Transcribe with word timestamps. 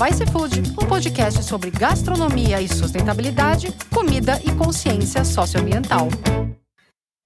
Vice 0.00 0.24
Food, 0.30 0.60
um 0.80 0.88
podcast 0.88 1.42
sobre 1.42 1.72
gastronomia 1.72 2.62
e 2.62 2.68
sustentabilidade, 2.68 3.66
comida 3.92 4.40
e 4.44 4.56
consciência 4.56 5.24
socioambiental. 5.24 6.06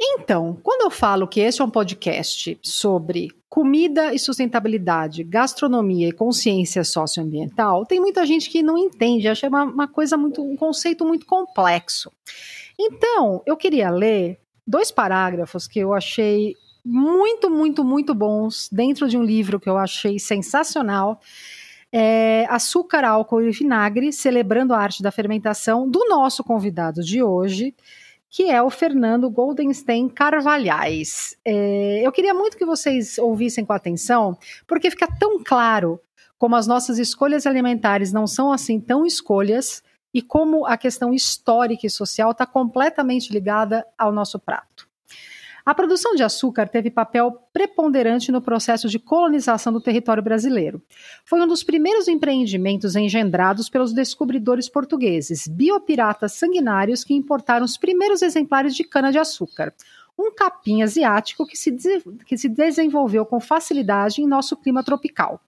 Então, 0.00 0.58
quando 0.62 0.80
eu 0.80 0.90
falo 0.90 1.28
que 1.28 1.40
este 1.40 1.60
é 1.60 1.64
um 1.66 1.70
podcast 1.70 2.58
sobre 2.62 3.28
comida 3.46 4.14
e 4.14 4.18
sustentabilidade, 4.18 5.22
gastronomia 5.22 6.08
e 6.08 6.12
consciência 6.12 6.82
socioambiental, 6.82 7.84
tem 7.84 8.00
muita 8.00 8.24
gente 8.24 8.48
que 8.48 8.62
não 8.62 8.78
entende, 8.78 9.28
acha 9.28 9.48
uma, 9.48 9.64
uma 9.64 9.86
coisa 9.86 10.16
muito, 10.16 10.42
um 10.42 10.56
conceito 10.56 11.04
muito 11.04 11.26
complexo. 11.26 12.10
Então, 12.80 13.42
eu 13.44 13.54
queria 13.54 13.90
ler 13.90 14.38
dois 14.66 14.90
parágrafos 14.90 15.68
que 15.68 15.78
eu 15.78 15.92
achei 15.92 16.56
muito, 16.82 17.50
muito, 17.50 17.84
muito 17.84 18.14
bons 18.14 18.68
dentro 18.72 19.06
de 19.08 19.16
um 19.16 19.22
livro 19.22 19.60
que 19.60 19.68
eu 19.68 19.76
achei 19.76 20.18
sensacional. 20.18 21.20
É, 21.92 22.46
açúcar, 22.48 23.04
álcool 23.04 23.42
e 23.42 23.50
vinagre, 23.50 24.12
celebrando 24.12 24.72
a 24.72 24.78
arte 24.78 25.02
da 25.02 25.10
fermentação, 25.10 25.88
do 25.88 26.08
nosso 26.08 26.42
convidado 26.42 27.02
de 27.02 27.22
hoje, 27.22 27.74
que 28.30 28.50
é 28.50 28.62
o 28.62 28.70
Fernando 28.70 29.28
Goldenstein 29.28 30.08
Carvalhais. 30.08 31.36
É, 31.44 32.00
eu 32.02 32.10
queria 32.10 32.32
muito 32.32 32.56
que 32.56 32.64
vocês 32.64 33.18
ouvissem 33.18 33.62
com 33.62 33.74
atenção, 33.74 34.38
porque 34.66 34.90
fica 34.90 35.06
tão 35.06 35.44
claro 35.44 36.00
como 36.38 36.56
as 36.56 36.66
nossas 36.66 36.98
escolhas 36.98 37.46
alimentares 37.46 38.10
não 38.10 38.26
são 38.26 38.50
assim 38.50 38.80
tão 38.80 39.04
escolhas 39.04 39.82
e 40.14 40.20
como 40.20 40.66
a 40.66 40.76
questão 40.76 41.12
histórica 41.12 41.86
e 41.86 41.90
social 41.90 42.32
está 42.32 42.44
completamente 42.46 43.32
ligada 43.32 43.86
ao 43.96 44.10
nosso 44.10 44.38
prato. 44.38 44.88
A 45.64 45.74
produção 45.74 46.14
de 46.14 46.24
açúcar 46.24 46.68
teve 46.68 46.90
papel 46.90 47.30
preponderante 47.52 48.32
no 48.32 48.42
processo 48.42 48.88
de 48.88 48.98
colonização 48.98 49.72
do 49.72 49.80
território 49.80 50.22
brasileiro. 50.22 50.82
Foi 51.24 51.40
um 51.40 51.46
dos 51.46 51.62
primeiros 51.62 52.08
empreendimentos 52.08 52.96
engendrados 52.96 53.68
pelos 53.68 53.92
descobridores 53.92 54.68
portugueses, 54.68 55.46
biopiratas 55.46 56.32
sanguinários 56.32 57.04
que 57.04 57.14
importaram 57.14 57.64
os 57.64 57.76
primeiros 57.76 58.22
exemplares 58.22 58.74
de 58.74 58.82
cana-de-açúcar, 58.82 59.72
um 60.18 60.34
capim 60.34 60.82
asiático 60.82 61.46
que 61.46 61.56
se, 61.56 61.74
que 62.26 62.36
se 62.36 62.48
desenvolveu 62.48 63.24
com 63.24 63.40
facilidade 63.40 64.20
em 64.20 64.26
nosso 64.26 64.56
clima 64.56 64.82
tropical. 64.82 65.40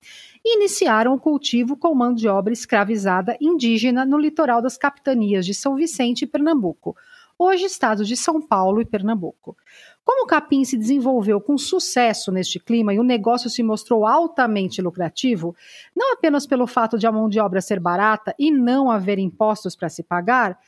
Iniciaram 0.44 1.14
o 1.14 1.20
cultivo 1.20 1.76
com 1.76 1.94
mão 1.94 2.14
de 2.14 2.28
obra 2.28 2.52
escravizada 2.52 3.36
indígena 3.40 4.04
no 4.04 4.18
litoral 4.18 4.62
das 4.62 4.76
capitanias 4.76 5.44
de 5.44 5.54
São 5.54 5.74
Vicente 5.74 6.22
e 6.22 6.26
Pernambuco, 6.26 6.96
hoje 7.38 7.64
estados 7.64 8.06
de 8.06 8.16
São 8.16 8.40
Paulo 8.40 8.80
e 8.80 8.84
Pernambuco. 8.84 9.56
Como 10.04 10.24
o 10.24 10.26
capim 10.26 10.64
se 10.64 10.76
desenvolveu 10.76 11.40
com 11.40 11.56
sucesso 11.56 12.30
neste 12.30 12.60
clima 12.60 12.92
e 12.92 12.98
o 12.98 13.02
negócio 13.02 13.48
se 13.48 13.62
mostrou 13.62 14.06
altamente 14.06 14.82
lucrativo, 14.82 15.56
não 15.96 16.12
apenas 16.12 16.46
pelo 16.46 16.66
fato 16.66 16.98
de 16.98 17.06
a 17.06 17.12
mão 17.12 17.28
de 17.28 17.40
obra 17.40 17.60
ser 17.62 17.80
barata 17.80 18.34
e 18.38 18.50
não 18.50 18.90
haver 18.90 19.18
impostos 19.18 19.74
para 19.74 19.88
se 19.88 20.02
pagar, 20.02 20.58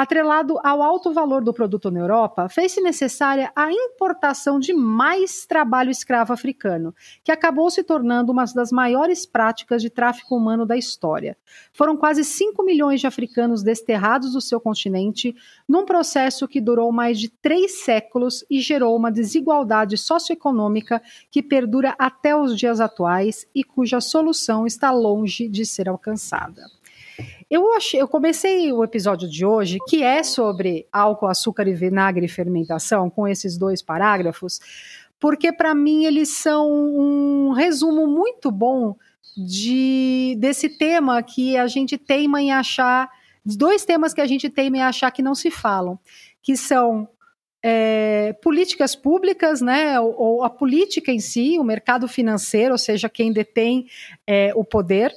atrelado 0.00 0.58
ao 0.64 0.82
alto 0.82 1.12
valor 1.12 1.44
do 1.44 1.52
produto 1.52 1.90
na 1.90 2.00
Europa, 2.00 2.48
fez-se 2.48 2.80
necessária 2.80 3.52
a 3.54 3.70
importação 3.70 4.58
de 4.58 4.72
mais 4.72 5.44
trabalho 5.44 5.90
escravo 5.90 6.32
africano, 6.32 6.94
que 7.22 7.30
acabou 7.30 7.70
se 7.70 7.82
tornando 7.82 8.32
uma 8.32 8.46
das 8.46 8.72
maiores 8.72 9.26
práticas 9.26 9.82
de 9.82 9.90
tráfico 9.90 10.34
humano 10.34 10.64
da 10.64 10.74
história. 10.74 11.36
Foram 11.74 11.98
quase 11.98 12.24
5 12.24 12.64
milhões 12.64 12.98
de 13.00 13.06
africanos 13.06 13.62
desterrados 13.62 14.32
do 14.32 14.40
seu 14.40 14.58
continente, 14.58 15.36
num 15.68 15.84
processo 15.84 16.48
que 16.48 16.62
durou 16.62 16.90
mais 16.90 17.20
de 17.20 17.28
três 17.28 17.84
séculos 17.84 18.42
e 18.48 18.58
gerou 18.58 18.96
uma 18.96 19.12
desigualdade 19.12 19.98
socioeconômica 19.98 21.02
que 21.30 21.42
perdura 21.42 21.94
até 21.98 22.34
os 22.34 22.56
dias 22.56 22.80
atuais 22.80 23.46
e 23.54 23.62
cuja 23.62 24.00
solução 24.00 24.66
está 24.66 24.90
longe 24.90 25.46
de 25.46 25.66
ser 25.66 25.90
alcançada. 25.90 26.79
Eu, 27.50 27.72
achei, 27.72 28.00
eu 28.00 28.06
comecei 28.06 28.72
o 28.72 28.84
episódio 28.84 29.28
de 29.28 29.44
hoje, 29.44 29.78
que 29.88 30.04
é 30.04 30.22
sobre 30.22 30.86
álcool, 30.92 31.26
açúcar 31.26 31.66
e 31.66 31.74
vinagre 31.74 32.26
e 32.26 32.28
fermentação, 32.28 33.10
com 33.10 33.26
esses 33.26 33.58
dois 33.58 33.82
parágrafos, 33.82 34.60
porque 35.18 35.52
para 35.52 35.74
mim 35.74 36.04
eles 36.04 36.28
são 36.28 36.70
um 36.70 37.50
resumo 37.50 38.06
muito 38.06 38.52
bom 38.52 38.96
de 39.36 40.36
desse 40.38 40.68
tema 40.68 41.20
que 41.24 41.56
a 41.56 41.66
gente 41.66 41.98
teima 41.98 42.40
em 42.40 42.52
achar, 42.52 43.10
dois 43.44 43.84
temas 43.84 44.14
que 44.14 44.20
a 44.20 44.26
gente 44.26 44.48
teima 44.48 44.76
em 44.76 44.82
achar 44.82 45.10
que 45.10 45.20
não 45.20 45.34
se 45.34 45.50
falam, 45.50 45.98
que 46.40 46.56
são 46.56 47.08
é, 47.60 48.32
políticas 48.34 48.94
públicas, 48.94 49.60
né, 49.60 49.98
ou, 49.98 50.14
ou, 50.16 50.44
a 50.44 50.50
política 50.50 51.10
em 51.10 51.18
si, 51.18 51.58
o 51.58 51.64
mercado 51.64 52.06
financeiro, 52.06 52.72
ou 52.72 52.78
seja, 52.78 53.08
quem 53.08 53.32
detém 53.32 53.88
é, 54.24 54.52
o 54.54 54.64
poder, 54.64 55.12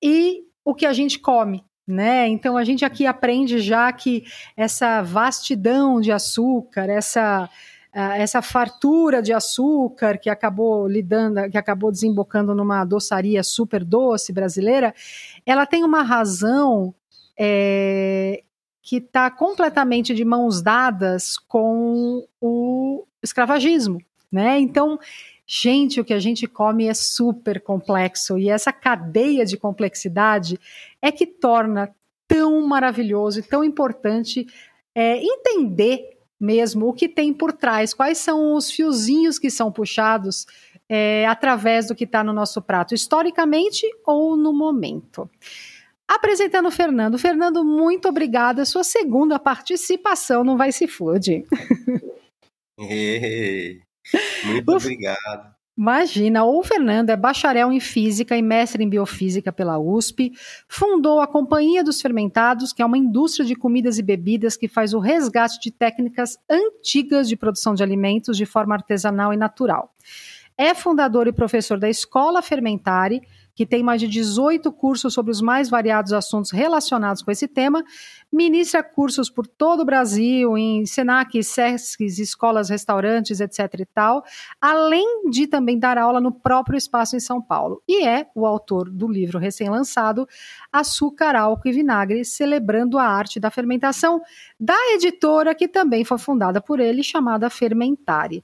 e 0.00 0.44
o 0.64 0.74
que 0.74 0.86
a 0.86 0.92
gente 0.92 1.18
come, 1.18 1.64
né? 1.86 2.28
Então 2.28 2.56
a 2.56 2.64
gente 2.64 2.84
aqui 2.84 3.06
aprende 3.06 3.58
já 3.58 3.92
que 3.92 4.24
essa 4.56 5.02
vastidão 5.02 6.00
de 6.00 6.12
açúcar, 6.12 6.88
essa 6.88 7.48
essa 7.94 8.40
fartura 8.40 9.20
de 9.20 9.34
açúcar 9.34 10.16
que 10.16 10.30
acabou 10.30 10.88
lidando, 10.88 11.50
que 11.50 11.58
acabou 11.58 11.92
desembocando 11.92 12.54
numa 12.54 12.86
doçaria 12.86 13.42
super 13.42 13.84
doce 13.84 14.32
brasileira, 14.32 14.94
ela 15.44 15.66
tem 15.66 15.84
uma 15.84 16.02
razão 16.02 16.94
é, 17.38 18.42
que 18.80 18.96
está 18.96 19.30
completamente 19.30 20.14
de 20.14 20.24
mãos 20.24 20.62
dadas 20.62 21.36
com 21.36 22.26
o 22.40 23.04
escravagismo, 23.22 24.00
né? 24.30 24.58
Então 24.58 24.98
Gente, 25.54 26.00
o 26.00 26.04
que 26.04 26.14
a 26.14 26.18
gente 26.18 26.46
come 26.46 26.86
é 26.86 26.94
super 26.94 27.60
complexo 27.60 28.38
e 28.38 28.48
essa 28.48 28.72
cadeia 28.72 29.44
de 29.44 29.58
complexidade 29.58 30.58
é 31.02 31.12
que 31.12 31.26
torna 31.26 31.94
tão 32.26 32.66
maravilhoso 32.66 33.40
e 33.40 33.42
tão 33.42 33.62
importante 33.62 34.46
é, 34.94 35.22
entender 35.22 36.16
mesmo 36.40 36.88
o 36.88 36.94
que 36.94 37.06
tem 37.06 37.34
por 37.34 37.52
trás, 37.52 37.92
quais 37.92 38.16
são 38.16 38.54
os 38.54 38.70
fiozinhos 38.70 39.38
que 39.38 39.50
são 39.50 39.70
puxados 39.70 40.46
é, 40.88 41.26
através 41.26 41.88
do 41.88 41.94
que 41.94 42.04
está 42.04 42.24
no 42.24 42.32
nosso 42.32 42.62
prato, 42.62 42.94
historicamente 42.94 43.86
ou 44.06 44.38
no 44.38 44.54
momento. 44.54 45.28
Apresentando 46.08 46.68
o 46.68 46.72
Fernando. 46.72 47.18
Fernando, 47.18 47.62
muito 47.62 48.08
obrigada. 48.08 48.64
Sua 48.64 48.84
segunda 48.84 49.38
participação 49.38 50.42
no 50.42 50.56
Vice 50.56 50.88
Food. 50.88 51.44
Muito 54.44 54.70
obrigado. 54.70 55.52
Imagina, 55.76 56.44
o 56.44 56.62
Fernando 56.62 57.08
é 57.08 57.16
bacharel 57.16 57.72
em 57.72 57.80
física 57.80 58.36
e 58.36 58.42
mestre 58.42 58.84
em 58.84 58.88
biofísica 58.88 59.50
pela 59.50 59.78
USP, 59.78 60.32
fundou 60.68 61.18
a 61.18 61.26
Companhia 61.26 61.82
dos 61.82 62.00
Fermentados, 62.00 62.74
que 62.74 62.82
é 62.82 62.86
uma 62.86 62.98
indústria 62.98 63.44
de 63.44 63.54
comidas 63.54 63.98
e 63.98 64.02
bebidas 64.02 64.54
que 64.54 64.68
faz 64.68 64.92
o 64.92 64.98
resgate 64.98 65.58
de 65.60 65.70
técnicas 65.70 66.38
antigas 66.48 67.26
de 67.26 67.36
produção 67.36 67.74
de 67.74 67.82
alimentos 67.82 68.36
de 68.36 68.44
forma 68.44 68.74
artesanal 68.74 69.32
e 69.32 69.36
natural. 69.36 69.94
É 70.58 70.74
fundador 70.74 71.26
e 71.26 71.32
professor 71.32 71.78
da 71.78 71.88
Escola 71.88 72.42
Fermentare, 72.42 73.22
que 73.62 73.66
tem 73.66 73.80
mais 73.80 74.00
de 74.00 74.08
18 74.08 74.72
cursos 74.72 75.14
sobre 75.14 75.30
os 75.30 75.40
mais 75.40 75.70
variados 75.70 76.12
assuntos 76.12 76.50
relacionados 76.50 77.22
com 77.22 77.30
esse 77.30 77.46
tema, 77.46 77.84
ministra 78.32 78.82
cursos 78.82 79.30
por 79.30 79.46
todo 79.46 79.82
o 79.82 79.84
Brasil, 79.84 80.58
em 80.58 80.84
Senac, 80.84 81.40
SESCs, 81.40 82.18
escolas, 82.18 82.70
restaurantes, 82.70 83.40
etc 83.40 83.72
e 83.78 83.86
tal, 83.86 84.24
além 84.60 85.30
de 85.30 85.46
também 85.46 85.78
dar 85.78 85.96
aula 85.96 86.20
no 86.20 86.32
próprio 86.32 86.76
espaço 86.76 87.14
em 87.14 87.20
São 87.20 87.40
Paulo. 87.40 87.80
E 87.86 88.04
é 88.04 88.26
o 88.34 88.44
autor 88.44 88.90
do 88.90 89.06
livro 89.06 89.38
recém-lançado 89.38 90.26
Açúcar, 90.72 91.36
Álcool 91.36 91.68
e 91.68 91.72
Vinagre, 91.72 92.24
celebrando 92.24 92.98
a 92.98 93.04
arte 93.04 93.38
da 93.38 93.48
fermentação, 93.48 94.20
da 94.58 94.76
editora 94.94 95.54
que 95.54 95.68
também 95.68 96.04
foi 96.04 96.18
fundada 96.18 96.60
por 96.60 96.80
ele, 96.80 97.04
chamada 97.04 97.48
Fermentare. 97.48 98.42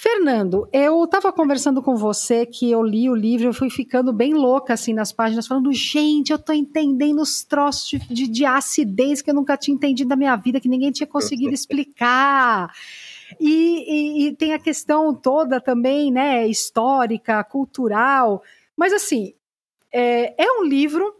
Fernando, 0.00 0.68
eu 0.72 1.02
estava 1.02 1.32
conversando 1.32 1.82
com 1.82 1.96
você 1.96 2.46
que 2.46 2.70
eu 2.70 2.84
li 2.84 3.10
o 3.10 3.16
livro, 3.16 3.48
eu 3.48 3.52
fui 3.52 3.68
ficando 3.68 4.12
bem 4.12 4.32
louca 4.32 4.74
assim 4.74 4.94
nas 4.94 5.10
páginas, 5.10 5.48
falando, 5.48 5.72
gente, 5.72 6.30
eu 6.30 6.36
estou 6.36 6.54
entendendo 6.54 7.20
os 7.20 7.42
troços 7.42 7.88
de, 7.88 7.98
de, 8.08 8.28
de, 8.28 8.44
acidez 8.44 9.20
que 9.20 9.28
eu 9.28 9.34
nunca 9.34 9.56
tinha 9.56 9.74
entendido 9.74 10.10
na 10.10 10.14
minha 10.14 10.36
vida, 10.36 10.60
que 10.60 10.68
ninguém 10.68 10.92
tinha 10.92 11.06
conseguido 11.06 11.50
explicar. 11.52 12.72
E, 13.40 13.48
e, 13.48 14.28
e 14.28 14.36
tem 14.36 14.54
a 14.54 14.58
questão 14.60 15.12
toda 15.12 15.60
também, 15.60 16.12
né, 16.12 16.46
histórica, 16.46 17.42
cultural. 17.42 18.40
Mas 18.76 18.92
assim, 18.92 19.34
é, 19.92 20.32
é 20.40 20.60
um 20.60 20.62
livro 20.62 21.12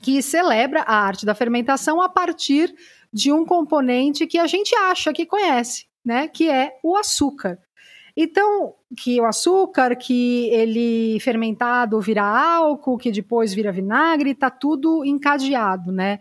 que 0.00 0.22
celebra 0.22 0.82
a 0.82 0.94
arte 0.94 1.26
da 1.26 1.34
fermentação 1.34 2.00
a 2.00 2.08
partir 2.08 2.72
de 3.12 3.32
um 3.32 3.44
componente 3.44 4.24
que 4.24 4.38
a 4.38 4.46
gente 4.46 4.72
acha 4.76 5.12
que 5.12 5.26
conhece, 5.26 5.86
né, 6.04 6.28
que 6.28 6.48
é 6.48 6.78
o 6.80 6.96
açúcar. 6.96 7.58
Então, 8.16 8.74
que 8.96 9.20
o 9.20 9.24
açúcar, 9.24 9.96
que 9.96 10.48
ele 10.50 11.18
fermentado 11.20 12.00
vira 12.00 12.22
álcool, 12.22 12.96
que 12.96 13.10
depois 13.10 13.52
vira 13.52 13.72
vinagre, 13.72 14.30
está 14.30 14.50
tudo 14.50 15.04
encadeado, 15.04 15.90
né? 15.90 16.20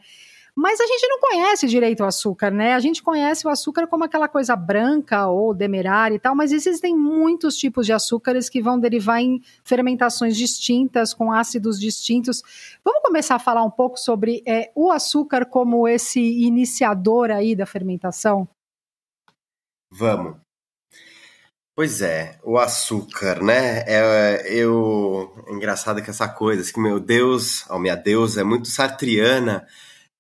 Mas 0.56 0.80
a 0.80 0.86
gente 0.86 1.08
não 1.08 1.20
conhece 1.20 1.68
direito 1.68 2.02
o 2.02 2.06
açúcar, 2.06 2.52
né? 2.52 2.76
A 2.76 2.80
gente 2.80 3.02
conhece 3.02 3.46
o 3.46 3.50
açúcar 3.50 3.88
como 3.88 4.04
aquela 4.04 4.28
coisa 4.28 4.56
branca 4.56 5.28
ou 5.28 5.52
demerara 5.52 6.14
e 6.14 6.20
tal, 6.20 6.36
mas 6.36 6.52
existem 6.52 6.96
muitos 6.96 7.58
tipos 7.58 7.88
de 7.88 7.94
açúcares 7.94 8.50
que 8.50 8.62
vão 8.62 8.80
derivar 8.80 9.20
em 9.20 9.42
fermentações 9.64 10.38
distintas, 10.38 11.12
com 11.12 11.32
ácidos 11.32 11.80
distintos. 11.80 12.44
Vamos 12.86 13.02
começar 13.02 13.36
a 13.36 13.40
falar 13.40 13.64
um 13.64 13.72
pouco 13.72 13.98
sobre 13.98 14.44
é, 14.48 14.72
o 14.76 14.92
açúcar 14.92 15.46
como 15.46 15.88
esse 15.88 16.22
iniciador 16.22 17.32
aí 17.32 17.56
da 17.56 17.66
fermentação? 17.66 18.48
Vamos. 19.90 20.43
Pois 21.76 22.04
é, 22.04 22.40
o 22.44 22.60
açúcar, 22.60 23.42
né? 23.42 23.84
É, 23.88 24.44
eu, 24.48 25.34
é 25.48 25.54
engraçado 25.54 26.04
que 26.04 26.10
essa 26.12 26.28
coisa, 26.28 26.62
assim, 26.62 26.74
que 26.74 26.80
meu 26.80 27.00
Deus, 27.00 27.66
oh, 27.68 27.80
minha 27.80 27.96
deusa, 27.96 28.42
é 28.42 28.44
muito 28.44 28.68
sartriana 28.68 29.66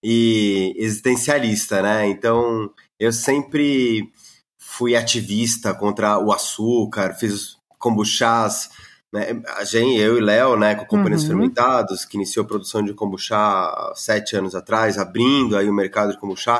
e 0.01 0.73
existencialista, 0.75 1.79
né? 1.83 2.07
Então, 2.07 2.71
eu 2.99 3.13
sempre 3.13 4.11
fui 4.57 4.95
ativista 4.95 5.75
contra 5.75 6.17
o 6.17 6.31
açúcar, 6.31 7.13
fiz 7.13 7.57
kombuchás, 7.77 8.71
né? 9.13 9.39
A 9.55 9.63
gente, 9.63 9.99
eu 9.99 10.17
e 10.17 10.21
Léo, 10.21 10.57
né, 10.57 10.73
com 10.73 10.85
Companhias 10.85 11.21
uhum. 11.21 11.27
Fermentados, 11.27 12.03
que 12.03 12.17
iniciou 12.17 12.45
a 12.45 12.47
produção 12.47 12.81
de 12.81 12.95
kombucha 12.95 13.37
há 13.37 13.93
sete 13.95 14.35
anos 14.35 14.55
atrás, 14.55 14.97
abrindo 14.97 15.55
aí 15.55 15.69
o 15.69 15.73
mercado 15.73 16.11
de 16.11 16.17
kombucha, 16.17 16.59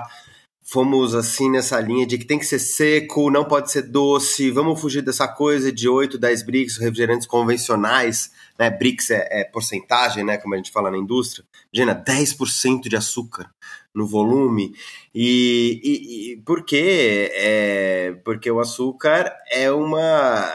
fomos 0.64 1.14
assim 1.14 1.52
nessa 1.52 1.80
linha 1.80 2.06
de 2.06 2.18
que 2.18 2.26
tem 2.26 2.40
que 2.40 2.46
ser 2.46 2.60
seco, 2.60 3.30
não 3.30 3.44
pode 3.44 3.70
ser 3.70 3.84
doce, 3.84 4.50
vamos 4.50 4.80
fugir 4.80 5.02
dessa 5.02 5.28
coisa 5.28 5.72
de 5.72 5.90
8, 5.90 6.18
10 6.18 6.44
bricks, 6.44 6.78
refrigerantes 6.78 7.28
convencionais, 7.28 8.32
né? 8.58 8.70
Bricks 8.70 9.12
é, 9.12 9.28
é, 9.30 9.44
porcentagem, 9.44 10.24
né? 10.24 10.38
Como 10.38 10.54
a 10.54 10.58
gente 10.58 10.72
fala 10.72 10.90
na 10.90 10.98
indústria. 10.98 11.46
Imagina, 11.74 12.02
10% 12.02 12.88
de 12.88 12.96
açúcar 12.96 13.50
no 13.94 14.08
volume. 14.08 14.74
E, 15.14 15.82
e, 15.84 16.32
e 16.32 16.38
por 16.38 16.64
quê? 16.64 17.32
É, 17.34 18.16
porque 18.24 18.50
o 18.50 18.60
açúcar 18.60 19.32
é 19.52 19.72
uma. 19.72 20.52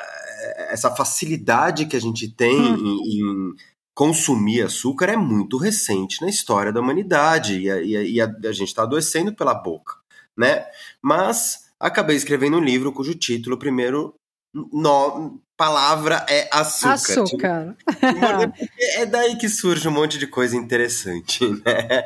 Essa 0.70 0.94
facilidade 0.94 1.86
que 1.86 1.96
a 1.96 2.00
gente 2.00 2.28
tem 2.30 2.56
hum. 2.56 2.76
em, 2.76 3.20
em 3.20 3.54
consumir 3.98 4.62
açúcar 4.62 5.06
é 5.06 5.16
muito 5.16 5.56
recente 5.58 6.22
na 6.22 6.28
história 6.28 6.72
da 6.72 6.80
humanidade 6.80 7.58
e 7.58 7.68
a, 7.68 7.82
e 7.82 8.20
a, 8.20 8.26
a 8.26 8.52
gente 8.52 8.68
está 8.68 8.84
adoecendo 8.84 9.34
pela 9.34 9.52
boca, 9.52 9.96
né? 10.38 10.64
Mas 11.02 11.66
acabei 11.78 12.16
escrevendo 12.16 12.56
um 12.56 12.64
livro 12.64 12.92
cujo 12.92 13.14
título, 13.14 13.58
primeiro 13.58 14.14
no, 14.54 15.40
palavra 15.56 16.24
é 16.28 16.48
açúcar. 16.52 16.92
Açúcar. 16.92 17.76
Tipo, 17.88 18.68
é 18.96 19.04
daí 19.04 19.36
que 19.36 19.48
surge 19.48 19.88
um 19.88 19.92
monte 19.92 20.18
de 20.18 20.26
coisa 20.26 20.56
interessante, 20.56 21.44
né? 21.66 22.04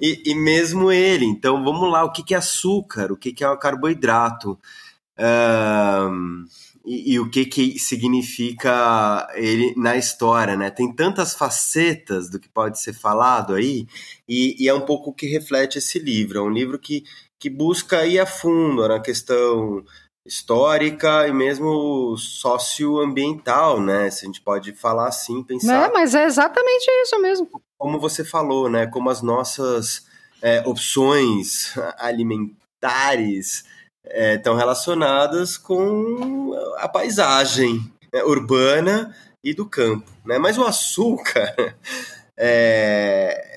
E, 0.00 0.22
e 0.24 0.34
mesmo 0.34 0.90
ele. 0.90 1.26
Então 1.26 1.62
vamos 1.62 1.90
lá, 1.92 2.02
o 2.02 2.10
que, 2.10 2.24
que 2.24 2.34
é 2.34 2.38
açúcar? 2.38 3.12
O 3.12 3.16
que, 3.16 3.32
que 3.32 3.44
é 3.44 3.48
o 3.48 3.58
carboidrato? 3.58 4.58
Um, 5.18 6.44
e, 6.84 7.14
e, 7.14 7.20
o 7.20 7.30
que, 7.30 7.46
que 7.46 7.78
significa 7.78 9.28
ele 9.34 9.74
na 9.76 9.96
história, 9.96 10.56
né? 10.56 10.70
Tem 10.70 10.92
tantas 10.92 11.34
facetas 11.34 12.28
do 12.28 12.40
que 12.40 12.48
pode 12.48 12.80
ser 12.80 12.92
falado 12.92 13.54
aí, 13.54 13.86
e, 14.28 14.56
e 14.58 14.68
é 14.68 14.74
um 14.74 14.82
pouco 14.82 15.10
o 15.10 15.14
que 15.14 15.26
reflete 15.26 15.78
esse 15.78 15.98
livro. 15.98 16.38
É 16.38 16.42
um 16.42 16.50
livro 16.50 16.78
que, 16.78 17.04
que 17.44 17.50
busca 17.50 18.06
ir 18.06 18.18
a 18.18 18.24
fundo 18.24 18.88
na 18.88 18.98
questão 18.98 19.84
histórica 20.24 21.28
e 21.28 21.32
mesmo 21.34 22.16
socioambiental, 22.16 23.78
né? 23.82 24.10
Se 24.10 24.24
a 24.24 24.26
gente 24.28 24.40
pode 24.40 24.72
falar 24.72 25.08
assim, 25.08 25.42
pensar. 25.42 25.90
É, 25.90 25.92
mas 25.92 26.14
é 26.14 26.24
exatamente 26.24 26.86
isso 27.02 27.20
mesmo. 27.20 27.46
Como 27.76 28.00
você 28.00 28.24
falou, 28.24 28.70
né? 28.70 28.86
Como 28.86 29.10
as 29.10 29.20
nossas 29.20 30.06
é, 30.40 30.62
opções 30.66 31.74
alimentares 31.98 33.64
estão 34.02 34.54
é, 34.54 34.58
relacionadas 34.58 35.58
com 35.58 36.50
a 36.78 36.88
paisagem 36.88 37.92
né, 38.10 38.24
urbana 38.24 39.14
e 39.44 39.52
do 39.52 39.68
campo. 39.68 40.10
Né? 40.24 40.38
Mas 40.38 40.56
o 40.56 40.64
açúcar 40.64 41.54
é, 42.38 43.53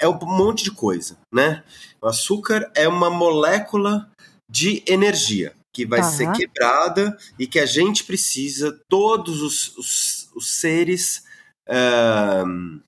é 0.00 0.08
um 0.08 0.18
monte 0.24 0.64
de 0.64 0.72
coisa. 0.72 1.18
Né? 1.32 1.62
O 2.00 2.08
açúcar 2.08 2.70
é 2.74 2.88
uma 2.88 3.10
molécula 3.10 4.10
de 4.50 4.82
energia 4.86 5.54
que 5.72 5.86
vai 5.86 6.00
tá. 6.00 6.10
ser 6.10 6.32
quebrada 6.32 7.16
e 7.38 7.46
que 7.46 7.58
a 7.58 7.66
gente 7.66 8.04
precisa, 8.04 8.76
todos 8.88 9.40
os, 9.40 9.76
os, 9.76 10.30
os 10.34 10.60
seres 10.60 11.22
um, 12.46 12.80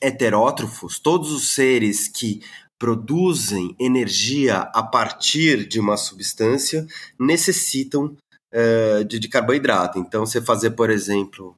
heterótrofos, 0.00 0.98
todos 0.98 1.30
os 1.30 1.50
seres 1.50 2.08
que 2.08 2.42
produzem 2.78 3.76
energia 3.78 4.58
a 4.74 4.82
partir 4.82 5.68
de 5.68 5.78
uma 5.78 5.96
substância 5.96 6.86
necessitam 7.18 8.16
uh, 8.52 9.04
de, 9.04 9.20
de, 9.20 9.28
carboidrato. 9.28 10.00
Então, 10.00 10.26
você 10.26 10.40
fazer, 10.42 10.70
por 10.72 10.90
exemplo, 10.90 11.54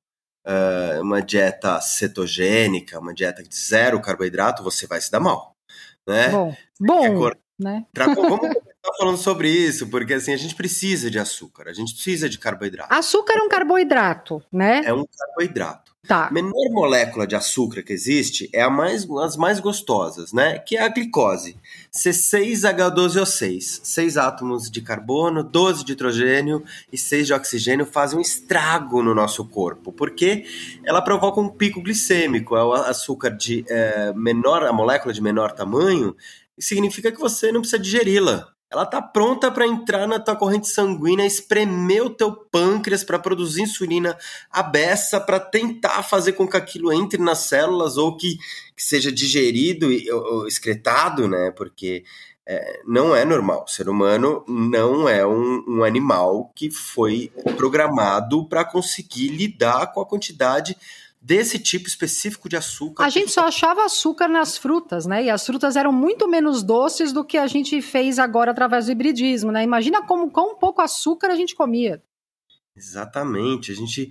uh, 0.47 1.03
uma 1.03 1.21
dieta 1.21 1.81
cetogênica, 1.81 2.99
uma 2.99 3.15
dieta 3.15 3.43
de 3.43 3.55
zero 3.55 4.01
carboidrato, 4.01 4.63
você 4.63 4.87
vai 4.87 5.01
se 5.01 5.11
dar 5.11 5.21
mal. 5.21 5.55
Né? 6.07 6.29
Bom, 6.29 6.57
bom 6.81 7.31
né? 7.59 7.87
Pra, 7.93 8.07
vamos 8.07 8.39
começar 8.39 8.61
falando 8.99 9.17
sobre 9.17 9.49
isso, 9.49 9.89
porque 9.89 10.15
assim, 10.15 10.33
a 10.33 10.37
gente 10.37 10.55
precisa 10.55 11.11
de 11.11 11.19
açúcar, 11.19 11.69
a 11.69 11.73
gente 11.73 11.95
precisa 11.95 12.29
de 12.29 12.39
carboidrato. 12.39 12.93
Açúcar 12.93 13.39
é 13.39 13.43
um 13.43 13.49
carboidrato, 13.49 14.43
né? 14.53 14.83
É 14.85 14.93
um 14.93 15.05
carboidrato. 15.07 15.84
Tá. 16.07 16.27
A 16.27 16.31
menor 16.31 16.71
molécula 16.71 17.27
de 17.27 17.35
açúcar 17.35 17.83
que 17.83 17.93
existe 17.93 18.51
é 18.53 18.61
a 18.61 18.69
mais, 18.69 19.09
as 19.23 19.37
mais 19.37 19.59
gostosas, 19.59 20.33
né? 20.33 20.59
Que 20.59 20.77
é 20.77 20.83
a 20.83 20.89
glicose. 20.89 21.57
C6H12O6. 21.95 23.81
Seis 23.83 24.17
átomos 24.19 24.71
de 24.71 24.83
carbono, 24.83 25.43
12 25.43 25.85
de 25.85 25.93
hidrogênio 25.93 26.63
e 26.93 26.99
6 26.99 27.29
de 27.29 27.33
oxigênio 27.33 27.87
fazem 27.87 28.19
um 28.19 28.23
estrago 28.23 29.03
no 29.03 29.15
nosso 29.15 29.45
corpo, 29.47 29.93
porque 29.93 30.45
ela 30.85 31.01
provoca 31.01 31.41
um 31.41 31.49
pico 31.49 31.81
glicêmico. 31.81 32.55
É 32.55 32.63
o 32.63 32.73
açúcar 32.75 33.31
de 33.31 33.65
é, 33.69 34.13
menor, 34.15 34.63
a 34.65 34.73
molécula 34.73 35.15
de 35.15 35.23
menor 35.23 35.53
tamanho, 35.53 36.15
significa 36.59 37.11
que 37.11 37.21
você 37.21 37.51
não 37.51 37.61
precisa 37.61 37.83
digeri-la 37.83 38.54
ela 38.75 38.85
tá 38.85 39.01
pronta 39.01 39.51
para 39.51 39.67
entrar 39.67 40.07
na 40.07 40.19
tua 40.19 40.35
corrente 40.35 40.69
sanguínea, 40.69 41.25
espremer 41.25 42.05
o 42.05 42.11
teu 42.11 42.33
pâncreas 42.33 43.05
para 43.05 43.19
produzir 43.21 43.63
insulina 43.63 44.19
a 44.51 44.63
beça 44.63 45.21
para 45.21 45.39
tentar 45.39 46.03
fazer 46.03 46.33
com 46.33 46.47
que 46.47 46.57
aquilo 46.57 46.93
entre 46.93 47.23
nas 47.23 47.39
células 47.39 47.97
ou 47.97 48.17
que, 48.17 48.37
que 48.77 48.83
seja 48.83 49.13
digerido 49.13 49.93
e 49.93 50.11
ou, 50.11 50.47
excretado, 50.49 51.29
né? 51.29 51.53
Porque 51.53 52.05
é, 52.45 52.81
não 52.85 53.15
é 53.15 53.25
normal. 53.25 53.65
O 53.65 53.71
ser 53.71 53.89
humano 53.89 54.45
não 54.49 55.09
é 55.09 55.25
um, 55.25 55.65
um 55.69 55.85
animal 55.85 56.51
que 56.55 56.69
foi 56.69 57.31
programado 57.57 58.45
para 58.49 58.65
conseguir 58.65 59.29
lidar 59.29 59.93
com 59.93 60.01
a 60.01 60.07
quantidade 60.07 60.77
desse 61.25 61.59
tipo 61.59 61.89
específico 61.89 62.51
de 62.51 62.57
açúcar. 62.57 63.03
A 63.03 63.09
gente 63.09 63.33
só 63.33 63.47
achava 63.47 63.83
açúcar 63.83 64.29
nas 64.29 64.59
frutas, 64.59 65.07
né? 65.07 65.25
E 65.25 65.31
as 65.31 65.47
frutas 65.47 65.75
eram 65.75 65.91
muito 65.91 66.29
menos 66.29 66.63
doces 66.63 67.15
do 67.15 67.25
que 67.25 67.39
a 67.39 67.47
gente 67.47 67.81
fez 67.81 68.19
agora 68.19 68.51
através 68.51 68.85
do 68.85 68.93
hibridismo, 68.93 69.51
né? 69.51 69.65
Imagina 69.65 70.05
como 70.05 70.31
com 70.31 70.55
pouco 70.55 70.83
açúcar 70.83 71.29
a 71.29 71.35
gente 71.35 71.55
comia. 71.55 72.03
Exatamente. 72.77 73.73
A 73.73 73.75
gente 73.75 74.11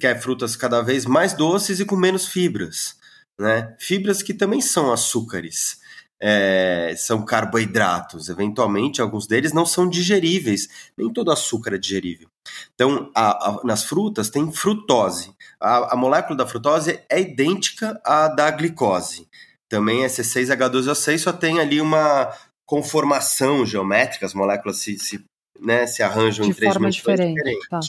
quer 0.00 0.18
frutas 0.18 0.56
cada 0.56 0.80
vez 0.80 1.04
mais 1.04 1.34
doces 1.34 1.78
e 1.78 1.84
com 1.84 1.94
menos 1.94 2.26
fibras, 2.26 2.96
né? 3.38 3.76
Fibras 3.78 4.22
que 4.22 4.32
também 4.32 4.62
são 4.62 4.90
açúcares 4.90 5.78
é, 6.20 6.94
são 6.96 7.24
carboidratos. 7.24 8.28
Eventualmente, 8.28 9.00
alguns 9.00 9.26
deles 9.26 9.52
não 9.52 9.64
são 9.64 9.88
digeríveis. 9.88 10.68
Nem 10.96 11.12
todo 11.12 11.30
açúcar 11.30 11.74
é 11.74 11.78
digerível. 11.78 12.28
Então, 12.74 13.10
a, 13.14 13.48
a, 13.48 13.64
nas 13.64 13.84
frutas 13.84 14.30
tem 14.30 14.50
frutose. 14.52 15.32
A, 15.60 15.94
a, 15.94 15.96
molécula 15.96 16.36
da 16.36 16.46
frutose 16.46 17.00
é 17.08 17.20
idêntica 17.20 18.00
à 18.04 18.28
da 18.28 18.50
glicose. 18.50 19.28
Também 19.68 20.04
é 20.04 20.08
C6H12O6, 20.08 21.18
só 21.18 21.32
tem 21.32 21.60
ali 21.60 21.80
uma 21.80 22.32
conformação 22.66 23.64
geométrica, 23.64 24.26
as 24.26 24.34
moléculas 24.34 24.78
se, 24.78 24.98
se, 24.98 25.24
né, 25.60 25.86
se 25.86 26.02
arranjam 26.02 26.44
De 26.44 26.50
em 26.50 26.54
três 26.54 26.72
dimensões 26.72 26.94
diferente, 26.96 27.34
diferentes. 27.34 27.68
Tá. 27.68 27.80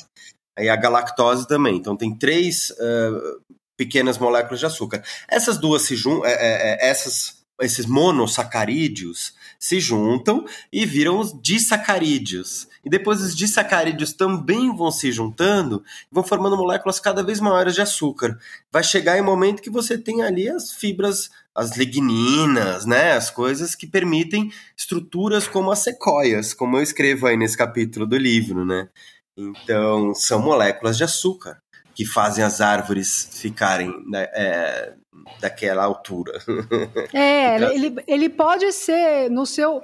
Aí 0.57 0.67
a 0.67 0.75
galactose 0.75 1.47
também. 1.47 1.77
Então 1.77 1.95
tem 1.95 2.13
três 2.13 2.69
uh, 2.71 3.41
pequenas 3.77 4.17
moléculas 4.17 4.59
de 4.59 4.65
açúcar. 4.65 5.01
Essas 5.27 5.57
duas 5.57 5.83
se 5.83 5.95
juntam, 5.95 6.25
é, 6.25 6.33
é, 6.33 6.71
é, 6.73 6.89
essas 6.89 7.38
esses 7.61 7.85
monossacarídeos 7.85 9.33
se 9.59 9.79
juntam 9.79 10.45
e 10.71 10.85
viram 10.85 11.19
os 11.19 11.33
disacarídeos. 11.41 12.67
E 12.83 12.89
depois 12.89 13.21
os 13.21 13.35
disacarídeos 13.35 14.13
também 14.13 14.73
vão 14.75 14.91
se 14.91 15.11
juntando 15.11 15.83
e 16.11 16.13
vão 16.13 16.23
formando 16.23 16.55
moléculas 16.55 16.99
cada 16.99 17.21
vez 17.21 17.39
maiores 17.39 17.75
de 17.75 17.81
açúcar. 17.81 18.37
Vai 18.71 18.83
chegar 18.83 19.17
em 19.17 19.21
um 19.21 19.25
momento 19.25 19.61
que 19.61 19.69
você 19.69 19.97
tem 19.97 20.21
ali 20.21 20.49
as 20.49 20.71
fibras, 20.71 21.29
as 21.53 21.75
ligninas, 21.75 22.85
né, 22.85 23.13
as 23.13 23.29
coisas 23.29 23.75
que 23.75 23.85
permitem 23.85 24.51
estruturas 24.77 25.47
como 25.47 25.71
as 25.71 25.79
sequoias, 25.79 26.53
como 26.53 26.77
eu 26.77 26.83
escrevo 26.83 27.27
aí 27.27 27.35
nesse 27.35 27.57
capítulo 27.57 28.05
do 28.05 28.17
livro, 28.17 28.65
né? 28.65 28.87
Então, 29.35 30.13
são 30.13 30.41
moléculas 30.41 30.97
de 30.97 31.03
açúcar 31.03 31.61
que 31.93 32.05
fazem 32.05 32.43
as 32.43 32.61
árvores 32.61 33.29
ficarem 33.33 33.93
né, 34.07 34.27
é, 34.33 34.93
daquela 35.39 35.83
altura. 35.83 36.39
É, 37.13 37.55
então, 37.57 37.71
ele, 37.71 37.95
ele 38.07 38.29
pode 38.29 38.71
ser 38.71 39.29
no 39.29 39.45
seu 39.45 39.81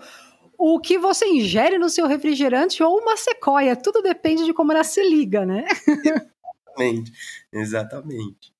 o 0.57 0.79
que 0.79 0.97
você 0.97 1.27
ingere 1.27 1.77
no 1.77 1.89
seu 1.89 2.07
refrigerante 2.07 2.81
ou 2.81 2.97
uma 2.97 3.17
sequoia, 3.17 3.75
tudo 3.75 4.01
depende 4.01 4.45
de 4.45 4.53
como 4.53 4.71
ela 4.71 4.85
se 4.85 5.03
liga, 5.03 5.45
né? 5.45 5.65
Exatamente, 6.75 7.11
exatamente. 7.51 8.53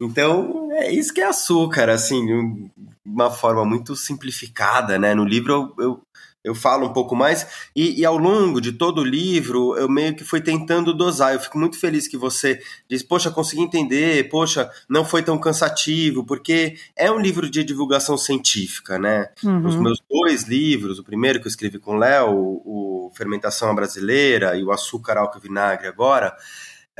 Então, 0.00 0.70
é 0.72 0.90
isso 0.90 1.12
que 1.12 1.20
é 1.20 1.26
açúcar, 1.26 1.88
assim, 1.90 2.24
de 2.26 2.70
uma 3.04 3.30
forma 3.30 3.64
muito 3.64 3.94
simplificada, 3.96 4.98
né? 4.98 5.14
No 5.14 5.24
livro 5.24 5.74
eu, 5.78 5.84
eu, 5.84 6.02
eu 6.42 6.54
falo 6.54 6.86
um 6.86 6.92
pouco 6.92 7.14
mais, 7.14 7.46
e, 7.76 8.00
e, 8.00 8.04
ao 8.04 8.16
longo 8.16 8.60
de 8.60 8.72
todo 8.72 9.02
o 9.02 9.04
livro 9.04 9.76
eu 9.76 9.88
meio 9.88 10.14
que 10.14 10.24
fui 10.24 10.40
tentando 10.40 10.94
dosar. 10.94 11.34
Eu 11.34 11.40
fico 11.40 11.58
muito 11.58 11.78
feliz 11.78 12.08
que 12.08 12.16
você 12.16 12.60
diz, 12.88 13.02
poxa, 13.02 13.30
consegui 13.30 13.62
entender, 13.62 14.28
poxa, 14.30 14.70
não 14.88 15.04
foi 15.04 15.22
tão 15.22 15.38
cansativo, 15.38 16.24
porque 16.24 16.76
é 16.96 17.10
um 17.10 17.18
livro 17.18 17.48
de 17.50 17.62
divulgação 17.62 18.16
científica, 18.16 18.98
né? 18.98 19.28
Uhum. 19.44 19.66
Os 19.66 19.76
meus 19.76 20.02
dois 20.08 20.44
livros, 20.44 20.98
o 20.98 21.04
primeiro 21.04 21.40
que 21.40 21.46
eu 21.46 21.50
escrevi 21.50 21.78
com 21.78 21.94
o 21.94 21.98
Léo, 21.98 22.30
o 22.32 23.12
Fermentação 23.14 23.74
Brasileira 23.74 24.56
e 24.56 24.64
o 24.64 24.72
Açúcar, 24.72 25.18
Álcool 25.18 25.38
e 25.38 25.42
Vinagre 25.42 25.88
agora, 25.88 26.34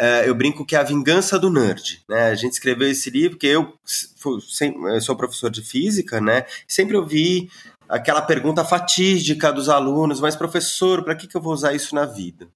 é, 0.01 0.27
eu 0.29 0.35
brinco 0.35 0.65
que 0.65 0.75
é 0.75 0.79
a 0.79 0.83
vingança 0.83 1.39
do 1.39 1.51
nerd, 1.51 2.03
né? 2.09 2.29
A 2.29 2.35
gente 2.35 2.53
escreveu 2.53 2.89
esse 2.89 3.11
livro 3.11 3.33
porque 3.33 3.47
eu, 3.47 3.75
eu 4.95 5.01
sou 5.03 5.15
professor 5.15 5.51
de 5.51 5.63
física, 5.63 6.21
né? 6.21 6.47
Sempre 6.67 6.97
ouvi 6.97 7.51
aquela 7.91 8.23
pergunta 8.23 8.65
fatídica 8.65 9.53
dos 9.53 9.69
alunos, 9.69 10.21
mas 10.21 10.37
professor, 10.37 11.03
para 11.03 11.15
que, 11.15 11.27
que 11.27 11.37
eu 11.37 11.41
vou 11.43 11.53
usar 11.53 11.75
isso 11.75 11.95
na 11.95 12.07
vida? 12.07 12.49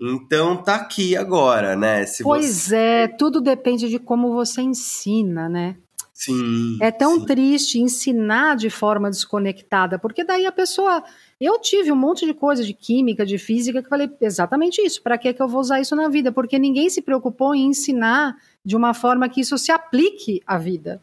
Então 0.00 0.56
tá 0.56 0.74
aqui 0.74 1.16
agora, 1.16 1.76
né? 1.76 2.04
Se 2.04 2.22
pois 2.22 2.66
você... 2.66 2.76
é, 2.76 3.08
tudo 3.08 3.40
depende 3.40 3.88
de 3.88 3.98
como 3.98 4.32
você 4.32 4.60
ensina, 4.60 5.48
né? 5.48 5.76
Sim. 6.12 6.76
É 6.82 6.90
tão 6.90 7.20
sim. 7.20 7.24
triste 7.24 7.80
ensinar 7.80 8.54
de 8.54 8.68
forma 8.68 9.08
desconectada, 9.08 9.98
porque 9.98 10.22
daí 10.22 10.44
a 10.44 10.52
pessoa 10.52 11.02
eu 11.40 11.58
tive 11.58 11.90
um 11.90 11.96
monte 11.96 12.26
de 12.26 12.34
coisa 12.34 12.62
de 12.62 12.74
química, 12.74 13.24
de 13.24 13.38
física, 13.38 13.82
que 13.82 13.88
falei 13.88 14.10
exatamente 14.20 14.82
isso. 14.82 15.02
Para 15.02 15.16
que, 15.16 15.32
que 15.32 15.42
eu 15.42 15.48
vou 15.48 15.62
usar 15.62 15.80
isso 15.80 15.96
na 15.96 16.08
vida? 16.08 16.30
Porque 16.30 16.58
ninguém 16.58 16.90
se 16.90 17.00
preocupou 17.00 17.54
em 17.54 17.68
ensinar 17.68 18.36
de 18.62 18.76
uma 18.76 18.92
forma 18.92 19.30
que 19.30 19.40
isso 19.40 19.56
se 19.56 19.72
aplique 19.72 20.42
à 20.46 20.58
vida. 20.58 21.00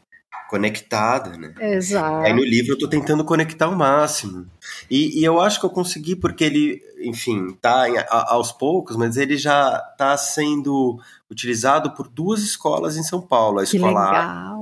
Conectada, 0.50 1.38
né? 1.38 1.54
Exato. 1.60 2.26
Aí 2.26 2.34
no 2.34 2.44
livro 2.44 2.74
eu 2.74 2.80
tô 2.80 2.88
tentando 2.88 3.24
conectar 3.24 3.66
ao 3.66 3.76
máximo. 3.76 4.48
E, 4.90 5.20
e 5.20 5.24
eu 5.24 5.40
acho 5.42 5.60
que 5.60 5.66
eu 5.66 5.70
consegui 5.70 6.16
porque 6.16 6.44
ele, 6.44 6.82
enfim, 7.02 7.54
tá 7.62 7.90
em, 7.90 7.98
a, 7.98 8.34
aos 8.34 8.52
poucos, 8.52 8.96
mas 8.96 9.18
ele 9.18 9.38
já 9.38 9.78
tá 9.98 10.16
sendo 10.18 11.00
utilizado 11.30 11.92
por 11.92 12.08
duas 12.08 12.42
escolas 12.42 12.96
em 12.96 13.04
São 13.04 13.22
Paulo. 13.22 13.60
A 13.60 13.66
que 13.66 13.76
escola 13.76 14.06
legal. 14.06 14.54
A 14.54 14.58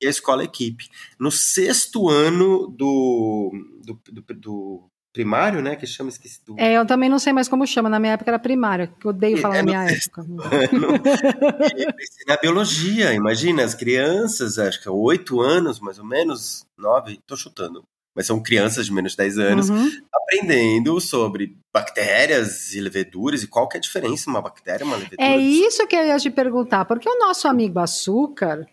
e 0.00 0.06
a 0.06 0.10
escola 0.10 0.44
Equipe. 0.44 0.88
No 1.18 1.30
sexto 1.30 2.08
ano 2.08 2.68
do, 2.68 3.52
do, 3.84 3.98
do, 4.12 4.34
do 4.34 4.82
primário, 5.12 5.62
né? 5.62 5.76
Que 5.76 5.86
chama 5.86 6.10
esqueci 6.10 6.44
do... 6.44 6.54
É, 6.58 6.74
eu 6.74 6.84
também 6.86 7.08
não 7.08 7.18
sei 7.18 7.32
mais 7.32 7.48
como 7.48 7.66
chama. 7.66 7.88
Na 7.88 7.98
minha 7.98 8.12
época 8.12 8.30
era 8.30 8.38
primário, 8.38 8.92
que 9.00 9.06
eu 9.06 9.10
odeio 9.10 9.38
falar 9.38 9.56
é, 9.56 9.62
na 9.62 9.64
minha 9.64 9.84
época. 9.84 10.22
na 12.26 12.36
biologia, 12.36 13.14
imagina, 13.14 13.64
as 13.64 13.74
crianças, 13.74 14.58
acho 14.58 14.82
que 14.82 14.88
é 14.88 14.90
oito 14.90 15.40
anos, 15.40 15.80
mais 15.80 15.98
ou 15.98 16.04
menos, 16.04 16.66
nove, 16.76 17.18
tô 17.26 17.34
chutando. 17.36 17.82
Mas 18.14 18.26
são 18.26 18.42
crianças 18.42 18.86
de 18.86 18.92
menos 18.92 19.12
de 19.12 19.18
10 19.18 19.38
anos 19.38 19.70
uhum. 19.70 19.88
aprendendo 20.12 21.00
sobre 21.00 21.56
bactérias 21.72 22.74
e 22.74 22.80
leveduras 22.80 23.44
e 23.44 23.46
qual 23.46 23.68
que 23.68 23.76
é 23.76 23.78
a 23.78 23.80
diferença 23.80 24.28
uma 24.28 24.42
bactéria 24.42 24.82
e 24.82 24.86
uma 24.86 24.96
levedura. 24.96 25.22
É 25.22 25.36
isso 25.36 25.86
que 25.86 25.94
eu 25.94 26.04
ia 26.04 26.18
te 26.18 26.28
perguntar, 26.28 26.84
porque 26.84 27.08
o 27.08 27.18
nosso 27.18 27.46
amigo 27.46 27.78
açúcar, 27.78 28.66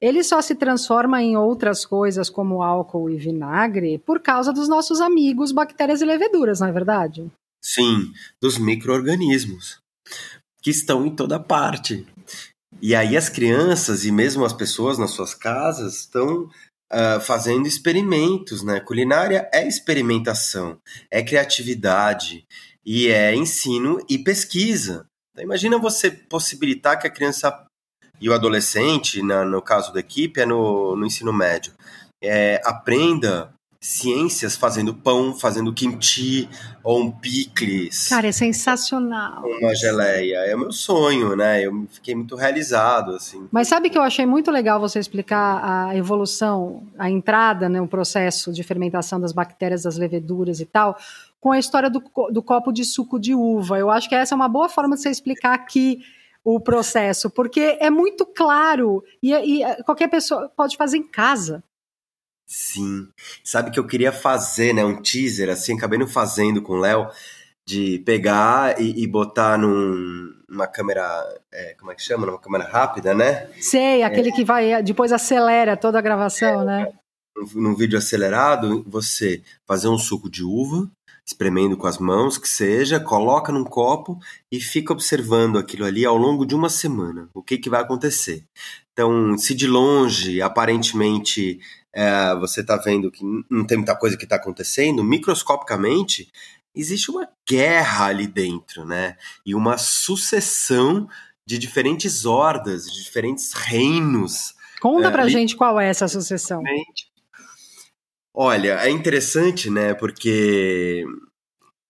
ele 0.00 0.22
só 0.22 0.40
se 0.42 0.54
transforma 0.54 1.22
em 1.22 1.36
outras 1.36 1.84
coisas 1.84 2.28
como 2.28 2.62
álcool 2.62 3.10
e 3.10 3.16
vinagre 3.16 3.98
por 3.98 4.20
causa 4.20 4.52
dos 4.52 4.68
nossos 4.68 5.00
amigos 5.00 5.52
bactérias 5.52 6.00
e 6.00 6.04
leveduras, 6.04 6.60
não 6.60 6.68
é 6.68 6.72
verdade? 6.72 7.30
Sim, 7.62 8.12
dos 8.40 8.58
micro-organismos 8.58 9.80
que 10.62 10.70
estão 10.70 11.06
em 11.06 11.14
toda 11.14 11.38
parte. 11.38 12.06
E 12.80 12.94
aí 12.94 13.16
as 13.16 13.28
crianças 13.28 14.04
e 14.04 14.12
mesmo 14.12 14.44
as 14.44 14.52
pessoas 14.52 14.98
nas 14.98 15.12
suas 15.12 15.34
casas 15.34 16.00
estão 16.00 16.50
uh, 16.92 17.20
fazendo 17.20 17.66
experimentos, 17.66 18.62
né? 18.62 18.80
Culinária 18.80 19.48
é 19.52 19.66
experimentação, 19.66 20.78
é 21.10 21.22
criatividade 21.22 22.44
e 22.84 23.08
é 23.08 23.34
ensino 23.34 23.98
e 24.08 24.18
pesquisa. 24.18 25.06
Então, 25.32 25.44
imagina 25.44 25.78
você 25.78 26.10
possibilitar 26.10 26.98
que 26.98 27.06
a 27.06 27.10
criança 27.10 27.65
e 28.20 28.28
o 28.28 28.34
adolescente, 28.34 29.22
na, 29.22 29.44
no 29.44 29.60
caso 29.60 29.92
da 29.92 30.00
equipe, 30.00 30.40
é 30.40 30.46
no, 30.46 30.96
no 30.96 31.06
ensino 31.06 31.32
médio, 31.32 31.72
é, 32.22 32.60
aprenda 32.64 33.54
ciências 33.86 34.56
fazendo 34.56 34.92
pão, 34.92 35.32
fazendo 35.32 35.72
kimchi 35.72 36.48
ou 36.82 37.02
um 37.02 37.10
picles. 37.10 38.08
Cara, 38.08 38.26
é 38.26 38.32
sensacional. 38.32 39.44
Uma 39.44 39.74
geleia. 39.76 40.38
É 40.38 40.56
o 40.56 40.58
meu 40.58 40.72
sonho, 40.72 41.36
né? 41.36 41.64
Eu 41.64 41.86
fiquei 41.90 42.14
muito 42.14 42.34
realizado, 42.34 43.12
assim. 43.12 43.46
Mas 43.52 43.68
sabe 43.68 43.88
que 43.88 43.96
eu 43.96 44.02
achei 44.02 44.26
muito 44.26 44.50
legal 44.50 44.80
você 44.80 44.98
explicar 44.98 45.62
a 45.62 45.96
evolução, 45.96 46.82
a 46.98 47.08
entrada, 47.08 47.68
né, 47.68 47.80
o 47.80 47.86
processo 47.86 48.52
de 48.52 48.62
fermentação 48.64 49.20
das 49.20 49.32
bactérias, 49.32 49.84
das 49.84 49.96
leveduras 49.96 50.58
e 50.58 50.66
tal, 50.66 50.96
com 51.40 51.52
a 51.52 51.58
história 51.58 51.88
do, 51.88 52.02
do 52.32 52.42
copo 52.42 52.72
de 52.72 52.84
suco 52.84 53.20
de 53.20 53.34
uva. 53.34 53.78
Eu 53.78 53.90
acho 53.90 54.08
que 54.08 54.14
essa 54.14 54.34
é 54.34 54.36
uma 54.36 54.48
boa 54.48 54.68
forma 54.68 54.96
de 54.96 55.02
você 55.02 55.10
explicar 55.10 55.54
aqui 55.54 56.00
o 56.46 56.60
processo, 56.60 57.28
porque 57.28 57.76
é 57.80 57.90
muito 57.90 58.24
claro 58.24 59.02
e, 59.20 59.34
e 59.34 59.82
qualquer 59.82 60.08
pessoa 60.08 60.48
pode 60.56 60.76
fazer 60.76 60.96
em 60.96 61.02
casa. 61.02 61.60
Sim. 62.46 63.08
Sabe 63.42 63.72
que 63.72 63.80
eu 63.80 63.86
queria 63.86 64.12
fazer, 64.12 64.72
né, 64.72 64.84
um 64.84 65.02
teaser, 65.02 65.50
assim, 65.50 65.76
acabei 65.76 65.98
não 65.98 66.06
fazendo 66.06 66.62
com 66.62 66.74
o 66.74 66.78
Léo, 66.78 67.08
de 67.66 67.98
pegar 68.06 68.80
e, 68.80 69.02
e 69.02 69.08
botar 69.08 69.58
num, 69.58 70.32
numa 70.48 70.68
câmera, 70.68 71.04
é, 71.52 71.74
como 71.74 71.90
é 71.90 71.96
que 71.96 72.02
chama? 72.02 72.24
Numa 72.24 72.38
câmera 72.38 72.64
rápida, 72.64 73.12
né? 73.12 73.50
Sei, 73.60 74.04
aquele 74.04 74.28
é. 74.28 74.32
que 74.32 74.44
vai, 74.44 74.80
depois 74.84 75.12
acelera 75.12 75.76
toda 75.76 75.98
a 75.98 76.02
gravação, 76.02 76.62
é, 76.62 76.64
né? 76.64 76.92
Num, 77.36 77.62
num 77.62 77.74
vídeo 77.74 77.98
acelerado, 77.98 78.84
você 78.86 79.42
fazer 79.66 79.88
um 79.88 79.98
suco 79.98 80.30
de 80.30 80.44
uva, 80.44 80.88
espremendo 81.26 81.76
com 81.76 81.88
as 81.88 81.98
mãos, 81.98 82.38
que 82.38 82.48
seja, 82.48 83.00
coloca 83.00 83.52
num 83.52 83.64
copo 83.64 84.18
e 84.50 84.60
fica 84.60 84.92
observando 84.92 85.58
aquilo 85.58 85.84
ali 85.84 86.04
ao 86.04 86.16
longo 86.16 86.46
de 86.46 86.54
uma 86.54 86.70
semana. 86.70 87.28
O 87.34 87.42
que, 87.42 87.58
que 87.58 87.68
vai 87.68 87.80
acontecer? 87.82 88.44
Então, 88.92 89.36
se 89.36 89.52
de 89.54 89.66
longe, 89.66 90.40
aparentemente, 90.40 91.58
é, 91.92 92.34
você 92.36 92.60
está 92.60 92.76
vendo 92.76 93.10
que 93.10 93.24
não 93.50 93.66
tem 93.66 93.78
muita 93.78 93.96
coisa 93.96 94.16
que 94.16 94.24
está 94.24 94.36
acontecendo, 94.36 95.02
microscopicamente, 95.02 96.30
existe 96.72 97.10
uma 97.10 97.28
guerra 97.48 98.06
ali 98.06 98.28
dentro, 98.28 98.84
né? 98.84 99.16
E 99.44 99.54
uma 99.54 99.76
sucessão 99.78 101.08
de 101.44 101.58
diferentes 101.58 102.24
hordas, 102.24 102.86
de 102.90 103.02
diferentes 103.02 103.52
reinos. 103.52 104.54
Conta 104.80 105.08
é, 105.08 105.10
pra 105.10 105.22
ali... 105.22 105.32
gente 105.32 105.56
qual 105.56 105.80
é 105.80 105.88
essa 105.88 106.06
sucessão. 106.06 106.62
Olha, 108.38 108.78
é 108.82 108.90
interessante, 108.90 109.70
né? 109.70 109.94
Porque 109.94 111.04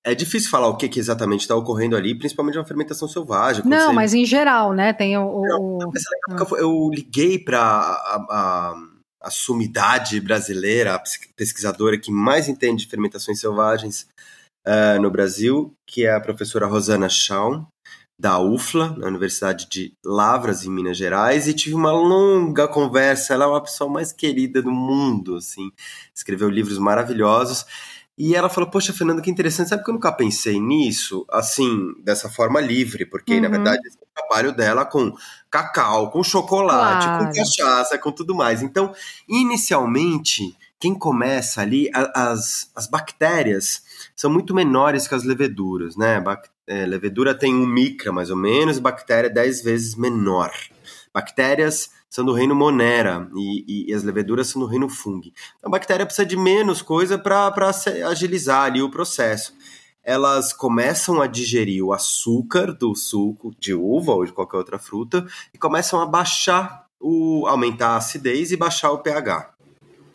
é 0.07 0.15
difícil 0.15 0.49
falar 0.49 0.69
o 0.69 0.77
que, 0.77 0.89
que 0.89 1.01
exatamente 1.01 1.41
está 1.41 1.57
ocorrendo 1.57 1.97
ali, 1.97 2.17
principalmente 2.17 2.57
uma 2.57 2.65
fermentação 2.65 3.09
selvagem. 3.09 3.65
Não, 3.65 3.89
você... 3.89 3.93
mas 3.93 4.15
em 4.15 4.25
geral, 4.25 4.73
né? 4.73 4.93
Tem 4.93 5.19
o. 5.19 5.43
Não, 5.43 5.79
ah. 5.83 6.47
Eu 6.59 6.89
liguei 6.95 7.37
para 7.37 7.59
a, 7.59 8.27
a, 8.31 8.75
a, 9.25 9.31
sumidade 9.31 10.21
brasileira, 10.21 10.95
a 10.95 11.03
pesquisadora 11.37 11.99
que 11.99 12.13
mais 12.13 12.49
entende 12.49 12.85
de 12.85 12.91
fermentações 12.91 13.41
selvagens 13.41 14.07
uh, 14.65 15.03
no 15.03 15.11
Brasil, 15.11 15.75
que 15.85 16.07
é 16.07 16.15
a 16.15 16.21
professora 16.21 16.67
Rosana 16.67 17.09
Schaum 17.09 17.67
da 18.19 18.39
UFLA, 18.39 18.97
na 18.97 19.07
Universidade 19.09 19.69
de 19.69 19.95
Lavras, 20.05 20.65
em 20.65 20.71
Minas 20.71 20.97
Gerais, 20.97 21.47
e 21.47 21.55
tive 21.55 21.75
uma 21.75 21.93
longa 21.93 22.67
conversa. 22.67 23.35
Ela 23.35 23.45
é 23.45 23.49
uma 23.49 23.63
pessoa 23.63 23.91
mais 23.91 24.13
querida 24.13 24.63
do 24.63 24.71
mundo, 24.71 25.37
assim, 25.37 25.71
escreveu 26.15 26.49
livros 26.49 26.79
maravilhosos. 26.79 27.67
E 28.19 28.35
ela 28.35 28.49
falou: 28.49 28.71
Poxa, 28.71 28.95
Fernando, 28.95 29.21
que 29.21 29.31
interessante. 29.31 29.69
Sabe 29.69 29.85
que 29.85 29.91
eu 29.91 29.95
nunca 29.95 30.11
pensei 30.11 30.59
nisso, 30.59 31.27
assim, 31.31 31.93
dessa 32.03 32.31
forma 32.31 32.61
livre, 32.61 33.05
porque 33.05 33.35
uhum. 33.35 33.43
na 33.43 33.49
verdade 33.49 33.87
esse 33.87 33.99
é 33.99 34.03
o 34.03 34.15
trabalho 34.15 34.53
dela 34.53 34.87
com 34.87 35.15
cacau, 35.51 36.11
com 36.11 36.23
chocolate, 36.23 37.07
claro. 37.07 37.27
com 37.27 37.33
cachaça, 37.33 37.99
com 37.99 38.11
tudo 38.11 38.35
mais. 38.35 38.63
Então, 38.63 38.95
inicialmente, 39.29 40.57
quem 40.81 40.95
começa 40.95 41.61
ali, 41.61 41.91
as, 41.93 42.71
as 42.75 42.87
bactérias 42.87 43.83
são 44.15 44.31
muito 44.31 44.55
menores 44.55 45.07
que 45.07 45.15
as 45.15 45.23
leveduras, 45.23 45.95
né? 45.95 46.19
É, 46.67 46.85
levedura 46.85 47.35
tem 47.35 47.55
um 47.55 47.67
micra, 47.67 48.13
mais 48.13 48.31
ou 48.31 48.37
menos, 48.37 48.79
bactéria 48.79 49.31
dez 49.31 49.63
vezes 49.63 49.95
menor. 49.95 50.53
Bactérias 51.15 51.91
são 52.09 52.25
do 52.25 52.33
reino 52.33 52.55
Monera 52.55 53.29
e, 53.35 53.65
e, 53.67 53.91
e, 53.91 53.95
as 53.95 54.03
leveduras 54.03 54.49
são 54.49 54.61
do 54.61 54.67
reino 54.67 54.89
Fungi. 54.89 55.33
Então, 55.59 55.69
a 55.69 55.71
bactéria 55.71 56.07
precisa 56.07 56.27
de 56.27 56.37
menos 56.37 56.83
coisa 56.83 57.19
para 57.19 57.71
agilizar 58.09 58.65
ali 58.65 58.83
o 58.83 58.91
processo. 58.91 59.55
Elas 60.03 60.53
começam 60.53 61.21
a 61.21 61.27
digerir 61.27 61.85
o 61.85 61.93
açúcar 61.93 62.73
do 62.73 62.95
suco 62.95 63.55
de 63.59 63.75
uva 63.75 64.13
ou 64.13 64.25
de 64.25 64.33
qualquer 64.33 64.57
outra 64.57 64.79
fruta 64.79 65.27
e 65.53 65.59
começam 65.59 66.01
a 66.01 66.07
baixar 66.07 66.87
o, 67.01 67.47
aumentar 67.47 67.91
a 67.91 67.97
acidez 67.97 68.53
e 68.53 68.57
baixar 68.57 68.93
o 68.93 68.99
pH. 68.99 69.56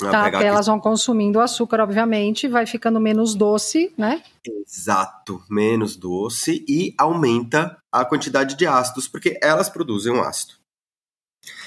Tá, 0.10 0.30
porque 0.30 0.46
elas 0.46 0.68
vão 0.68 0.80
consumindo 0.80 1.40
o 1.40 1.42
açúcar, 1.42 1.82
obviamente, 1.82 2.48
vai 2.48 2.66
ficando 2.66 3.00
menos 3.00 3.36
doce, 3.36 3.94
né? 3.98 4.24
Exato, 4.66 5.44
menos 5.50 5.96
doce 5.96 6.66
e 6.68 6.94
aumenta 6.98 7.78
a 7.92 8.06
quantidade 8.06 8.56
de 8.56 8.66
ácidos, 8.66 9.08
porque 9.08 9.38
elas 9.42 9.70
produzem 9.70 10.14
um 10.14 10.22
ácido. 10.22 10.54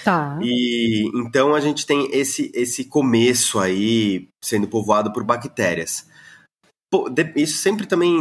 Tá. 0.05 0.39
E 0.43 1.11
então 1.15 1.55
a 1.55 1.61
gente 1.61 1.87
tem 1.87 2.09
esse, 2.13 2.51
esse 2.55 2.85
começo 2.85 3.59
aí 3.59 4.29
sendo 4.43 4.69
povoado 4.69 5.13
por 5.13 5.25
bactérias. 5.25 6.07
Pô, 6.91 7.09
de, 7.09 7.33
isso 7.35 7.59
sempre 7.59 7.87
também, 7.87 8.17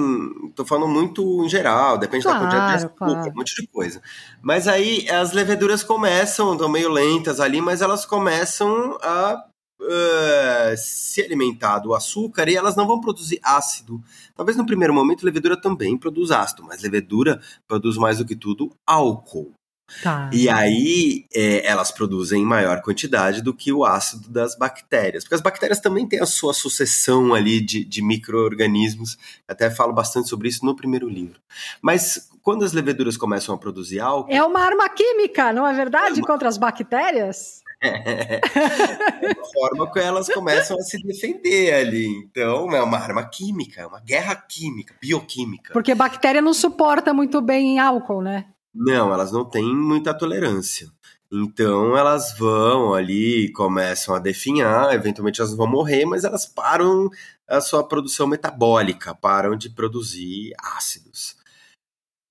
tô 0.56 0.66
falando 0.66 0.88
muito 0.88 1.44
em 1.44 1.50
geral, 1.50 1.98
depende 1.98 2.24
claro, 2.24 2.40
da 2.40 2.46
quantidade 2.46 2.70
de 2.70 2.86
açúcar, 2.86 3.06
claro. 3.06 3.30
um 3.30 3.36
monte 3.36 3.62
de 3.62 3.68
coisa. 3.68 4.02
Mas 4.42 4.68
aí 4.68 5.08
as 5.10 5.32
leveduras 5.32 5.84
começam, 5.84 6.54
estão 6.54 6.70
meio 6.70 6.90
lentas 6.90 7.40
ali, 7.40 7.62
mas 7.62 7.82
elas 7.82 8.06
começam 8.06 8.98
a 9.02 9.46
Uh, 9.84 10.78
se 10.78 11.22
alimentar 11.22 11.80
do 11.80 11.94
açúcar 11.94 12.48
e 12.48 12.56
elas 12.56 12.76
não 12.76 12.88
vão 12.88 13.02
produzir 13.02 13.38
ácido. 13.44 14.02
Talvez 14.34 14.58
no 14.58 14.66
primeiro 14.66 14.94
momento 14.94 15.26
levedura 15.26 15.60
também 15.60 15.98
produz 15.98 16.32
ácido, 16.32 16.64
mas 16.64 16.82
levedura 16.82 17.42
produz 17.68 17.98
mais 17.98 18.18
do 18.18 18.26
que 18.26 18.36
tudo 18.36 18.72
álcool. 18.88 19.54
Tá. 20.02 20.30
E 20.34 20.50
aí 20.50 21.26
é, 21.34 21.68
elas 21.68 21.92
produzem 21.92 22.42
em 22.42 22.46
maior 22.46 22.82
quantidade 22.82 23.42
do 23.42 23.54
que 23.54 23.72
o 23.72 23.86
ácido 23.86 24.30
das 24.30 24.58
bactérias. 24.58 25.24
Porque 25.24 25.36
as 25.36 25.42
bactérias 25.42 25.80
também 25.80 26.08
têm 26.08 26.22
a 26.22 26.26
sua 26.26 26.54
sucessão 26.54 27.34
ali 27.34 27.60
de, 27.60 27.84
de 27.84 28.02
micro-organismos. 28.02 29.18
Até 29.48 29.70
falo 29.70 29.94
bastante 29.94 30.30
sobre 30.30 30.48
isso 30.48 30.66
no 30.66 30.76
primeiro 30.76 31.08
livro. 31.08 31.40
Mas 31.82 32.30
quando 32.42 32.66
as 32.66 32.74
leveduras 32.74 33.18
começam 33.18 33.54
a 33.54 33.58
produzir 33.58 34.00
álcool. 34.00 34.32
É 34.32 34.44
uma 34.44 34.60
arma 34.62 34.90
química, 34.90 35.54
não 35.54 35.68
é 35.68 35.74
verdade? 35.74 36.20
É 36.20 36.22
uma... 36.22 36.28
Contra 36.28 36.50
as 36.50 36.58
bactérias? 36.58 37.63
É, 37.84 38.36
é 38.36 39.34
uma 39.36 39.46
forma 39.54 39.92
que 39.92 40.00
elas 40.00 40.30
começam 40.30 40.78
a 40.78 40.82
se 40.82 40.98
defender 41.04 41.74
ali. 41.74 42.08
Então, 42.08 42.72
é 42.72 42.82
uma 42.82 42.98
arma 42.98 43.28
química, 43.28 43.82
é 43.82 43.86
uma 43.86 44.00
guerra 44.00 44.36
química, 44.36 44.96
bioquímica. 45.02 45.74
Porque 45.74 45.94
bactéria 45.94 46.42
não 46.42 46.54
suporta 46.54 47.14
muito 47.14 47.42
bem 47.42 47.80
álcool, 47.80 48.22
né? 48.22 48.46
Não, 48.74 49.14
elas 49.14 49.32
não 49.32 49.44
têm 49.44 49.76
muita 49.76 50.14
tolerância. 50.14 50.88
Então 51.36 51.98
elas 51.98 52.38
vão 52.38 52.94
ali, 52.94 53.52
começam 53.54 54.14
a 54.14 54.20
definhar, 54.20 54.94
eventualmente 54.94 55.42
elas 55.42 55.56
vão 55.56 55.66
morrer, 55.66 56.06
mas 56.06 56.24
elas 56.24 56.46
param 56.46 57.10
a 57.48 57.60
sua 57.60 57.84
produção 57.84 58.28
metabólica, 58.28 59.16
param 59.16 59.56
de 59.56 59.68
produzir 59.68 60.54
ácidos. 60.60 61.36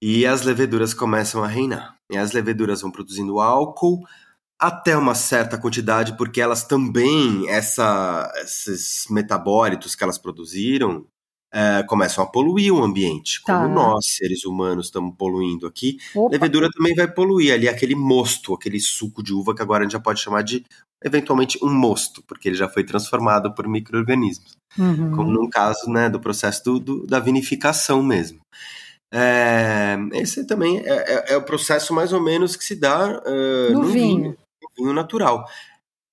E 0.01 0.25
as 0.25 0.43
leveduras 0.43 0.95
começam 0.95 1.43
a 1.43 1.49
reinar. 1.49 1.97
E 2.11 2.17
as 2.17 2.33
leveduras 2.33 2.81
vão 2.81 2.93
produzindo 2.93 3.41
álcool 3.41 4.05
até 4.63 4.97
uma 4.97 5.15
certa 5.15 5.59
quantidade, 5.59 6.17
porque 6.17 6.41
elas 6.41 6.65
também, 6.65 7.49
essa, 7.49 8.33
esses 8.45 9.07
metabólitos 9.11 9.95
que 9.97 10.05
elas 10.05 10.19
produziram, 10.19 11.05
é, 11.55 11.83
começam 11.83 12.25
a 12.25 12.27
poluir 12.27 12.73
o 12.73 12.83
ambiente, 12.83 13.43
como 13.43 13.59
Tá. 13.59 13.69
nós, 13.69 14.07
seres 14.17 14.45
humanos, 14.47 14.87
estamos 14.87 15.15
poluindo 15.19 15.67
aqui. 15.67 15.99
Opa. 16.15 16.31
Levedura 16.33 16.71
também 16.71 16.95
vai 16.95 17.07
poluir 17.13 17.53
ali 17.53 17.69
aquele 17.69 17.95
mosto, 17.95 18.55
aquele 18.55 18.81
suco 18.81 19.23
de 19.23 19.35
uva 19.35 19.55
que 19.55 19.61
agora 19.61 19.81
a 19.81 19.85
gente 19.85 19.93
já 19.93 20.01
pode 20.01 20.21
chamar 20.21 20.43
de, 20.43 20.65
eventualmente, 21.05 21.59
um 21.63 21.69
mosto, 21.71 22.23
porque 22.27 22.49
ele 22.49 22.57
já 22.57 22.69
foi 22.69 22.85
transformado 22.85 23.53
por 23.55 23.69
micro-organismos. 23.69 24.53
Uhum. 24.79 25.11
Como 25.15 25.31
no 25.31 25.51
caso 25.51 25.91
né, 25.91 26.09
do 26.09 26.19
processo 26.21 26.63
do, 26.65 26.79
do- 26.79 27.07
da 27.07 27.21
vinificação 27.21 28.03
mesmo. 28.03 28.41
É, 29.15 29.97
esse 30.15 30.47
também 30.47 30.79
é, 30.79 30.89
é- 30.89 31.33
é 31.35 31.37
o 31.37 31.43
processo 31.43 31.93
mais 31.93 32.15
ou 32.15 32.23
menos 32.23 32.57
que 32.57 32.65
se 32.65 32.75
dá 32.75 33.21
é, 33.27 33.71
No 33.73 33.81
no 33.83 33.89
vinho. 33.89 34.31
no 34.31 34.37
vinho 34.77 34.93
natural. 34.93 35.45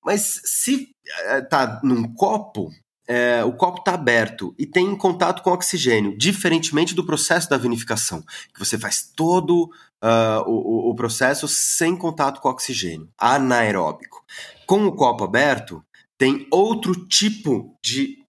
Mas 0.03 0.41
se 0.45 0.89
é, 1.25 1.41
tá 1.41 1.79
num 1.83 2.13
copo, 2.13 2.69
é, 3.07 3.43
o 3.43 3.51
copo 3.53 3.79
está 3.79 3.93
aberto 3.95 4.53
e 4.57 4.65
tem 4.65 4.95
contato 4.95 5.41
com 5.43 5.51
oxigênio, 5.51 6.17
diferentemente 6.17 6.93
do 6.95 7.05
processo 7.05 7.49
da 7.49 7.57
vinificação, 7.57 8.21
que 8.53 8.59
você 8.59 8.77
faz 8.77 9.11
todo 9.15 9.69
o, 10.01 10.51
o- 10.51 10.91
o 10.91 10.95
processo 10.95 11.47
sem 11.47 11.95
contato 11.97 12.39
com 12.39 12.47
oxigênio, 12.49 13.09
anaeróbico. 13.17 14.23
Com 14.65 14.85
o 14.85 14.95
copo 14.95 15.23
aberto, 15.23 15.83
tem 16.17 16.47
outro 16.51 16.93
tipo 17.07 17.75
de 17.83 18.19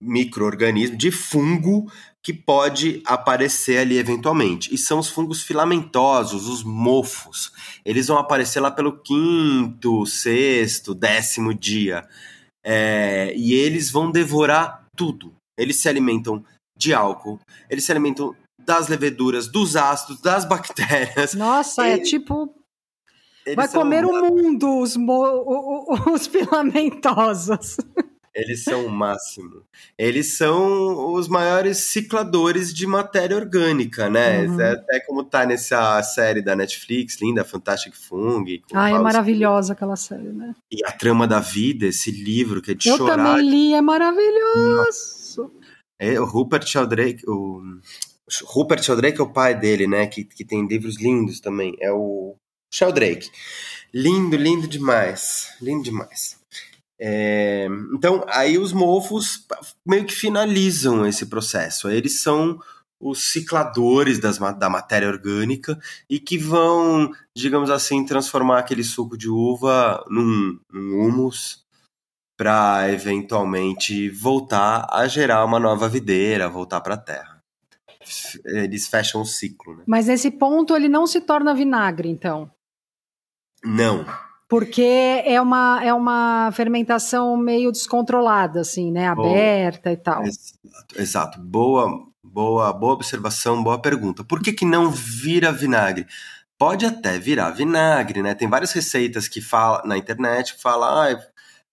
microorganismo, 0.00 0.96
de 0.96 1.10
fungo 1.10 1.90
que 2.22 2.32
pode 2.32 3.02
aparecer 3.06 3.78
ali 3.78 3.96
eventualmente. 3.96 4.74
E 4.74 4.78
são 4.78 4.98
os 4.98 5.08
fungos 5.08 5.42
filamentosos, 5.42 6.46
os 6.48 6.62
mofos. 6.62 7.52
Eles 7.84 8.08
vão 8.08 8.18
aparecer 8.18 8.60
lá 8.60 8.70
pelo 8.70 8.98
quinto, 9.00 10.04
sexto, 10.06 10.94
décimo 10.94 11.54
dia. 11.54 12.06
É, 12.64 13.32
e 13.36 13.54
eles 13.54 13.90
vão 13.90 14.10
devorar 14.10 14.84
tudo. 14.96 15.34
Eles 15.58 15.76
se 15.76 15.88
alimentam 15.88 16.44
de 16.76 16.92
álcool, 16.92 17.40
eles 17.68 17.84
se 17.84 17.90
alimentam 17.92 18.36
das 18.64 18.88
leveduras, 18.88 19.48
dos 19.48 19.74
ácidos, 19.76 20.20
das 20.20 20.44
bactérias. 20.44 21.34
Nossa, 21.34 21.86
é 21.86 21.98
tipo. 21.98 22.54
Eles 23.46 23.56
Vai 23.56 23.68
comer 23.68 24.04
o 24.04 24.12
mundo, 24.26 24.80
os, 24.80 24.94
mo- 24.96 25.86
os 26.12 26.26
filamentosos. 26.28 27.78
Eles 28.38 28.62
são 28.62 28.86
o 28.86 28.88
máximo. 28.88 29.64
Eles 29.98 30.36
são 30.36 31.12
os 31.12 31.26
maiores 31.26 31.78
cicladores 31.78 32.72
de 32.72 32.86
matéria 32.86 33.36
orgânica, 33.36 34.08
né? 34.08 34.46
Uhum. 34.46 34.60
É 34.60 34.70
Até 34.72 35.00
como 35.00 35.24
tá 35.24 35.44
nessa 35.44 36.00
série 36.04 36.40
da 36.40 36.54
Netflix, 36.54 37.20
linda, 37.20 37.44
Fantastic 37.44 37.94
Fung. 37.96 38.62
Ai, 38.72 38.92
é 38.92 38.98
maravilhosa 38.98 39.72
aquela 39.72 39.96
série, 39.96 40.28
né? 40.28 40.54
E 40.70 40.84
a 40.84 40.92
trama 40.92 41.26
da 41.26 41.40
vida, 41.40 41.86
esse 41.86 42.12
livro 42.12 42.62
que 42.62 42.70
é 42.70 42.74
de 42.74 42.88
Eu 42.88 42.96
chorar. 42.96 43.16
também 43.16 43.50
li, 43.50 43.74
é 43.74 43.80
maravilhoso. 43.80 45.52
É, 45.98 46.20
o 46.20 46.24
Rupert 46.24 46.64
Sheldrake, 46.64 47.28
o 47.28 47.60
Rupert 48.44 48.84
Sheldrake 48.84 49.20
é 49.20 49.22
o 49.24 49.32
pai 49.32 49.58
dele, 49.58 49.88
né? 49.88 50.06
Que, 50.06 50.22
que 50.22 50.44
tem 50.44 50.64
livros 50.64 50.96
lindos 51.00 51.40
também. 51.40 51.76
É 51.80 51.90
o 51.90 52.36
Sheldrake. 52.72 53.30
Lindo, 53.92 54.36
lindo 54.36 54.68
demais. 54.68 55.56
Lindo 55.60 55.82
demais. 55.82 56.38
É, 57.00 57.68
então, 57.94 58.24
aí 58.28 58.58
os 58.58 58.72
mofos 58.72 59.46
meio 59.86 60.04
que 60.04 60.14
finalizam 60.14 61.06
esse 61.06 61.26
processo. 61.26 61.88
Eles 61.88 62.22
são 62.22 62.58
os 63.00 63.30
cicladores 63.30 64.18
das, 64.18 64.38
da 64.38 64.68
matéria 64.68 65.08
orgânica 65.08 65.78
e 66.10 66.18
que 66.18 66.36
vão, 66.36 67.12
digamos 67.34 67.70
assim, 67.70 68.04
transformar 68.04 68.58
aquele 68.58 68.82
suco 68.82 69.16
de 69.16 69.28
uva 69.28 70.04
num, 70.08 70.58
num 70.72 71.00
humus 71.00 71.64
para 72.36 72.90
eventualmente 72.90 74.10
voltar 74.10 74.86
a 74.90 75.06
gerar 75.06 75.44
uma 75.44 75.58
nova 75.58 75.88
videira, 75.88 76.48
voltar 76.48 76.80
para 76.80 76.94
a 76.94 76.98
terra. 76.98 77.42
Eles 78.44 78.88
fecham 78.88 79.20
o 79.20 79.26
ciclo, 79.26 79.76
né? 79.76 79.84
Mas 79.86 80.06
nesse 80.06 80.30
ponto 80.30 80.74
ele 80.74 80.88
não 80.88 81.06
se 81.06 81.20
torna 81.20 81.54
vinagre, 81.54 82.08
então. 82.08 82.50
Não, 83.64 84.06
Porque 84.48 85.22
é 85.26 85.40
uma, 85.40 85.84
é 85.84 85.92
uma 85.92 86.50
fermentação 86.52 87.36
meio 87.36 87.70
descontrolada, 87.70 88.60
assim, 88.60 88.90
né? 88.90 89.06
Aberta 89.08 89.92
e 89.92 89.96
tal. 89.96 90.22
Exato, 90.24 90.58
exato. 90.96 91.40
Boa, 91.40 92.06
boa, 92.24 92.72
boa 92.72 92.94
observação, 92.94 93.62
boa 93.62 93.78
pergunta. 93.78 94.24
Por 94.24 94.42
que, 94.42 94.52
que 94.52 94.64
não 94.64 94.90
vira 94.90 95.52
vinagre? 95.52 96.06
Pode 96.56 96.86
até 96.86 97.18
virar 97.18 97.50
vinagre, 97.50 98.22
né? 98.22 98.34
Tem 98.34 98.48
várias 98.48 98.72
receitas 98.72 99.28
que 99.28 99.42
fala 99.42 99.82
na 99.84 99.98
internet 99.98 100.54
que 100.54 100.62
fala, 100.62 101.06
ah, 101.06 101.18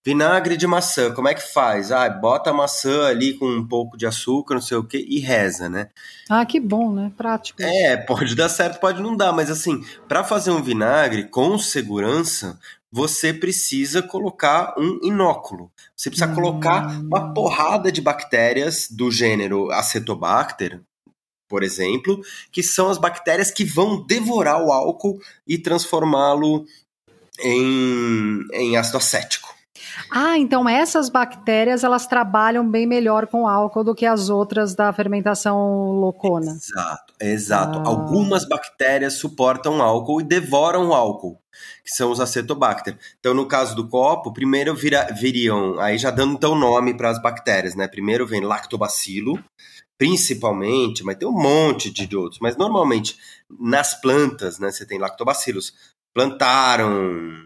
vinagre 0.06 0.56
de 0.56 0.68
maçã, 0.68 1.12
como 1.12 1.28
é 1.28 1.34
que 1.34 1.42
faz? 1.42 1.92
Ah, 1.92 2.08
bota 2.08 2.52
a 2.52 2.54
maçã 2.54 3.08
ali 3.08 3.34
com 3.34 3.48
um 3.48 3.68
pouco 3.68 3.98
de 3.98 4.06
açúcar, 4.06 4.54
não 4.54 4.62
sei 4.62 4.78
o 4.78 4.84
que, 4.84 4.98
e 4.98 5.20
reza, 5.20 5.68
né? 5.68 5.90
Ah, 6.30 6.46
que 6.46 6.60
bom, 6.60 6.94
né? 6.94 7.12
Prático. 7.18 7.62
É, 7.62 7.98
pode 7.98 8.36
dar 8.36 8.50
certo, 8.50 8.80
pode 8.80 9.02
não 9.02 9.18
dar, 9.18 9.34
mas 9.34 9.50
assim, 9.50 9.84
para 10.08 10.24
fazer 10.24 10.52
um 10.52 10.62
vinagre 10.62 11.28
com 11.28 11.58
segurança, 11.58 12.60
você 12.92 13.34
precisa 13.34 14.04
colocar 14.04 14.76
um 14.78 15.00
inóculo. 15.02 15.72
Você 15.96 16.10
precisa 16.12 16.32
Hum. 16.32 16.36
colocar 16.36 17.00
uma 17.00 17.34
porrada 17.34 17.92
de 17.92 18.00
bactérias 18.00 18.88
do 18.92 19.10
gênero 19.10 19.72
Acetobacter, 19.72 20.82
por 21.50 21.64
exemplo, 21.64 22.22
que 22.52 22.62
são 22.62 22.90
as 22.90 22.98
bactérias 23.00 23.50
que 23.50 23.64
vão 23.64 24.06
devorar 24.06 24.62
o 24.62 24.72
álcool 24.72 25.20
e 25.48 25.58
transformá-lo 25.58 26.66
em, 27.40 28.46
em 28.54 28.78
ácido 28.78 28.98
acético. 28.98 29.55
Ah, 30.10 30.38
então 30.38 30.68
essas 30.68 31.10
bactérias 31.10 31.84
elas 31.84 32.08
trabalham 32.08 32.68
bem 32.70 32.86
melhor 32.86 33.28
com 33.28 33.48
álcool 33.48 33.84
do 33.84 33.96
que 33.96 34.06
as 34.06 34.30
outras 34.30 34.76
da 34.76 34.92
fermentação 34.94 35.58
loucona. 35.92 36.52
Exato, 36.52 37.14
exato. 37.20 37.80
Ah. 37.80 37.90
Algumas 37.90 38.48
bactérias 38.48 39.14
suportam 39.16 39.82
álcool 39.82 40.22
e 40.22 40.24
devoram 40.24 40.90
o 40.90 40.94
álcool, 40.94 41.40
que 41.84 41.92
são 41.92 42.12
os 42.12 42.20
acetobacter. 42.20 42.98
Então, 43.20 43.34
no 43.34 43.48
caso 43.48 43.76
do 43.76 43.88
copo, 43.88 44.34
primeiro 44.34 44.76
vira- 44.76 45.08
viriam, 45.14 45.80
aí 45.80 45.98
já 45.98 46.12
dando 46.12 46.34
então 46.34 46.56
nome 46.56 46.94
para 46.96 47.10
as 47.10 47.22
bactérias, 47.22 47.76
né? 47.76 47.88
Primeiro 47.88 48.26
vem 48.28 48.42
lactobacilo, 48.42 49.40
principalmente, 49.98 51.04
mas 51.04 51.18
tem 51.18 51.28
um 51.28 51.32
monte 51.32 51.90
de 51.92 52.16
outros, 52.16 52.40
mas 52.42 52.58
normalmente 52.58 53.18
nas 53.60 54.00
plantas, 54.00 54.60
né, 54.60 54.72
você 54.72 54.86
tem 54.86 55.00
lactobacilos. 55.00 55.74
Plantaram, 56.14 57.46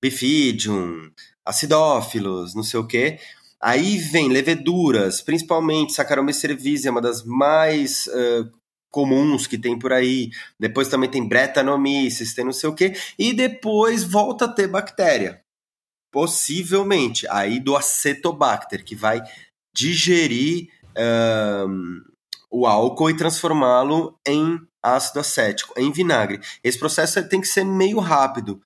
Bifidium, 0.00 1.10
acidófilos, 1.44 2.54
não 2.54 2.62
sei 2.62 2.80
o 2.80 2.86
quê. 2.86 3.18
Aí 3.60 3.98
vem 3.98 4.28
leveduras, 4.28 5.20
principalmente 5.20 5.92
Saccharomyces 5.92 6.40
cerevisiae, 6.40 6.88
é 6.88 6.90
uma 6.90 7.00
das 7.00 7.24
mais 7.24 8.06
uh, 8.06 8.50
comuns 8.90 9.46
que 9.46 9.58
tem 9.58 9.78
por 9.78 9.92
aí. 9.92 10.30
Depois 10.58 10.88
também 10.88 11.10
tem 11.10 11.26
Brettanomyces, 11.26 12.34
tem 12.34 12.44
não 12.44 12.52
sei 12.52 12.68
o 12.68 12.74
quê. 12.74 12.94
E 13.18 13.32
depois 13.32 14.04
volta 14.04 14.44
a 14.44 14.52
ter 14.52 14.68
bactéria. 14.68 15.42
Possivelmente. 16.12 17.26
Aí 17.28 17.58
do 17.58 17.76
acetobacter, 17.76 18.84
que 18.84 18.94
vai 18.94 19.20
digerir 19.74 20.68
um, 21.66 22.02
o 22.50 22.66
álcool 22.66 23.10
e 23.10 23.16
transformá-lo 23.16 24.18
em 24.26 24.60
ácido 24.82 25.20
acético, 25.20 25.74
em 25.76 25.90
vinagre. 25.92 26.40
Esse 26.62 26.78
processo 26.78 27.28
tem 27.28 27.40
que 27.40 27.46
ser 27.46 27.64
meio 27.64 27.98
rápido, 27.98 28.60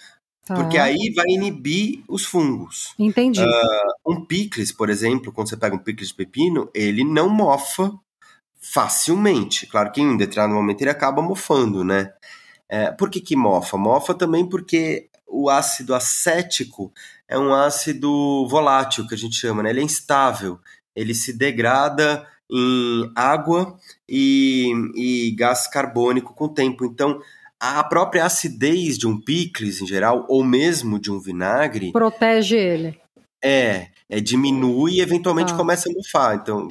Tá. 0.44 0.56
Porque 0.56 0.76
aí 0.76 1.12
vai 1.14 1.26
inibir 1.28 2.02
os 2.08 2.24
fungos. 2.24 2.94
Entendi. 2.98 3.40
Uh, 3.40 4.12
um 4.12 4.24
picles, 4.24 4.72
por 4.72 4.90
exemplo, 4.90 5.32
quando 5.32 5.48
você 5.48 5.56
pega 5.56 5.76
um 5.76 5.78
picles 5.78 6.08
de 6.08 6.14
pepino, 6.14 6.68
ele 6.74 7.04
não 7.04 7.28
mofa 7.28 7.92
facilmente. 8.58 9.66
Claro 9.66 9.92
que 9.92 10.00
em 10.00 10.16
determinado 10.16 10.54
momento 10.54 10.80
ele 10.80 10.90
acaba 10.90 11.22
mofando, 11.22 11.84
né? 11.84 12.12
É, 12.68 12.90
por 12.90 13.10
que, 13.10 13.20
que 13.20 13.36
mofa? 13.36 13.76
Mofa 13.76 14.14
também 14.14 14.48
porque 14.48 15.08
o 15.28 15.48
ácido 15.48 15.94
acético 15.94 16.92
é 17.28 17.38
um 17.38 17.54
ácido 17.54 18.46
volátil, 18.48 19.06
que 19.06 19.14
a 19.14 19.18
gente 19.18 19.36
chama, 19.36 19.62
né? 19.62 19.70
Ele 19.70 19.80
é 19.80 19.84
instável. 19.84 20.58
Ele 20.94 21.14
se 21.14 21.32
degrada 21.32 22.26
em 22.50 23.10
água 23.14 23.78
e, 24.08 24.72
e 24.94 25.30
gás 25.32 25.66
carbônico 25.68 26.34
com 26.34 26.44
o 26.44 26.54
tempo. 26.54 26.84
Então, 26.84 27.20
a 27.64 27.84
própria 27.84 28.24
acidez 28.24 28.98
de 28.98 29.06
um 29.06 29.16
picles 29.16 29.80
em 29.80 29.86
geral, 29.86 30.26
ou 30.28 30.42
mesmo 30.42 30.98
de 30.98 31.12
um 31.12 31.20
vinagre. 31.20 31.92
Protege 31.92 32.56
ele. 32.56 33.00
É, 33.40 33.86
é, 34.10 34.20
diminui 34.20 34.94
e 34.94 35.00
eventualmente 35.00 35.52
ah. 35.52 35.56
começa 35.56 35.88
a 35.88 35.92
mofar. 35.92 36.34
Então, 36.34 36.68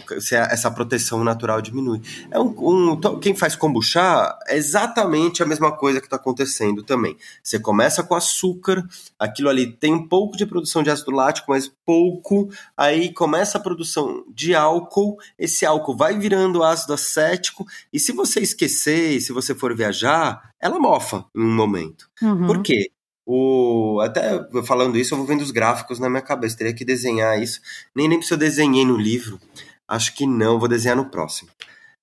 essa 0.50 0.70
proteção 0.70 1.24
natural 1.24 1.62
diminui. 1.62 2.02
É 2.30 2.38
um, 2.38 2.94
um, 2.94 3.20
quem 3.22 3.34
faz 3.34 3.56
kombucha 3.56 4.38
é 4.48 4.58
exatamente 4.58 5.42
a 5.42 5.46
mesma 5.46 5.72
coisa 5.72 6.02
que 6.02 6.08
está 6.08 6.18
acontecendo 6.18 6.84
também. 6.84 7.16
Você 7.42 7.58
começa 7.58 8.04
com 8.04 8.14
açúcar, 8.14 8.86
aquilo 9.18 9.48
ali 9.48 9.72
tem 9.72 9.94
um 9.94 10.08
pouco 10.08 10.36
de 10.36 10.46
produção 10.46 10.84
de 10.84 10.90
ácido 10.90 11.12
lático, 11.12 11.52
mas 11.52 11.72
pouco. 11.86 12.50
Aí 12.76 13.14
começa 13.14 13.58
a 13.58 13.62
produção 13.62 14.26
de 14.28 14.54
álcool, 14.54 15.18
esse 15.40 15.66
álcool 15.66 15.96
vai 15.96 16.20
virando 16.20 16.64
ácido 16.64 16.94
acético, 16.94 17.66
e 17.94 18.00
se 18.00 18.12
você 18.12 18.42
esquecer, 18.42 19.22
se 19.22 19.32
você 19.32 19.56
for 19.56 19.74
viajar, 19.74 20.51
ela 20.62 20.80
mofa 20.80 21.26
em 21.36 21.42
um 21.42 21.56
momento. 21.56 22.10
Uhum. 22.22 22.48
Por 22.48 22.62
quê? 22.62 22.92
O, 23.26 24.00
até 24.02 24.44
falando 24.64 24.98
isso, 24.98 25.14
eu 25.14 25.18
vou 25.18 25.28
vendo 25.28 25.42
os 25.42 25.52
gráficos 25.52 26.00
na 26.00 26.10
minha 26.10 26.22
cabeça. 26.22 26.58
Teria 26.58 26.74
que 26.74 26.86
desenhar 26.86 27.42
isso. 27.42 27.62
Nem 27.96 28.08
lembro 28.08 28.26
se 28.26 28.34
eu 28.34 28.38
desenhei 28.38 28.86
no 28.86 28.98
livro. 28.98 29.40
Acho 29.88 30.16
que 30.16 30.26
não, 30.26 30.60
vou 30.60 30.68
desenhar 30.68 30.98
no 30.98 31.10
próximo. 31.10 31.50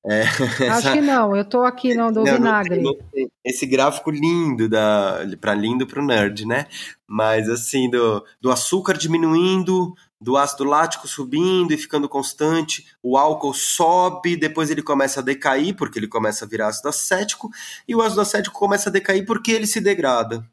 É, 0.07 0.23
Acho 0.73 0.93
que 0.93 1.01
não, 1.01 1.37
eu 1.37 1.45
tô 1.45 1.65
aqui 1.65 1.95
no 1.95 2.13
do 2.13 2.23
não, 2.23 2.35
vinagre. 2.35 2.81
Não 2.81 2.97
esse 3.45 3.67
gráfico 3.67 4.11
lindo 4.11 4.69
da 4.69 5.21
para 5.41 5.55
lindo 5.55 5.87
pro 5.87 6.05
nerd, 6.05 6.47
né? 6.47 6.67
Mas 7.07 7.49
assim, 7.49 7.91
do, 7.91 8.25
do 8.41 8.51
açúcar 8.51 8.95
diminuindo, 8.95 9.95
do 10.21 10.37
ácido 10.37 10.65
lático 10.65 11.07
subindo 11.07 11.73
e 11.73 11.77
ficando 11.77 12.09
constante, 12.09 12.87
o 13.03 13.17
álcool 13.17 13.55
sobe, 13.55 14.37
depois 14.37 14.71
ele 14.71 14.83
começa 14.83 15.21
a 15.21 15.23
decair 15.23 15.75
porque 15.77 15.99
ele 15.99 16.09
começa 16.09 16.45
a 16.45 16.49
virar 16.49 16.69
ácido 16.69 16.89
acético, 16.89 17.51
e 17.87 17.95
o 17.95 18.03
ácido 18.03 18.21
acético 18.21 18.59
começa 18.59 18.89
a 18.89 18.93
decair 18.93 19.25
porque 19.25 19.53
ele 19.53 19.67
se 19.67 19.81
degrada. 19.81 20.45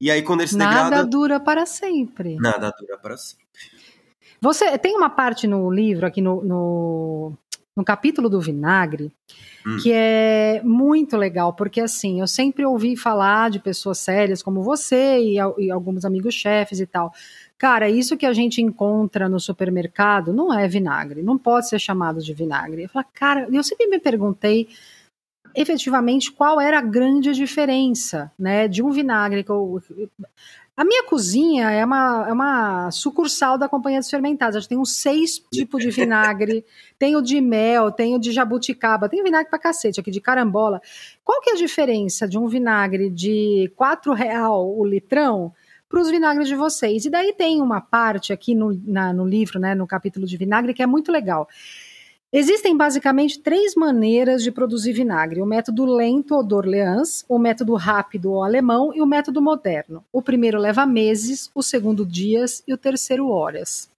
E 0.00 0.10
aí, 0.10 0.22
quando 0.22 0.40
ele 0.40 0.48
se 0.48 0.56
nada 0.56 0.70
degrada. 0.70 0.96
Nada 0.96 1.08
dura 1.08 1.38
para 1.38 1.66
sempre. 1.66 2.36
Nada 2.36 2.72
dura 2.78 2.96
para 2.96 3.18
sempre. 3.18 3.44
Você 4.40 4.78
tem 4.78 4.96
uma 4.96 5.10
parte 5.10 5.46
no 5.46 5.70
livro, 5.70 6.06
aqui 6.06 6.22
no, 6.22 6.42
no, 6.42 7.32
no 7.76 7.84
capítulo 7.84 8.30
do 8.30 8.40
vinagre, 8.40 9.12
hum. 9.66 9.76
que 9.82 9.92
é 9.92 10.62
muito 10.64 11.18
legal, 11.18 11.52
porque 11.52 11.82
assim, 11.82 12.20
eu 12.20 12.26
sempre 12.26 12.64
ouvi 12.64 12.96
falar 12.96 13.50
de 13.50 13.60
pessoas 13.60 13.98
sérias 13.98 14.42
como 14.42 14.62
você 14.62 15.18
e, 15.18 15.34
e 15.58 15.70
alguns 15.70 16.06
amigos 16.06 16.34
chefes 16.34 16.80
e 16.80 16.86
tal. 16.86 17.12
Cara, 17.60 17.90
isso 17.90 18.16
que 18.16 18.24
a 18.24 18.32
gente 18.32 18.62
encontra 18.62 19.28
no 19.28 19.38
supermercado 19.38 20.32
não 20.32 20.50
é 20.50 20.66
vinagre, 20.66 21.22
não 21.22 21.36
pode 21.36 21.68
ser 21.68 21.78
chamado 21.78 22.22
de 22.22 22.32
vinagre. 22.32 22.84
Eu 22.84 22.88
falo, 22.88 23.04
cara, 23.12 23.46
eu 23.52 23.62
sempre 23.62 23.86
me 23.86 24.00
perguntei 24.00 24.66
efetivamente 25.54 26.32
qual 26.32 26.58
era 26.58 26.78
a 26.78 26.82
grande 26.82 27.34
diferença 27.34 28.32
né, 28.38 28.66
de 28.66 28.82
um 28.82 28.90
vinagre. 28.90 29.44
Que 29.44 29.50
eu, 29.50 29.78
a 30.74 30.82
minha 30.86 31.04
cozinha 31.04 31.70
é 31.70 31.84
uma, 31.84 32.24
é 32.30 32.32
uma 32.32 32.90
sucursal 32.90 33.58
da 33.58 33.68
Companhia 33.68 34.00
dos 34.00 34.08
Fermentados. 34.08 34.56
A 34.56 34.60
gente 34.60 34.70
tem 34.70 34.78
uns 34.78 34.96
seis 34.96 35.38
tipos 35.52 35.82
de 35.82 35.90
vinagre. 35.90 36.64
tem 36.98 37.14
o 37.14 37.20
de 37.20 37.42
mel, 37.42 37.92
tem 37.92 38.16
o 38.16 38.18
de 38.18 38.32
jabuticaba, 38.32 39.06
tem 39.06 39.22
vinagre 39.22 39.50
pra 39.50 39.58
cacete 39.58 40.00
aqui, 40.00 40.10
de 40.10 40.22
carambola. 40.22 40.80
Qual 41.22 41.42
que 41.42 41.50
é 41.50 41.52
a 41.52 41.56
diferença 41.56 42.26
de 42.26 42.38
um 42.38 42.48
vinagre 42.48 43.10
de 43.10 43.70
quatro 43.76 44.14
real 44.14 44.66
o 44.66 44.82
litrão 44.82 45.52
para 45.90 46.00
os 46.00 46.08
vinagres 46.08 46.46
de 46.46 46.54
vocês? 46.54 47.04
E 47.04 47.10
daí 47.10 47.34
tem 47.34 47.60
uma 47.60 47.80
parte 47.80 48.32
aqui 48.32 48.54
no, 48.54 48.80
na, 48.86 49.12
no 49.12 49.26
livro, 49.26 49.58
né, 49.58 49.74
no 49.74 49.86
capítulo 49.86 50.24
de 50.24 50.36
vinagre, 50.36 50.72
que 50.72 50.82
é 50.82 50.86
muito 50.86 51.10
legal. 51.10 51.48
Existem 52.32 52.76
basicamente 52.76 53.40
três 53.40 53.74
maneiras 53.74 54.44
de 54.44 54.52
produzir 54.52 54.92
vinagre: 54.92 55.42
o 55.42 55.46
método 55.46 55.84
lento 55.84 56.36
ou 56.36 56.44
d'Orleans, 56.44 57.24
o 57.28 57.38
método 57.40 57.74
rápido 57.74 58.30
ou 58.32 58.44
alemão 58.44 58.92
e 58.94 59.02
o 59.02 59.06
método 59.06 59.42
moderno. 59.42 60.04
O 60.12 60.22
primeiro 60.22 60.56
leva 60.56 60.86
meses, 60.86 61.50
o 61.52 61.62
segundo 61.62 62.06
dias 62.06 62.62
e 62.68 62.72
o 62.72 62.78
terceiro 62.78 63.28
horas. 63.28 63.90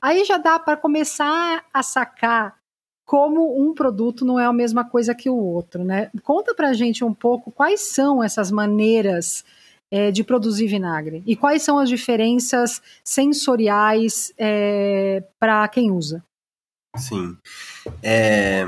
Aí 0.00 0.24
já 0.24 0.38
dá 0.38 0.56
para 0.58 0.76
começar 0.76 1.64
a 1.74 1.82
sacar 1.82 2.60
como 3.04 3.60
um 3.60 3.74
produto 3.74 4.24
não 4.24 4.38
é 4.38 4.46
a 4.46 4.52
mesma 4.52 4.88
coisa 4.88 5.12
que 5.12 5.28
o 5.28 5.34
outro, 5.34 5.82
né? 5.82 6.12
Conta 6.22 6.54
pra 6.54 6.72
gente 6.72 7.04
um 7.04 7.12
pouco 7.12 7.50
quais 7.50 7.80
são 7.80 8.22
essas 8.22 8.52
maneiras 8.52 9.44
é, 9.90 10.10
de 10.10 10.22
produzir 10.22 10.66
vinagre 10.66 11.22
e 11.26 11.34
quais 11.34 11.62
são 11.62 11.78
as 11.78 11.88
diferenças 11.88 12.80
sensoriais 13.04 14.32
é, 14.38 15.24
para 15.38 15.66
quem 15.68 15.90
usa. 15.90 16.22
Sim. 16.96 17.36
É... 18.02 18.64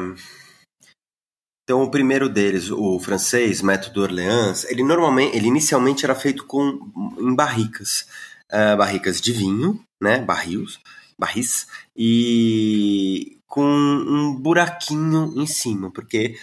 Então, 1.64 1.82
o 1.82 1.90
primeiro 1.90 2.28
deles, 2.28 2.70
o 2.70 2.98
francês, 2.98 3.62
método 3.62 4.02
Orleans, 4.02 4.64
ele 4.64 4.82
normalmente, 4.82 5.36
ele 5.36 5.46
inicialmente 5.46 6.04
era 6.04 6.14
feito 6.14 6.44
com 6.44 6.78
em 7.18 7.34
barricas, 7.34 8.06
uh, 8.52 8.76
barricas 8.76 9.20
de 9.20 9.32
vinho, 9.32 9.80
né, 10.02 10.20
barris, 10.20 10.80
barris, 11.18 11.68
e 11.96 13.38
com 13.46 13.64
um 13.64 14.34
buraquinho 14.34 15.32
em 15.36 15.46
cima, 15.46 15.90
porque 15.90 16.36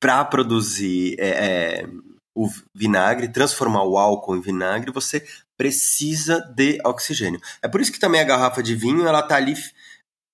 para 0.00 0.24
produzir 0.24 1.16
é, 1.18 1.28
é, 1.28 1.88
o 2.34 2.48
vinagre, 2.74 3.28
transformar 3.28 3.84
o 3.84 3.98
álcool 3.98 4.36
em 4.36 4.40
vinagre, 4.40 4.90
você 4.90 5.24
precisa 5.56 6.40
de 6.54 6.80
oxigênio. 6.84 7.40
É 7.60 7.68
por 7.68 7.80
isso 7.80 7.92
que 7.92 8.00
também 8.00 8.20
a 8.20 8.24
garrafa 8.24 8.62
de 8.62 8.74
vinho 8.74 9.06
ela 9.06 9.22
tá 9.22 9.36
ali 9.36 9.54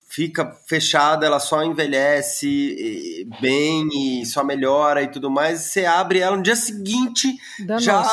fica 0.09 0.57
fechada, 0.67 1.25
ela 1.25 1.39
só 1.39 1.63
envelhece 1.63 3.27
bem 3.39 3.87
e 3.93 4.25
só 4.25 4.43
melhora 4.43 5.03
e 5.03 5.07
tudo 5.07 5.29
mais. 5.29 5.61
Você 5.61 5.85
abre 5.85 6.19
ela 6.19 6.35
no 6.35 6.43
dia 6.43 6.55
seguinte, 6.55 7.37
já 7.79 8.03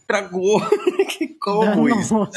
estragou. 0.00 0.60
Como 1.40 1.88
isso? 1.88 2.18
Né? 2.18 2.30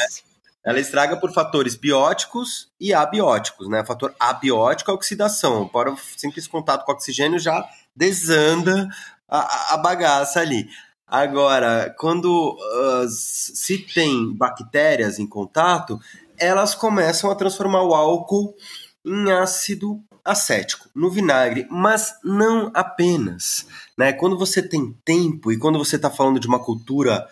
Ela 0.66 0.80
estraga 0.80 1.18
por 1.18 1.34
fatores 1.34 1.76
bióticos 1.76 2.70
e 2.80 2.94
abióticos, 2.94 3.68
né? 3.68 3.82
O 3.82 3.86
fator 3.86 4.16
abiótico 4.18 4.90
é 4.90 4.94
a 4.94 4.96
oxidação. 4.96 5.68
Para 5.68 5.94
simples 6.16 6.48
contato 6.48 6.86
com 6.86 6.94
oxigênio 6.94 7.38
já 7.38 7.68
desanda 7.94 8.88
a, 9.34 9.74
a 9.74 9.78
bagaça 9.78 10.40
ali. 10.40 10.70
Agora, 11.08 11.94
quando 11.98 12.56
uh, 12.56 13.08
se 13.10 13.80
tem 13.80 14.32
bactérias 14.34 15.18
em 15.18 15.26
contato, 15.26 16.00
elas 16.38 16.76
começam 16.76 17.32
a 17.32 17.36
transformar 17.36 17.82
o 17.84 17.96
álcool 17.96 18.56
em 19.04 19.32
ácido 19.32 20.02
acético, 20.24 20.88
no 20.96 21.10
vinagre, 21.10 21.68
mas 21.70 22.14
não 22.24 22.72
apenas. 22.74 23.68
Né? 23.98 24.14
Quando 24.14 24.38
você 24.38 24.62
tem 24.62 24.96
tempo 25.04 25.52
e 25.52 25.58
quando 25.58 25.78
você 25.78 25.96
está 25.96 26.10
falando 26.10 26.40
de 26.40 26.48
uma 26.48 26.64
cultura 26.64 27.28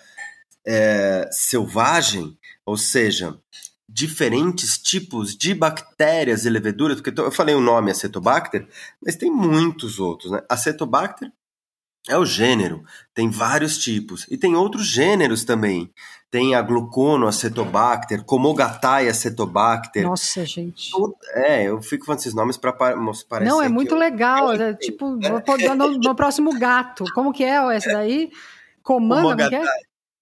é, 0.66 1.30
selvagem, 1.32 2.38
ou 2.66 2.78
seja, 2.78 3.38
diferentes 3.88 4.78
tipos 4.78 5.38
de 5.38 5.54
bactérias 5.54 6.46
e 6.46 6.50
leveduras, 6.50 7.00
porque 7.00 7.20
eu 7.20 7.32
falei 7.32 7.56
o 7.56 7.62
nome 7.62 7.92
acetobacter, 7.92 8.68
mas 9.04 9.16
tem 9.16 9.32
muitos 9.32 10.00
outros. 10.00 10.32
Né? 10.32 10.42
Acetobacter 10.50 11.32
é 12.10 12.18
o 12.18 12.26
gênero, 12.26 12.84
tem 13.14 13.30
vários 13.30 13.78
tipos. 13.78 14.26
E 14.30 14.38
tem 14.38 14.56
outros 14.56 14.86
gêneros 14.88 15.44
também. 15.44 15.92
Tem 16.32 16.56
a 16.56 16.62
gluconoacetobacter, 16.62 18.24
Comogatai 18.24 19.10
acetobacter. 19.10 20.04
Nossa, 20.04 20.46
gente. 20.46 20.90
É, 21.34 21.64
eu 21.64 21.82
fico 21.82 22.06
falando 22.06 22.20
esses 22.20 22.34
nomes 22.34 22.56
para 22.56 22.72
parecer. 22.72 23.44
Não, 23.44 23.62
é 23.62 23.68
muito 23.68 23.96
eu... 23.96 24.00
legal. 24.00 24.54
É, 24.54 24.74
tipo, 24.74 25.20
vou 25.20 25.76
no, 25.76 25.98
no, 25.98 26.16
próximo 26.16 26.58
gato. 26.58 27.04
Como 27.14 27.34
que 27.34 27.44
é 27.44 27.76
essa 27.76 27.92
daí? 27.92 28.32
Comanda, 28.82 29.44
como 29.44 29.50
que 29.50 29.56
é? 29.56 29.64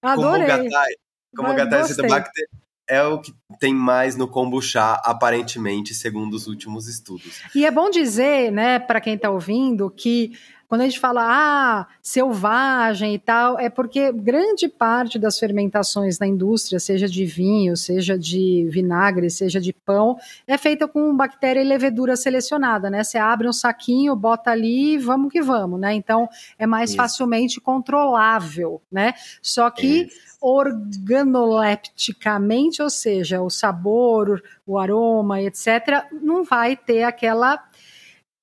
Adorei. 0.02 0.46
Comogatai. 0.48 0.94
como 1.36 1.48
a 1.48 2.08
Bacter 2.08 2.48
é 2.90 3.04
o 3.04 3.20
que 3.20 3.32
tem 3.60 3.72
mais 3.72 4.16
no 4.16 4.26
kombucha, 4.26 4.94
aparentemente, 5.04 5.94
segundo 5.94 6.34
os 6.34 6.48
últimos 6.48 6.88
estudos. 6.88 7.40
E 7.54 7.64
é 7.64 7.70
bom 7.70 7.88
dizer, 7.88 8.50
né, 8.50 8.80
para 8.80 9.00
quem 9.00 9.14
está 9.14 9.30
ouvindo, 9.30 9.88
que 9.88 10.32
quando 10.70 10.82
a 10.82 10.84
gente 10.84 11.00
fala, 11.00 11.22
ah, 11.24 11.86
selvagem 12.00 13.12
e 13.12 13.18
tal, 13.18 13.58
é 13.58 13.68
porque 13.68 14.12
grande 14.12 14.68
parte 14.68 15.18
das 15.18 15.36
fermentações 15.36 16.20
na 16.20 16.28
indústria, 16.28 16.78
seja 16.78 17.08
de 17.08 17.26
vinho, 17.26 17.76
seja 17.76 18.16
de 18.16 18.68
vinagre, 18.70 19.28
seja 19.30 19.60
de 19.60 19.72
pão, 19.72 20.16
é 20.46 20.56
feita 20.56 20.86
com 20.86 21.16
bactéria 21.16 21.60
e 21.60 21.64
levedura 21.64 22.14
selecionada, 22.14 22.88
né? 22.88 23.02
Você 23.02 23.18
abre 23.18 23.48
um 23.48 23.52
saquinho, 23.52 24.14
bota 24.14 24.52
ali, 24.52 24.96
vamos 24.96 25.32
que 25.32 25.42
vamos, 25.42 25.80
né? 25.80 25.92
Então 25.92 26.28
é 26.56 26.68
mais 26.68 26.90
Isso. 26.90 26.96
facilmente 26.96 27.60
controlável, 27.60 28.80
né? 28.92 29.14
Só 29.42 29.68
que 29.70 30.04
Isso 30.04 30.30
organolepticamente, 30.40 32.80
ou 32.80 32.88
seja, 32.88 33.42
o 33.42 33.50
sabor, 33.50 34.40
o 34.66 34.78
aroma, 34.78 35.42
etc., 35.42 36.06
não 36.22 36.44
vai 36.44 36.76
ter 36.76 37.02
aquela 37.02 37.62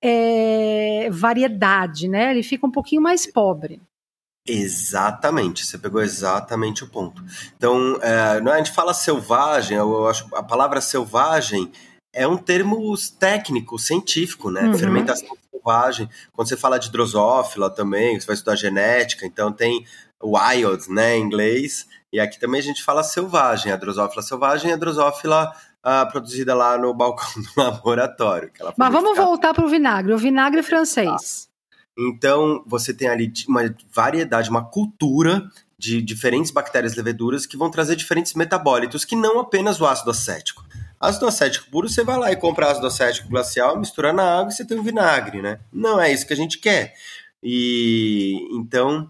é, 0.03 1.09
variedade, 1.11 2.07
né? 2.07 2.31
Ele 2.31 2.43
fica 2.43 2.65
um 2.65 2.71
pouquinho 2.71 3.01
mais 3.01 3.25
pobre. 3.31 3.81
Exatamente, 4.47 5.65
você 5.65 5.77
pegou 5.77 6.01
exatamente 6.01 6.83
o 6.83 6.87
ponto. 6.87 7.21
Então, 7.57 7.99
é, 8.01 8.39
a 8.39 8.57
gente 8.57 8.71
fala 8.71 8.93
selvagem, 8.93 9.77
eu 9.77 10.07
acho 10.07 10.33
a 10.33 10.41
palavra 10.41 10.79
selvagem 10.79 11.69
é 12.13 12.25
um 12.25 12.37
termo 12.37 12.95
técnico, 13.19 13.77
científico, 13.77 14.49
né? 14.49 14.63
Uhum. 14.63 14.77
Fermentação 14.77 15.37
selvagem. 15.51 16.09
Quando 16.31 16.47
você 16.47 16.55
fala 16.55 16.79
de 16.79 16.89
drosófila 16.89 17.69
também, 17.69 18.19
você 18.19 18.25
vai 18.25 18.35
estudar 18.35 18.55
genética, 18.55 19.25
então 19.25 19.51
tem 19.51 19.85
wild, 20.23 20.89
né, 20.89 21.17
em 21.17 21.21
inglês, 21.21 21.85
e 22.11 22.19
aqui 22.19 22.39
também 22.39 22.59
a 22.59 22.63
gente 22.63 22.83
fala 22.83 23.03
selvagem, 23.03 23.71
a 23.71 23.75
drosófila 23.75 24.23
selvagem 24.23 24.71
e 24.71 24.73
a 24.73 24.77
drosófila 24.77 25.53
uh, 25.87 26.11
produzida 26.11 26.53
lá 26.53 26.77
no 26.77 26.93
balcão 26.93 27.41
do 27.41 27.49
laboratório. 27.55 28.51
Mas 28.75 28.91
vamos 28.91 29.15
voltar 29.15 29.53
para 29.53 29.65
o 29.65 29.69
vinagre, 29.69 30.13
o 30.13 30.17
vinagre 30.17 30.61
francês. 30.61 31.47
Então, 31.97 32.63
você 32.67 32.93
tem 32.93 33.07
ali 33.07 33.31
uma 33.47 33.73
variedade, 33.91 34.49
uma 34.49 34.63
cultura 34.63 35.49
de 35.79 36.01
diferentes 36.01 36.51
bactérias 36.51 36.95
leveduras 36.95 37.45
que 37.45 37.57
vão 37.57 37.71
trazer 37.71 37.95
diferentes 37.95 38.33
metabólitos, 38.33 39.05
que 39.05 39.15
não 39.15 39.39
apenas 39.39 39.79
o 39.79 39.85
ácido 39.85 40.11
acético. 40.11 40.65
Ácido 40.99 41.27
acético 41.27 41.69
puro, 41.69 41.87
você 41.87 42.03
vai 42.03 42.17
lá 42.17 42.31
e 42.31 42.35
compra 42.35 42.71
ácido 42.71 42.87
acético 42.87 43.29
glacial, 43.29 43.79
mistura 43.79 44.11
na 44.11 44.39
água 44.39 44.51
e 44.51 44.55
você 44.55 44.65
tem 44.65 44.79
um 44.79 44.83
vinagre, 44.83 45.41
né? 45.41 45.59
Não 45.71 45.99
é 46.01 46.11
isso 46.11 46.25
que 46.25 46.33
a 46.33 46.37
gente 46.37 46.57
quer. 46.59 46.93
E 47.41 48.47
então 48.51 49.07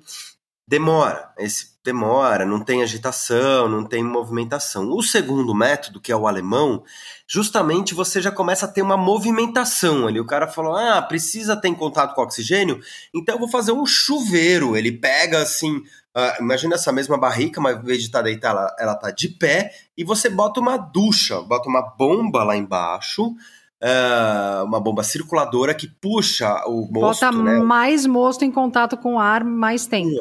demora. 0.68 1.32
Esse 1.38 1.77
demora, 1.88 2.46
não 2.46 2.60
tem 2.60 2.84
agitação, 2.84 3.70
não 3.70 3.86
tem 3.86 4.04
movimentação. 4.04 4.92
O 4.92 5.02
segundo 5.02 5.56
método, 5.56 6.02
que 6.02 6.12
é 6.12 6.16
o 6.16 6.28
alemão, 6.28 6.84
justamente 7.26 7.94
você 7.94 8.22
já 8.22 8.30
começa 8.30 8.66
a 8.66 8.70
ter 8.70 8.82
uma 8.82 8.98
movimentação 8.98 10.06
ali. 10.06 10.20
O 10.20 10.26
cara 10.26 10.48
falou: 10.48 10.76
ah, 10.76 11.02
precisa 11.02 11.56
ter 11.56 11.74
contato 11.76 12.14
com 12.14 12.22
oxigênio, 12.22 12.80
então 13.16 13.36
eu 13.36 13.40
vou 13.40 13.48
fazer 13.48 13.72
um 13.72 13.86
chuveiro. 13.86 14.76
Ele 14.76 14.92
pega 14.92 15.42
assim. 15.42 15.78
Uh, 15.78 16.42
imagina 16.42 16.76
essa 16.76 16.92
mesma 16.92 17.18
barrica, 17.18 17.62
mas 17.62 17.76
ao 17.76 17.84
invés 17.84 18.00
de 18.00 18.06
estar 18.06 18.20
tá 18.20 18.24
deitada, 18.26 18.60
ela, 18.60 18.76
ela 18.80 18.96
tá 18.96 19.12
de 19.12 19.30
pé, 19.30 19.72
e 19.96 20.04
você 20.04 20.30
bota 20.30 20.60
uma 20.60 20.76
ducha, 20.76 21.40
bota 21.42 21.70
uma 21.70 21.82
bomba 21.82 22.44
lá 22.44 22.58
embaixo, 22.58 23.34
Uh, 23.80 24.66
uma 24.66 24.80
bomba 24.80 25.04
circuladora 25.04 25.72
que 25.72 25.88
puxa 25.88 26.66
o 26.66 26.90
mosto. 26.92 27.30
Bota 27.30 27.32
né? 27.32 27.60
mais 27.60 28.08
mosto 28.08 28.44
em 28.44 28.52
contato 28.52 28.98
com 28.98 29.14
o 29.14 29.20
ar 29.20 29.44
mais 29.44 29.86
tempo. 29.86 30.18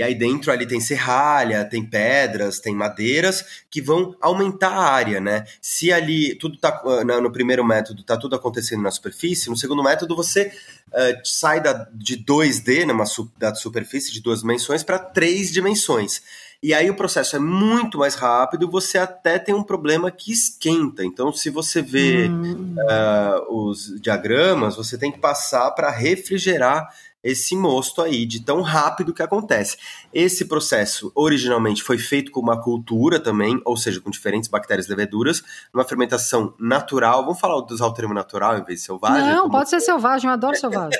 E 0.00 0.02
aí 0.02 0.14
dentro 0.14 0.50
ali 0.50 0.66
tem 0.66 0.80
serralha, 0.80 1.62
tem 1.62 1.84
pedras, 1.84 2.58
tem 2.58 2.74
madeiras 2.74 3.44
que 3.70 3.82
vão 3.82 4.16
aumentar 4.18 4.70
a 4.70 4.82
área, 4.82 5.20
né? 5.20 5.44
Se 5.60 5.92
ali 5.92 6.34
tudo 6.36 6.56
tá 6.56 6.82
no 7.20 7.30
primeiro 7.30 7.62
método 7.62 8.02
tá 8.02 8.16
tudo 8.16 8.34
acontecendo 8.34 8.82
na 8.82 8.90
superfície, 8.90 9.50
no 9.50 9.58
segundo 9.58 9.82
método 9.82 10.16
você 10.16 10.50
uh, 10.88 11.20
sai 11.22 11.60
da, 11.60 11.86
de 11.92 12.16
2D, 12.16 12.86
numa 12.86 13.04
da 13.36 13.54
superfície 13.54 14.10
de 14.10 14.22
duas 14.22 14.40
dimensões 14.40 14.82
para 14.82 14.98
três 14.98 15.52
dimensões. 15.52 16.22
E 16.62 16.72
aí 16.72 16.88
o 16.88 16.96
processo 16.96 17.36
é 17.36 17.38
muito 17.38 17.98
mais 17.98 18.14
rápido, 18.14 18.70
você 18.70 18.96
até 18.96 19.38
tem 19.38 19.54
um 19.54 19.62
problema 19.62 20.10
que 20.10 20.32
esquenta. 20.32 21.04
Então, 21.04 21.30
se 21.30 21.50
você 21.50 21.82
vê 21.82 22.26
hum. 22.26 22.74
uh, 22.78 23.66
os 23.66 24.00
diagramas, 24.00 24.76
você 24.76 24.96
tem 24.96 25.12
que 25.12 25.18
passar 25.18 25.70
para 25.72 25.90
refrigerar 25.90 26.88
esse 27.22 27.54
mosto 27.56 28.00
aí 28.00 28.24
de 28.24 28.42
tão 28.42 28.62
rápido 28.62 29.12
que 29.12 29.22
acontece. 29.22 29.76
Esse 30.12 30.46
processo 30.46 31.12
originalmente 31.14 31.82
foi 31.82 31.98
feito 31.98 32.30
com 32.30 32.40
uma 32.40 32.60
cultura 32.60 33.20
também, 33.20 33.60
ou 33.64 33.76
seja, 33.76 34.00
com 34.00 34.10
diferentes 34.10 34.48
bactérias 34.48 34.88
leveduras, 34.88 35.42
uma 35.72 35.84
fermentação 35.84 36.54
natural. 36.58 37.24
Vamos 37.24 37.40
falar 37.40 37.64
de 37.64 37.74
usar 37.74 37.86
o 37.86 37.94
termo 37.94 38.14
natural 38.14 38.58
em 38.58 38.64
vez 38.64 38.80
de 38.80 38.86
selvagem? 38.86 39.28
Não, 39.28 39.50
pode 39.50 39.68
ser 39.68 39.80
selvagem, 39.80 40.28
eu 40.28 40.34
adoro 40.34 40.56
selvagem. 40.56 40.98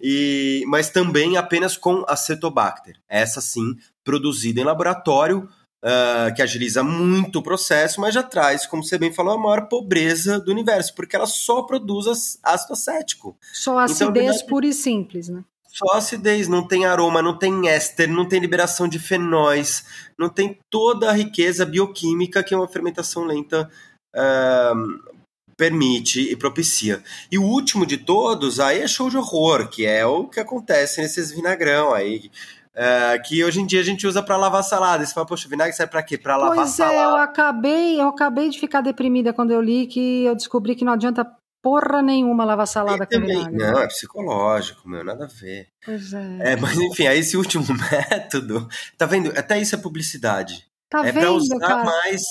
e, 0.00 0.64
mas 0.66 0.90
também 0.90 1.36
apenas 1.36 1.76
com 1.76 2.04
acetobacter. 2.08 2.96
Essa 3.08 3.40
sim, 3.40 3.76
produzida 4.02 4.60
em 4.60 4.64
laboratório 4.64 5.48
uh, 5.84 6.34
que 6.34 6.42
agiliza 6.42 6.82
muito 6.82 7.38
o 7.38 7.42
processo, 7.42 8.00
mas 8.00 8.14
já 8.14 8.22
traz, 8.22 8.66
como 8.66 8.82
você 8.82 8.96
bem 8.96 9.12
falou, 9.12 9.34
a 9.34 9.38
maior 9.38 9.68
pobreza 9.68 10.40
do 10.40 10.50
universo, 10.50 10.94
porque 10.94 11.14
ela 11.14 11.26
só 11.26 11.62
produz 11.62 12.38
ácido 12.42 12.72
acético. 12.72 13.36
Só 13.52 13.72
então, 13.72 13.78
acidez 13.78 14.36
então, 14.36 14.48
pura 14.48 14.66
e 14.66 14.72
simples, 14.72 15.28
né? 15.28 15.44
Só 15.68 15.96
acidez, 15.96 16.46
não 16.46 16.66
tem 16.66 16.86
aroma, 16.86 17.20
não 17.20 17.36
tem 17.36 17.68
éster, 17.68 18.08
não 18.08 18.28
tem 18.28 18.38
liberação 18.38 18.86
de 18.86 18.98
fenóis, 18.98 19.84
não 20.16 20.28
tem 20.28 20.56
toda 20.70 21.10
a 21.10 21.12
riqueza 21.12 21.66
bioquímica 21.66 22.44
que 22.44 22.54
uma 22.54 22.68
fermentação 22.68 23.24
lenta 23.24 23.68
uh, 24.14 25.14
permite 25.56 26.20
e 26.30 26.36
propicia. 26.36 27.02
E 27.30 27.38
o 27.38 27.42
último 27.42 27.84
de 27.84 27.96
todos, 27.96 28.60
aí 28.60 28.82
é 28.82 28.86
show 28.86 29.10
de 29.10 29.16
horror, 29.16 29.68
que 29.68 29.84
é 29.84 30.06
o 30.06 30.28
que 30.28 30.38
acontece 30.38 31.00
nesses 31.00 31.32
vinagrão 31.32 31.92
aí, 31.92 32.30
é, 32.74 33.18
que 33.18 33.44
hoje 33.44 33.60
em 33.60 33.66
dia 33.66 33.80
a 33.80 33.84
gente 33.84 34.06
usa 34.06 34.22
para 34.22 34.36
lavar 34.36 34.64
salada. 34.64 35.02
E 35.02 35.06
você 35.06 35.14
fala, 35.14 35.26
poxa, 35.26 35.48
vinagre 35.48 35.72
serve 35.72 35.90
para 35.90 36.02
quê? 36.02 36.18
Para 36.18 36.36
lavar 36.36 36.56
pois 36.56 36.70
salada. 36.70 36.96
Pois 36.96 37.06
é, 37.06 37.10
eu 37.10 37.16
acabei, 37.16 38.00
eu 38.00 38.08
acabei 38.08 38.48
de 38.50 38.58
ficar 38.58 38.80
deprimida 38.80 39.32
quando 39.32 39.52
eu 39.52 39.60
li 39.60 39.86
que 39.86 40.24
eu 40.24 40.34
descobri 40.34 40.74
que 40.74 40.84
não 40.84 40.92
adianta 40.92 41.24
porra 41.62 42.02
nenhuma 42.02 42.44
lavar 42.44 42.66
salada 42.66 43.06
com 43.06 43.20
vinagre. 43.20 43.56
Não, 43.56 43.78
é 43.78 43.86
psicológico, 43.86 44.86
meu, 44.88 45.02
nada 45.02 45.24
a 45.24 45.28
ver. 45.28 45.68
Pois 45.84 46.12
é. 46.12 46.52
é 46.52 46.56
mas 46.56 46.76
enfim, 46.78 47.06
aí 47.06 47.20
esse 47.20 47.36
último 47.36 47.64
método, 47.90 48.68
tá 48.98 49.06
vendo? 49.06 49.32
Até 49.38 49.58
isso 49.58 49.74
é 49.74 49.78
publicidade. 49.78 50.66
Tá 50.90 51.06
é 51.06 51.10
vendo, 51.10 51.22
pra 51.22 51.32
usar 51.32 51.58
cara? 51.58 51.84
mais 51.84 52.22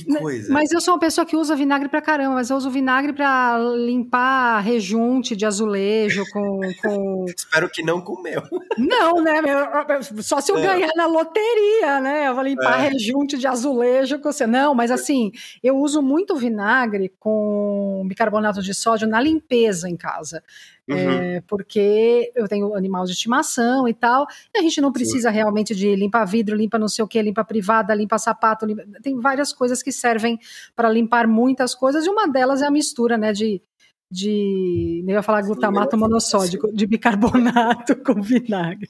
que 0.00 0.18
coisa. 0.18 0.52
Mas 0.52 0.72
eu 0.72 0.80
sou 0.80 0.94
uma 0.94 1.00
pessoa 1.00 1.24
que 1.24 1.36
usa 1.36 1.54
vinagre 1.54 1.88
pra 1.88 2.00
caramba, 2.00 2.34
mas 2.34 2.50
eu 2.50 2.56
uso 2.56 2.70
vinagre 2.70 3.12
pra 3.12 3.58
limpar 3.76 4.60
rejunte 4.60 5.36
de 5.36 5.46
azulejo 5.46 6.24
com. 6.32 6.60
com... 6.82 7.24
Espero 7.28 7.68
que 7.68 7.82
não 7.82 8.00
com 8.00 8.14
o 8.14 8.22
meu. 8.22 8.42
Não, 8.76 9.22
né? 9.22 9.34
Só 10.20 10.40
se 10.40 10.50
eu 10.50 10.58
é. 10.58 10.62
ganhar 10.62 10.90
na 10.96 11.06
loteria, 11.06 12.00
né? 12.00 12.28
Eu 12.28 12.34
vou 12.34 12.42
limpar 12.42 12.80
é. 12.80 12.88
rejunte 12.88 13.38
de 13.38 13.46
azulejo 13.46 14.18
com 14.18 14.32
você. 14.32 14.46
Não, 14.46 14.74
mas 14.74 14.90
assim, 14.90 15.30
eu 15.62 15.76
uso 15.76 16.02
muito 16.02 16.36
vinagre 16.36 17.12
com 17.18 18.04
bicarbonato 18.06 18.62
de 18.62 18.74
sódio 18.74 19.06
na 19.06 19.20
limpeza 19.20 19.88
em 19.88 19.96
casa. 19.96 20.42
Uhum. 20.88 20.96
É, 20.96 21.40
porque 21.46 22.30
eu 22.34 22.46
tenho 22.46 22.74
animal 22.74 23.04
de 23.04 23.12
estimação 23.12 23.88
e 23.88 23.94
tal, 23.94 24.26
e 24.54 24.58
a 24.58 24.62
gente 24.62 24.80
não 24.80 24.92
precisa 24.92 25.30
Sim. 25.30 25.34
realmente 25.34 25.74
de 25.74 25.96
limpar 25.96 26.24
vidro, 26.26 26.54
limpa 26.54 26.78
não 26.78 26.88
sei 26.88 27.02
o 27.04 27.08
que, 27.08 27.20
limpa 27.22 27.42
privada, 27.42 27.94
limpa 27.94 28.18
sapato, 28.18 28.66
limpa... 28.66 28.84
tem 29.02 29.18
várias 29.18 29.52
coisas 29.52 29.82
que 29.82 29.90
servem 29.90 30.38
para 30.76 30.90
limpar 30.90 31.26
muitas 31.26 31.74
coisas, 31.74 32.04
e 32.04 32.10
uma 32.10 32.28
delas 32.28 32.60
é 32.60 32.66
a 32.66 32.70
mistura, 32.70 33.16
né, 33.16 33.32
de 33.32 33.62
de, 34.10 35.02
nem 35.04 35.16
ia 35.16 35.22
falar 35.22 35.42
glutamato 35.42 35.96
monossódico, 35.96 36.72
de 36.72 36.86
bicarbonato 36.86 37.96
com 38.04 38.22
vinagre. 38.22 38.88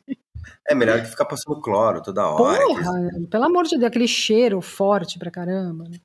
É 0.69 0.75
melhor 0.75 1.01
que 1.01 1.09
ficar 1.09 1.25
passando 1.25 1.61
cloro 1.61 2.03
toda 2.03 2.29
hora. 2.29 2.63
Porra, 2.63 3.11
que... 3.11 3.27
pelo 3.29 3.45
amor 3.45 3.65
de 3.65 3.79
Deus, 3.79 3.85
aquele 3.85 4.09
cheiro 4.09 4.61
forte 4.61 5.19
pra 5.19 5.31
caramba. 5.31 5.85
Né? 5.85 5.97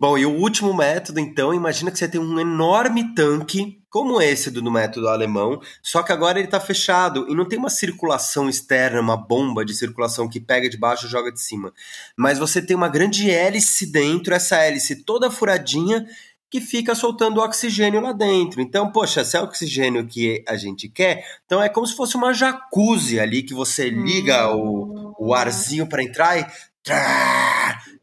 Bom, 0.00 0.16
e 0.16 0.24
o 0.24 0.34
último 0.34 0.74
método, 0.74 1.20
então, 1.20 1.52
imagina 1.52 1.90
que 1.90 1.98
você 1.98 2.08
tem 2.08 2.20
um 2.20 2.40
enorme 2.40 3.14
tanque, 3.14 3.81
como 3.92 4.22
esse 4.22 4.50
do 4.50 4.72
método 4.72 5.06
alemão, 5.06 5.60
só 5.82 6.02
que 6.02 6.12
agora 6.12 6.38
ele 6.38 6.48
está 6.48 6.58
fechado 6.58 7.26
e 7.28 7.34
não 7.34 7.46
tem 7.46 7.58
uma 7.58 7.68
circulação 7.68 8.48
externa, 8.48 9.02
uma 9.02 9.18
bomba 9.18 9.66
de 9.66 9.74
circulação 9.74 10.26
que 10.26 10.40
pega 10.40 10.66
de 10.66 10.78
baixo 10.78 11.04
e 11.04 11.10
joga 11.10 11.30
de 11.30 11.38
cima. 11.38 11.74
Mas 12.16 12.38
você 12.38 12.62
tem 12.62 12.74
uma 12.74 12.88
grande 12.88 13.30
hélice 13.30 13.84
dentro, 13.84 14.32
essa 14.32 14.56
hélice 14.56 15.04
toda 15.04 15.30
furadinha, 15.30 16.06
que 16.48 16.58
fica 16.58 16.94
soltando 16.94 17.42
oxigênio 17.42 18.00
lá 18.00 18.12
dentro. 18.12 18.62
Então, 18.62 18.90
poxa, 18.90 19.24
se 19.24 19.36
é 19.36 19.42
oxigênio 19.42 20.06
que 20.06 20.42
a 20.48 20.56
gente 20.56 20.88
quer, 20.88 21.22
então 21.44 21.62
é 21.62 21.68
como 21.68 21.86
se 21.86 21.94
fosse 21.94 22.16
uma 22.16 22.32
jacuzzi 22.32 23.20
ali 23.20 23.42
que 23.42 23.52
você 23.52 23.90
liga 23.90 24.54
o, 24.56 25.14
o 25.18 25.34
arzinho 25.34 25.86
para 25.86 26.02
entrar 26.02 26.38
e 26.38 26.46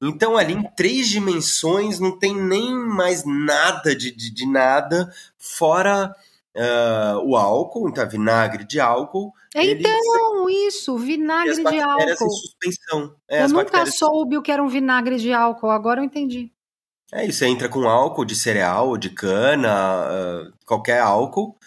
então, 0.01 0.37
ali 0.37 0.53
em 0.53 0.63
três 0.75 1.07
dimensões, 1.07 1.99
não 1.99 2.17
tem 2.17 2.35
nem 2.35 2.73
mais 2.73 3.23
nada 3.25 3.95
de, 3.95 4.11
de, 4.11 4.33
de 4.33 4.45
nada, 4.45 5.11
fora 5.37 6.15
uh, 6.55 7.19
o 7.25 7.35
álcool, 7.35 7.89
então 7.89 8.07
vinagre 8.07 8.63
de 8.63 8.79
álcool. 8.79 9.33
Então, 9.55 10.49
isso, 10.49 10.97
vinagre 10.97 11.63
de 11.63 11.79
álcool. 11.79 12.29
Suspensão. 12.29 13.15
É, 13.27 13.43
eu 13.43 13.49
nunca 13.49 13.85
soube 13.85 14.37
o 14.37 14.41
que 14.41 14.51
era 14.51 14.63
um 14.63 14.67
vinagre 14.67 15.17
de 15.17 15.33
álcool, 15.33 15.69
agora 15.69 15.99
eu 15.99 16.05
entendi. 16.05 16.51
É 17.11 17.25
isso, 17.25 17.39
você 17.39 17.47
entra 17.47 17.67
com 17.67 17.89
álcool 17.89 18.25
de 18.25 18.35
cereal, 18.35 18.95
de 18.95 19.09
cana, 19.09 20.05
uh, 20.05 20.53
qualquer 20.65 21.01
álcool, 21.01 21.57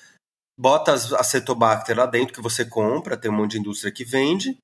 bota 0.57 0.93
as 0.93 1.13
acetobacter 1.13 1.97
lá 1.97 2.07
dentro 2.07 2.33
que 2.33 2.41
você 2.41 2.65
compra, 2.65 3.17
tem 3.17 3.31
um 3.31 3.35
monte 3.35 3.53
de 3.53 3.59
indústria 3.59 3.93
que 3.93 4.05
vende, 4.05 4.57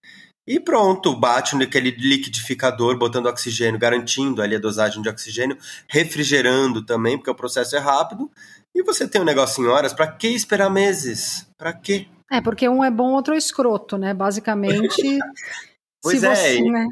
e 0.49 0.59
pronto, 0.59 1.15
bate 1.15 1.55
naquele 1.55 1.91
liquidificador, 1.91 2.97
botando 2.97 3.27
oxigênio, 3.27 3.79
garantindo 3.79 4.41
ali 4.41 4.57
a 4.57 4.59
dosagem 4.59 5.03
de 5.03 5.09
oxigênio, 5.11 5.59
refrigerando 5.87 6.83
também, 6.83 7.19
porque 7.19 7.31
o 7.31 7.35
processo 7.35 7.77
é 7.77 7.79
rápido, 7.79 8.31
e 8.75 8.83
você 8.83 9.07
tem 9.07 9.21
um 9.21 9.27
negócio 9.27 9.63
em 9.63 9.67
horas, 9.67 9.93
para 9.93 10.07
que 10.07 10.29
esperar 10.29 10.71
meses? 10.71 11.47
Para 11.59 11.75
quê? 11.75 12.07
É, 12.33 12.41
porque 12.41 12.67
um 12.67 12.83
é 12.83 12.91
bom, 12.91 13.13
outro 13.13 13.35
é 13.35 13.37
escroto, 13.37 13.99
né? 13.99 14.15
Basicamente. 14.15 15.19
pois 16.03 16.25
é. 16.25 16.35
Você, 16.35 16.63
né? 16.63 16.89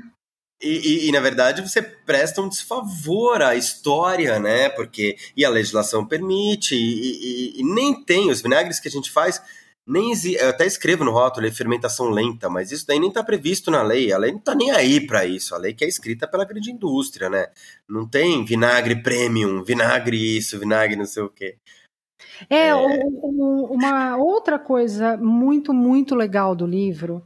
E, 0.63 0.69
e, 0.69 1.09
e, 1.09 1.13
na 1.13 1.21
verdade 1.21 1.61
você 1.61 1.83
presta 1.83 2.41
um 2.41 2.49
desfavor 2.49 3.43
à 3.43 3.55
história, 3.55 4.39
né? 4.39 4.69
Porque 4.71 5.17
e 5.35 5.45
a 5.45 5.51
legislação 5.51 6.07
permite 6.07 6.75
e, 6.75 7.61
e, 7.61 7.63
nem 7.63 8.03
tem 8.03 8.31
os 8.31 8.41
vinagres 8.41 8.81
que 8.81 8.89
a 8.89 8.91
gente 8.91 9.11
faz 9.11 9.41
nem 9.87 10.13
eu 10.35 10.49
até 10.51 10.67
escrevo 10.67 11.05
no 11.05 11.13
rótulo 11.13 11.47
é 11.47 11.51
fermentação 11.53 12.11
lenta, 12.11 12.51
mas 12.51 12.73
isso 12.73 12.85
daí 12.87 12.99
nem 12.99 13.09
está 13.09 13.23
previsto 13.23 13.71
na 13.71 13.83
lei. 13.83 14.13
A 14.13 14.19
lei 14.19 14.33
não 14.33 14.41
está 14.41 14.55
nem 14.55 14.73
aí 14.73 15.07
para 15.07 15.25
isso. 15.25 15.55
A 15.55 15.59
lei 15.59 15.73
que 15.73 15.85
é 15.85 15.89
escrita 15.89 16.27
pela 16.27 16.45
grande 16.45 16.73
indústria, 16.73 17.31
né? 17.31 17.47
Não 17.89 18.09
tem 18.09 18.45
vinagre 18.45 19.01
premium, 19.01 19.63
vinagre 19.63 20.17
isso, 20.37 20.59
vinagre 20.59 20.97
não 20.97 21.05
sei 21.05 21.23
o 21.23 21.29
quê. 21.29 21.57
É, 22.51 22.69
é... 22.69 22.75
uma 22.75 24.17
outra 24.17 24.59
coisa 24.59 25.17
muito, 25.17 25.73
muito 25.73 26.17
legal 26.17 26.57
do 26.57 26.67
livro 26.67 27.25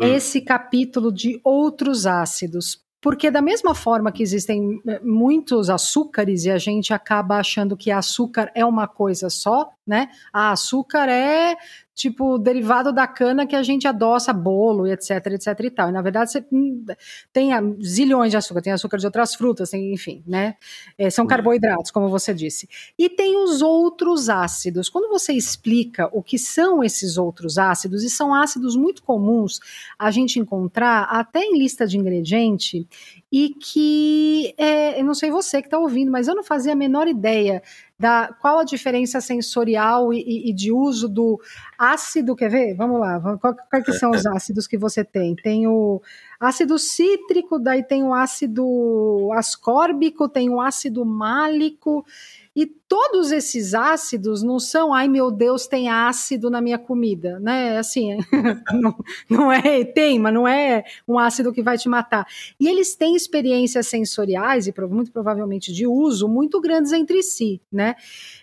é 0.00 0.06
hum. 0.06 0.14
esse 0.14 0.40
capítulo 0.40 1.12
de 1.12 1.38
outros 1.44 2.06
ácidos. 2.06 2.82
Porque 3.02 3.32
da 3.32 3.42
mesma 3.42 3.74
forma 3.74 4.12
que 4.12 4.22
existem 4.22 4.80
eh, 4.86 5.00
muitos 5.02 5.68
açúcares 5.68 6.44
e 6.44 6.50
a 6.52 6.56
gente 6.56 6.94
acaba 6.94 7.36
achando 7.36 7.76
que 7.76 7.90
açúcar 7.90 8.50
é 8.54 8.64
uma 8.64 8.86
coisa 8.86 9.28
só, 9.28 9.70
né? 9.84 10.08
A 10.32 10.52
açúcar 10.52 11.08
é 11.08 11.56
tipo 11.94 12.38
derivado 12.38 12.92
da 12.92 13.06
cana 13.06 13.46
que 13.46 13.54
a 13.54 13.62
gente 13.62 13.86
adoça 13.86 14.32
bolo 14.32 14.86
e 14.86 14.92
etc, 14.92 15.26
etc 15.26 15.60
e 15.60 15.70
tal. 15.70 15.88
E 15.90 15.92
na 15.92 16.00
verdade 16.00 16.32
você 16.32 16.44
hum, 16.50 16.84
tem 17.32 17.50
zilhões 17.82 18.30
de 18.30 18.36
açúcar, 18.36 18.62
tem 18.62 18.72
açúcar 18.72 18.96
de 18.96 19.06
outras 19.06 19.34
frutas, 19.34 19.70
tem, 19.70 19.92
enfim, 19.92 20.22
né? 20.26 20.56
É, 20.96 21.10
são 21.10 21.24
uhum. 21.24 21.28
carboidratos, 21.28 21.90
como 21.90 22.08
você 22.08 22.32
disse. 22.32 22.68
E 22.98 23.08
tem 23.08 23.36
os 23.36 23.60
outros 23.60 24.28
ácidos. 24.28 24.88
Quando 24.88 25.08
você 25.10 25.32
explica 25.32 26.08
o 26.12 26.22
que 26.22 26.38
são 26.38 26.82
esses 26.82 27.18
outros 27.18 27.58
ácidos, 27.58 28.02
e 28.02 28.10
são 28.10 28.34
ácidos 28.34 28.74
muito 28.74 29.02
comuns 29.02 29.60
a 29.98 30.10
gente 30.10 30.38
encontrar 30.38 31.04
até 31.04 31.40
em 31.40 31.58
lista 31.58 31.86
de 31.86 31.98
ingrediente, 31.98 32.86
e 33.30 33.50
que 33.50 34.54
é, 34.56 35.00
eu 35.00 35.04
não 35.04 35.14
sei 35.14 35.30
você 35.30 35.60
que 35.60 35.66
está 35.66 35.78
ouvindo, 35.78 36.10
mas 36.10 36.28
eu 36.28 36.34
não 36.34 36.44
fazia 36.44 36.72
a 36.72 36.76
menor 36.76 37.06
ideia 37.08 37.62
da 37.98 38.34
qual 38.40 38.58
a 38.58 38.64
diferença 38.64 39.20
sensorial 39.20 40.12
e, 40.12 40.50
e, 40.50 40.52
de 40.52 40.72
uso 40.72 41.08
do 41.08 41.40
ácido, 41.78 42.34
quer 42.34 42.50
ver? 42.50 42.74
Vamos 42.74 42.98
lá, 43.00 43.20
qual, 43.38 43.54
qual 43.54 43.82
que 43.82 43.92
são 43.92 44.10
os 44.10 44.24
ácidos 44.26 44.66
que 44.66 44.76
você 44.76 45.04
tem? 45.04 45.36
Tem 45.36 45.66
o 45.66 46.00
ácido 46.40 46.78
cítrico, 46.78 47.58
daí 47.58 47.82
tem 47.84 48.02
o 48.02 48.12
ácido 48.12 49.30
ascórbico, 49.34 50.28
tem 50.28 50.50
o 50.50 50.60
ácido 50.60 51.04
málico, 51.04 52.04
e 52.54 52.66
todos 52.66 53.32
esses 53.32 53.72
ácidos 53.72 54.42
não 54.42 54.60
são, 54.60 54.92
ai 54.92 55.08
meu 55.08 55.30
Deus, 55.30 55.66
tem 55.66 55.88
ácido 55.88 56.50
na 56.50 56.60
minha 56.60 56.78
comida, 56.78 57.40
né? 57.40 57.78
Assim, 57.78 58.18
não, 58.72 58.94
não 59.28 59.52
é, 59.52 59.84
tem, 59.84 60.18
mas 60.18 60.34
não 60.34 60.46
é 60.46 60.84
um 61.08 61.18
ácido 61.18 61.52
que 61.52 61.62
vai 61.62 61.78
te 61.78 61.88
matar. 61.88 62.26
E 62.60 62.68
eles 62.68 62.94
têm 62.94 63.16
experiências 63.16 63.86
sensoriais 63.86 64.66
e 64.66 64.74
muito 64.88 65.10
provavelmente 65.10 65.72
de 65.72 65.86
uso 65.86 66.28
muito 66.28 66.60
grandes 66.60 66.92
entre 66.92 67.22
si, 67.22 67.60
né? 67.72 67.94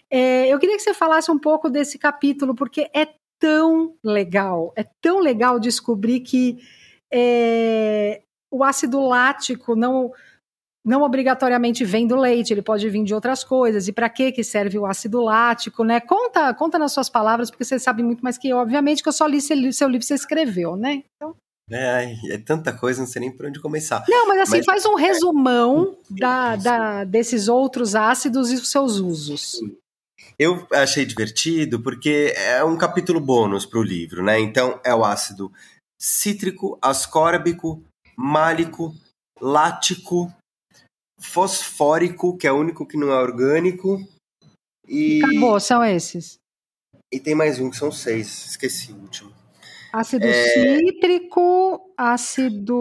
É, 0.10 0.48
eu 0.48 0.58
queria 0.58 0.76
que 0.76 0.82
você 0.82 0.94
falasse 0.94 1.30
um 1.30 1.38
pouco 1.38 1.70
desse 1.70 2.00
capítulo, 2.00 2.56
porque 2.56 2.90
é 2.96 3.08
tão 3.38 3.94
legal, 4.04 4.74
é 4.76 4.86
tão 5.00 5.20
legal 5.20 5.60
descobrir 5.60 6.22
que 6.22 6.58
é, 7.12 8.22
o 8.52 8.64
ácido 8.64 9.00
lático 9.02 9.76
não 9.76 10.12
não 10.90 11.04
obrigatoriamente 11.04 11.86
vem 11.86 12.08
do 12.08 12.16
leite, 12.16 12.52
ele 12.52 12.64
pode 12.64 12.90
vir 12.90 13.04
de 13.04 13.14
outras 13.14 13.44
coisas. 13.44 13.88
E 13.88 13.92
para 13.92 14.10
que 14.10 14.32
que 14.32 14.44
serve 14.44 14.80
o 14.80 14.88
ácido 14.88 15.22
lático, 15.22 15.84
né? 15.84 16.00
Conta, 16.00 16.52
conta 16.56 16.80
nas 16.80 16.92
suas 16.92 17.08
palavras, 17.08 17.52
porque 17.52 17.64
você 17.64 17.78
sabe 17.78 18.02
muito 18.02 18.24
mais 18.24 18.40
que 18.40 18.50
eu, 18.50 18.58
obviamente, 18.58 19.04
que 19.04 19.08
eu 19.08 19.14
só 19.14 19.28
li 19.28 19.40
seu, 19.40 19.72
seu 19.72 19.88
livro 19.88 20.00
que 20.00 20.08
você 20.08 20.16
escreveu, 20.16 20.76
né? 20.76 21.04
Então... 21.16 21.36
É, 21.72 22.16
é 22.34 22.38
tanta 22.40 22.74
coisa, 22.74 23.02
não 23.02 23.08
sei 23.08 23.20
nem 23.20 23.32
por 23.32 23.46
onde 23.46 23.62
começar. 23.62 24.04
Não, 24.10 24.28
mas 24.28 24.40
assim, 24.40 24.58
mas... 24.58 24.66
faz 24.66 24.86
um 24.88 24.96
resumão 24.96 25.96
é, 26.10 26.20
da, 26.20 26.56
da, 26.56 27.04
desses 27.04 27.48
outros 27.48 27.94
ácidos 27.94 28.52
e 28.52 28.56
os 28.56 28.72
seus 28.72 28.96
usos. 28.96 29.60
Eu 30.40 30.66
achei 30.74 31.06
divertido 31.06 31.84
porque 31.84 32.34
é 32.36 32.64
um 32.64 32.76
capítulo 32.76 33.20
bônus 33.20 33.64
para 33.64 33.78
o 33.78 33.84
livro, 33.84 34.24
né? 34.24 34.40
Então 34.40 34.80
é 34.84 34.96
o 34.96 35.06
ácido 35.06 35.52
cítrico, 36.02 36.80
ascórbico, 36.82 37.84
málico, 38.18 38.96
lático, 39.40 40.34
fosfórico, 41.20 42.38
que 42.38 42.48
é 42.48 42.52
o 42.52 42.58
único 42.58 42.86
que 42.86 42.98
não 42.98 43.12
é 43.12 43.16
orgânico. 43.16 44.00
E. 44.88 45.24
Acabou, 45.24 45.60
são 45.60 45.84
esses. 45.84 46.40
E 47.12 47.20
tem 47.20 47.36
mais 47.36 47.60
um 47.60 47.70
que 47.70 47.78
são 47.78 47.92
seis, 47.92 48.46
esqueci 48.48 48.92
o 48.92 48.98
último. 48.98 49.32
Ácido 49.92 50.26
é... 50.26 50.78
cítrico, 50.78 51.92
ácido 51.98 52.78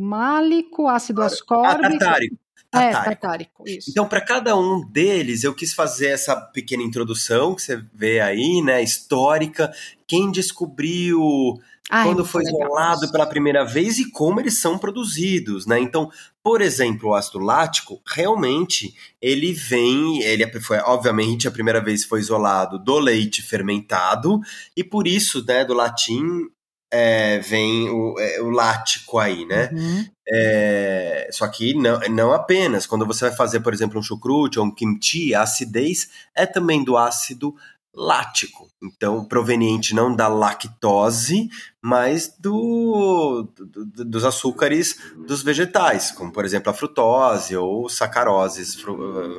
málico, 0.00 0.88
ácido 0.88 1.22
ascórbico. 1.22 1.98
Tartárico. 1.98 2.36
É, 2.70 2.90
tartárico, 2.90 3.64
isso. 3.66 3.90
Então, 3.90 4.06
para 4.06 4.20
cada 4.20 4.54
um 4.54 4.86
deles, 4.90 5.42
eu 5.42 5.54
quis 5.54 5.72
fazer 5.72 6.08
essa 6.08 6.36
pequena 6.36 6.82
introdução 6.82 7.54
que 7.54 7.62
você 7.62 7.82
vê 7.94 8.20
aí, 8.20 8.60
né, 8.62 8.82
histórica, 8.82 9.72
quem 10.06 10.30
descobriu, 10.30 11.54
Ai, 11.90 12.06
quando 12.06 12.24
foi 12.24 12.42
isolado 12.42 13.10
pela 13.10 13.26
primeira 13.26 13.64
vez 13.64 13.98
e 13.98 14.10
como 14.10 14.40
eles 14.40 14.60
são 14.60 14.76
produzidos, 14.78 15.66
né? 15.66 15.80
Então, 15.80 16.10
por 16.42 16.60
exemplo, 16.60 17.10
o 17.10 17.14
ácido 17.14 17.38
lático, 17.38 18.02
realmente, 18.06 18.94
ele 19.20 19.52
vem, 19.52 20.22
ele 20.22 20.42
é, 20.42 20.60
foi, 20.60 20.78
obviamente, 20.78 21.48
a 21.48 21.50
primeira 21.50 21.82
vez 21.82 22.04
foi 22.04 22.20
isolado 22.20 22.78
do 22.78 22.98
leite 22.98 23.40
fermentado, 23.40 24.40
e 24.76 24.84
por 24.84 25.06
isso, 25.06 25.44
né, 25.46 25.64
do 25.64 25.72
latim 25.72 26.48
é, 26.90 27.38
vem 27.38 27.88
o, 27.88 28.18
é, 28.18 28.40
o 28.40 28.50
lático 28.50 29.18
aí, 29.18 29.44
né? 29.46 29.70
Uhum. 29.72 30.06
É, 30.30 31.28
só 31.32 31.48
que 31.48 31.74
não, 31.74 32.00
não 32.10 32.32
apenas. 32.32 32.86
Quando 32.86 33.06
você 33.06 33.28
vai 33.28 33.36
fazer, 33.36 33.60
por 33.60 33.72
exemplo, 33.72 33.98
um 33.98 34.02
chucrute 34.02 34.58
ou 34.58 34.66
um 34.66 34.74
kimchi, 34.74 35.34
a 35.34 35.42
acidez 35.42 36.08
é 36.34 36.46
também 36.46 36.84
do 36.84 36.96
ácido 36.96 37.54
lático. 37.98 38.68
Então, 38.80 39.24
proveniente 39.24 39.92
não 39.92 40.14
da 40.14 40.28
lactose, 40.28 41.48
mas 41.82 42.32
do, 42.38 43.48
do, 43.56 44.04
dos 44.04 44.24
açúcares 44.24 44.96
dos 45.26 45.42
vegetais, 45.42 46.12
como 46.12 46.30
por 46.30 46.44
exemplo 46.44 46.70
a 46.70 46.74
frutose 46.74 47.56
ou 47.56 47.88
sacaroses, 47.88 48.76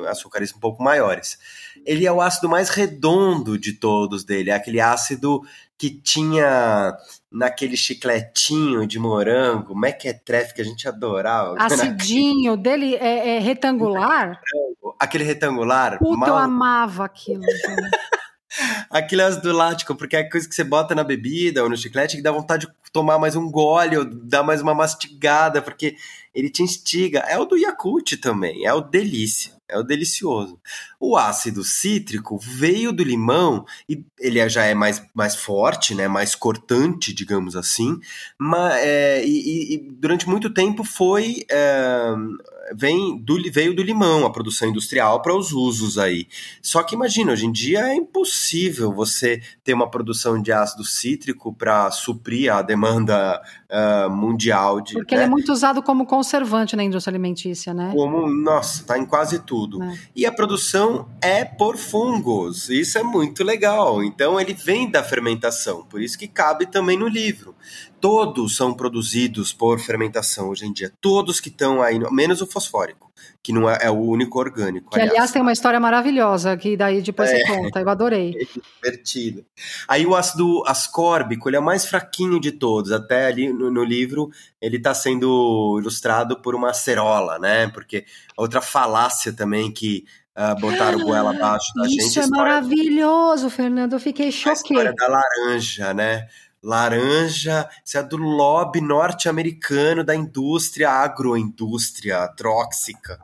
açúcares 0.08 0.54
um 0.54 0.60
pouco 0.60 0.82
maiores. 0.82 1.38
Ele 1.86 2.06
é 2.06 2.12
o 2.12 2.20
ácido 2.20 2.50
mais 2.50 2.68
redondo 2.68 3.56
de 3.58 3.72
todos 3.72 4.24
dele, 4.24 4.50
é 4.50 4.54
aquele 4.54 4.80
ácido 4.80 5.42
que 5.78 5.88
tinha 5.88 6.94
naquele 7.32 7.78
chicletinho 7.78 8.86
de 8.86 8.98
morango, 8.98 9.74
mequetrefe 9.74 10.52
que 10.52 10.60
a 10.60 10.64
gente 10.64 10.86
adorava. 10.86 11.56
Acidinho, 11.64 12.58
dele 12.58 12.96
é, 12.96 13.36
é 13.36 13.38
retangular? 13.38 14.38
Aquele 14.98 15.24
retangular. 15.24 15.98
Puta, 15.98 16.18
mal... 16.18 16.28
eu 16.28 16.36
amava 16.36 17.06
aquilo. 17.06 17.42
Aquilo 18.90 19.22
é 19.22 19.24
ácido 19.26 19.52
lático, 19.52 19.94
porque 19.94 20.16
é 20.16 20.24
coisa 20.24 20.48
que 20.48 20.54
você 20.54 20.64
bota 20.64 20.94
na 20.94 21.04
bebida 21.04 21.62
ou 21.62 21.70
no 21.70 21.76
chiclete 21.76 22.16
que 22.16 22.22
dá 22.22 22.32
vontade 22.32 22.66
de 22.66 22.72
tomar 22.92 23.18
mais 23.18 23.36
um 23.36 23.50
gole 23.50 23.96
ou 23.96 24.04
dar 24.04 24.42
mais 24.42 24.60
uma 24.60 24.74
mastigada, 24.74 25.62
porque 25.62 25.96
ele 26.34 26.50
te 26.50 26.62
instiga. 26.62 27.20
É 27.20 27.38
o 27.38 27.44
do 27.44 27.56
Yakult 27.56 28.16
também, 28.16 28.66
é 28.66 28.74
o 28.74 28.80
delícia, 28.80 29.52
é 29.68 29.78
o 29.78 29.82
delicioso. 29.82 30.60
O 31.00 31.16
ácido 31.16 31.64
cítrico 31.64 32.38
veio 32.38 32.92
do 32.92 33.02
limão 33.02 33.64
e 33.88 34.04
ele 34.18 34.46
já 34.50 34.64
é 34.64 34.74
mais, 34.74 35.02
mais 35.14 35.34
forte, 35.34 35.94
né, 35.94 36.06
mais 36.06 36.34
cortante, 36.34 37.14
digamos 37.14 37.56
assim, 37.56 37.98
mas, 38.38 38.74
é, 38.76 39.24
e, 39.24 39.74
e, 39.74 39.78
durante 39.78 40.28
muito 40.28 40.50
tempo 40.50 40.84
foi 40.84 41.46
é, 41.50 42.14
vem 42.74 43.18
do, 43.18 43.36
veio 43.50 43.74
do 43.74 43.82
limão, 43.82 44.24
a 44.24 44.30
produção 44.30 44.68
industrial 44.68 45.20
para 45.22 45.34
os 45.34 45.52
usos 45.52 45.98
aí. 45.98 46.26
Só 46.62 46.82
que 46.82 46.94
imagina, 46.94 47.32
hoje 47.32 47.46
em 47.46 47.52
dia 47.52 47.80
é 47.80 47.94
impossível 47.94 48.92
você 48.92 49.42
ter 49.64 49.74
uma 49.74 49.90
produção 49.90 50.40
de 50.40 50.52
ácido 50.52 50.84
cítrico 50.84 51.52
para 51.52 51.90
suprir 51.90 52.52
a 52.52 52.62
demanda 52.62 53.40
uh, 53.70 54.10
mundial 54.10 54.80
de. 54.80 54.94
Porque 54.94 55.14
né? 55.14 55.22
ele 55.22 55.26
é 55.26 55.30
muito 55.30 55.52
usado 55.52 55.82
como 55.82 56.06
conservante 56.06 56.76
na 56.76 56.84
indústria 56.84 57.12
alimentícia, 57.12 57.74
né? 57.74 57.92
Como, 57.94 58.28
nossa, 58.28 58.84
tá 58.84 58.98
em 58.98 59.06
quase 59.06 59.40
tudo. 59.40 59.82
É. 59.82 59.98
E 60.14 60.26
a 60.26 60.32
produção 60.32 60.89
é 61.20 61.44
por 61.44 61.76
fungos. 61.76 62.68
Isso 62.68 62.98
é 62.98 63.02
muito 63.02 63.44
legal. 63.44 64.02
Então 64.02 64.40
ele 64.40 64.54
vem 64.54 64.90
da 64.90 65.02
fermentação, 65.02 65.84
por 65.84 66.00
isso 66.00 66.18
que 66.18 66.28
cabe 66.28 66.66
também 66.66 66.96
no 66.96 67.08
livro. 67.08 67.54
Todos 68.00 68.56
são 68.56 68.72
produzidos 68.72 69.52
por 69.52 69.78
fermentação 69.78 70.48
hoje 70.48 70.64
em 70.64 70.72
dia. 70.72 70.90
Todos 71.02 71.38
que 71.38 71.50
estão 71.50 71.82
aí, 71.82 71.98
menos 72.10 72.40
o 72.40 72.46
fosfórico, 72.46 73.12
que 73.42 73.52
não 73.52 73.68
é, 73.68 73.78
é 73.82 73.90
o 73.90 73.98
único 73.98 74.38
orgânico. 74.38 74.90
Que, 74.90 74.96
aliás, 74.96 75.12
aliás, 75.12 75.32
tem 75.32 75.42
uma 75.42 75.52
história 75.52 75.78
maravilhosa 75.78 76.56
que 76.56 76.78
daí 76.78 77.02
depois 77.02 77.30
é. 77.30 77.36
você 77.36 77.46
conta. 77.46 77.80
Eu 77.80 77.88
adorei. 77.90 78.34
É 78.34 78.46
divertido. 78.82 79.44
Aí 79.86 80.06
o 80.06 80.14
ácido 80.14 80.62
ascórbico, 80.66 81.48
ele 81.48 81.56
é 81.56 81.60
o 81.60 81.62
mais 81.62 81.84
fraquinho 81.84 82.40
de 82.40 82.52
todos. 82.52 82.90
Até 82.90 83.26
ali 83.26 83.52
no, 83.52 83.70
no 83.70 83.84
livro, 83.84 84.30
ele 84.62 84.78
está 84.78 84.94
sendo 84.94 85.76
ilustrado 85.78 86.40
por 86.40 86.54
uma 86.54 86.70
acerola, 86.70 87.38
né? 87.38 87.68
Porque 87.68 88.06
outra 88.34 88.62
falácia 88.62 89.30
também 89.30 89.70
que 89.70 90.06
uh, 90.40 90.58
botaram 90.58 91.00
goela 91.00 91.30
abaixo 91.30 91.72
da 91.74 91.82
Isso 91.82 91.94
gente. 91.94 92.06
Isso 92.06 92.20
é 92.20 92.26
maravilhoso, 92.26 93.50
Fernando. 93.50 93.92
Eu 93.92 94.00
fiquei 94.00 94.32
choquei. 94.32 94.50
A 94.50 94.54
história 94.54 94.94
da 94.94 95.08
laranja, 95.08 95.92
né? 95.92 96.28
Laranja, 96.62 97.68
isso 97.84 97.96
é 97.96 98.02
do 98.02 98.16
lobby 98.16 98.80
norte-americano 98.80 100.04
da 100.04 100.14
indústria, 100.14 100.90
agroindústria 100.90 102.26
tóxica. 102.28 103.18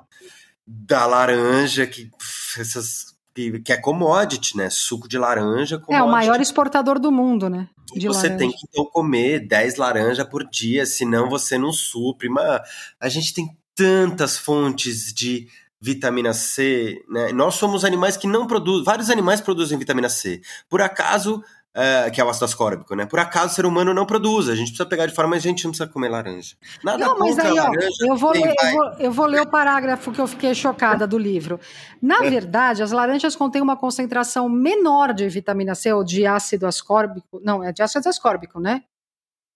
Da 0.67 1.07
laranja, 1.07 1.87
que, 1.87 2.11
essas, 2.59 3.15
que, 3.35 3.61
que 3.61 3.73
é 3.73 3.77
commodity, 3.77 4.57
né? 4.57 4.69
Suco 4.71 5.09
de 5.09 5.19
laranja. 5.19 5.79
Commodity. 5.79 6.01
É 6.01 6.03
o 6.03 6.11
maior 6.11 6.41
exportador 6.41 6.99
do 6.99 7.13
mundo, 7.13 7.49
né? 7.49 7.69
De 7.95 8.09
você 8.09 8.29
laranja. 8.29 8.39
tem 8.39 8.51
que 8.51 8.67
então 8.69 8.85
comer 8.87 9.47
10 9.47 9.77
laranjas 9.77 10.27
por 10.27 10.49
dia, 10.49 10.85
senão 10.87 11.29
você 11.29 11.57
não 11.57 11.73
supre. 11.73 12.29
Mas 12.29 12.63
a 12.99 13.09
gente 13.09 13.33
tem 13.33 13.57
tantas 13.77 14.39
fontes 14.39 15.13
de 15.13 15.47
vitamina 15.81 16.33
C, 16.33 17.03
né? 17.09 17.33
Nós 17.33 17.55
somos 17.55 17.85
animais 17.85 18.17
que 18.17 18.27
não 18.27 18.47
produzem, 18.47 18.85
vários 18.85 19.11
animais 19.11 19.41
produzem 19.41 19.79
vitamina 19.79 20.09
C. 20.09 20.41
Por 20.69 20.81
acaso, 20.81 21.43
uh, 21.77 22.11
que 22.11 22.21
é 22.21 22.25
o 22.25 22.29
ácido 22.29 22.47
ascórbico, 22.47 22.95
né? 22.95 23.05
Por 23.05 23.19
acaso 23.19 23.53
o 23.53 23.55
ser 23.55 23.67
humano 23.67 23.93
não 23.93 24.07
produz, 24.07 24.49
a 24.49 24.55
gente 24.55 24.69
precisa 24.69 24.89
pegar 24.89 25.07
de 25.07 25.15
forma, 25.15 25.31
mas 25.31 25.45
a 25.45 25.49
gente 25.49 25.65
não 25.65 25.71
precisa 25.71 25.89
comer 25.89 26.09
laranja. 26.09 26.57
Nada 26.83 26.99
não, 27.05 27.19
mas 27.19 27.39
aí, 27.39 27.59
ó, 27.59 27.71
eu, 28.01 28.17
vou 28.17 28.33
ler, 28.33 28.55
eu, 28.63 28.71
vou, 28.73 28.93
eu 28.99 29.13
vou 29.13 29.27
ler 29.27 29.43
o 29.43 29.47
parágrafo 29.47 30.11
que 30.11 30.21
eu 30.21 30.27
fiquei 30.27 30.55
chocada 30.55 31.07
do 31.07 31.19
livro. 31.19 31.61
Na 32.01 32.25
é. 32.25 32.31
verdade, 32.31 32.83
as 32.83 32.91
laranjas 32.91 33.37
contêm 33.37 33.61
uma 33.61 33.77
concentração 33.77 34.49
menor 34.49 35.13
de 35.13 35.29
vitamina 35.29 35.75
C 35.75 35.93
ou 35.93 36.03
de 36.03 36.27
ácido 36.27 36.67
ascórbico. 36.67 37.41
Não, 37.45 37.63
é 37.63 37.73
de 37.73 37.83
ácido 37.83 38.09
ascórbico, 38.09 38.59
né? 38.59 38.83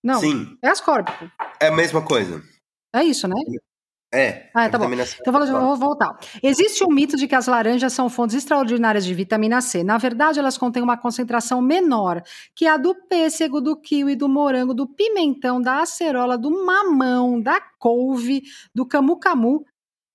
Não, 0.02 0.20
Sim. 0.20 0.56
é 0.62 0.68
ascórbico. 0.68 1.30
É 1.60 1.68
a 1.68 1.72
mesma 1.72 2.02
coisa. 2.02 2.42
É 2.94 3.04
isso, 3.04 3.28
né? 3.28 3.36
É. 4.12 4.50
Ah, 4.52 4.68
tá 4.68 4.76
bom. 4.76 4.90
Então 4.92 5.32
vou 5.32 5.76
voltar. 5.76 6.18
Existe 6.42 6.82
um 6.82 6.88
mito 6.88 7.16
de 7.16 7.28
que 7.28 7.34
as 7.34 7.46
laranjas 7.46 7.92
são 7.92 8.10
fontes 8.10 8.34
extraordinárias 8.34 9.04
de 9.04 9.14
vitamina 9.14 9.60
C. 9.60 9.84
Na 9.84 9.98
verdade, 9.98 10.40
elas 10.40 10.58
contêm 10.58 10.82
uma 10.82 10.96
concentração 10.96 11.62
menor 11.62 12.20
que 12.54 12.66
a 12.66 12.76
do 12.76 12.92
pêssego, 13.08 13.60
do 13.60 13.76
kiwi, 13.76 14.16
do 14.16 14.28
morango, 14.28 14.74
do 14.74 14.86
pimentão, 14.86 15.62
da 15.62 15.82
acerola, 15.82 16.36
do 16.36 16.50
mamão, 16.50 17.40
da 17.40 17.60
couve, 17.78 18.42
do 18.74 18.84
camu-camu, 18.84 19.64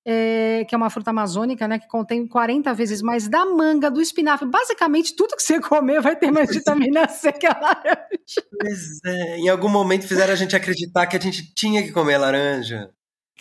é, 0.05 0.65
que 0.67 0.75
é 0.75 0.77
uma 0.77 0.89
fruta 0.89 1.11
amazônica, 1.11 1.67
né, 1.67 1.79
que 1.79 1.87
contém 1.87 2.27
40 2.27 2.73
vezes 2.73 3.01
mais 3.01 3.29
da 3.29 3.45
manga, 3.45 3.89
do 3.89 4.01
espinafre. 4.01 4.47
Basicamente, 4.47 5.15
tudo 5.15 5.35
que 5.37 5.41
você 5.41 5.59
comer 5.59 6.01
vai 6.01 6.17
ter 6.17 6.31
mais 6.31 6.49
vitamina 6.53 7.07
C 7.07 7.31
que 7.31 7.47
a 7.47 7.57
laranja. 7.57 8.43
Pois 8.59 8.99
é, 9.05 9.37
em 9.37 9.47
algum 9.47 9.69
momento 9.69 10.05
fizeram 10.05 10.33
a 10.33 10.35
gente 10.35 10.55
acreditar 10.55 11.07
que 11.07 11.15
a 11.15 11.19
gente 11.19 11.53
tinha 11.55 11.81
que 11.81 11.93
comer 11.93 12.17
laranja. 12.17 12.91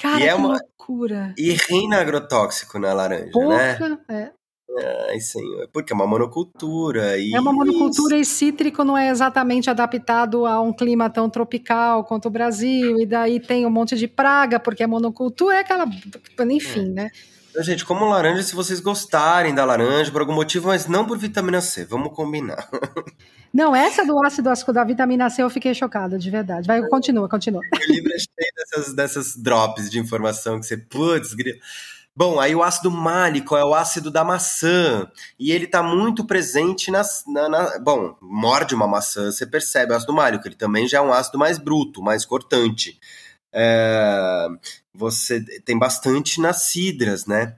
Cara, 0.00 0.20
e 0.20 0.26
é 0.26 0.34
uma 0.34 0.58
loucura. 0.58 1.34
E 1.38 1.52
reina 1.52 2.00
agrotóxico 2.00 2.78
na 2.78 2.92
laranja, 2.92 3.30
Porra, 3.32 3.78
né? 3.78 3.98
É. 4.08 4.32
Ai, 5.10 5.20
senhor. 5.20 5.68
Porque 5.72 5.92
é 5.92 5.96
uma 5.96 6.06
monocultura. 6.06 7.16
E... 7.16 7.32
É 7.32 7.40
uma 7.40 7.52
monocultura 7.52 8.16
e 8.16 8.24
cítrico 8.24 8.82
não 8.82 8.98
é 8.98 9.08
exatamente 9.08 9.70
adaptado 9.70 10.46
a 10.46 10.60
um 10.60 10.72
clima 10.72 11.08
tão 11.08 11.30
tropical 11.30 12.04
quanto 12.04 12.26
o 12.26 12.30
Brasil. 12.30 12.98
E 12.98 13.06
daí 13.06 13.38
tem 13.38 13.64
um 13.66 13.70
monte 13.70 13.96
de 13.96 14.08
praga, 14.08 14.58
porque 14.58 14.82
é 14.82 14.86
monocultura, 14.86 15.56
é 15.56 15.60
aquela. 15.60 15.86
Enfim, 16.50 16.88
é. 16.88 16.92
né? 16.92 17.10
Então, 17.54 17.62
gente, 17.62 17.84
como 17.84 18.04
laranja, 18.06 18.42
se 18.42 18.52
vocês 18.52 18.80
gostarem 18.80 19.54
da 19.54 19.64
laranja 19.64 20.10
por 20.10 20.20
algum 20.20 20.34
motivo, 20.34 20.66
mas 20.66 20.88
não 20.88 21.06
por 21.06 21.16
vitamina 21.16 21.60
C, 21.60 21.84
vamos 21.84 22.12
combinar. 22.12 22.68
Não, 23.54 23.76
essa 23.76 24.04
do 24.04 24.20
ácido 24.26 24.50
asco 24.50 24.72
da 24.72 24.82
vitamina 24.82 25.30
C 25.30 25.40
eu 25.40 25.48
fiquei 25.48 25.72
chocada, 25.72 26.18
de 26.18 26.28
verdade. 26.28 26.66
Vai, 26.66 26.82
continua, 26.88 27.28
continua. 27.28 27.60
O 27.72 27.92
livro 27.92 28.12
é 28.12 28.18
cheio 28.18 28.52
dessas, 28.56 28.92
dessas 28.96 29.36
drops 29.36 29.88
de 29.88 30.00
informação 30.00 30.58
que 30.58 30.66
você, 30.66 30.76
putz, 30.76 31.32
grita. 31.32 31.60
Bom, 32.16 32.40
aí 32.40 32.56
o 32.56 32.64
ácido 32.64 32.90
málico 32.90 33.56
é 33.56 33.64
o 33.64 33.72
ácido 33.72 34.10
da 34.10 34.24
maçã. 34.24 35.08
E 35.38 35.52
ele 35.52 35.66
está 35.66 35.80
muito 35.80 36.26
presente 36.26 36.90
nas, 36.90 37.22
na, 37.28 37.48
na, 37.48 37.78
Bom, 37.78 38.16
morde 38.20 38.74
uma 38.74 38.88
maçã, 38.88 39.30
você 39.30 39.46
percebe 39.46 39.92
o 39.92 39.96
ácido 39.96 40.12
málico. 40.12 40.48
Ele 40.48 40.56
também 40.56 40.88
já 40.88 40.98
é 40.98 41.00
um 41.00 41.12
ácido 41.12 41.38
mais 41.38 41.56
bruto, 41.56 42.02
mais 42.02 42.24
cortante. 42.24 42.98
É, 43.52 44.48
você 44.94 45.40
tem 45.64 45.78
bastante 45.78 46.40
nas 46.40 46.66
cidras, 46.70 47.26
né? 47.26 47.56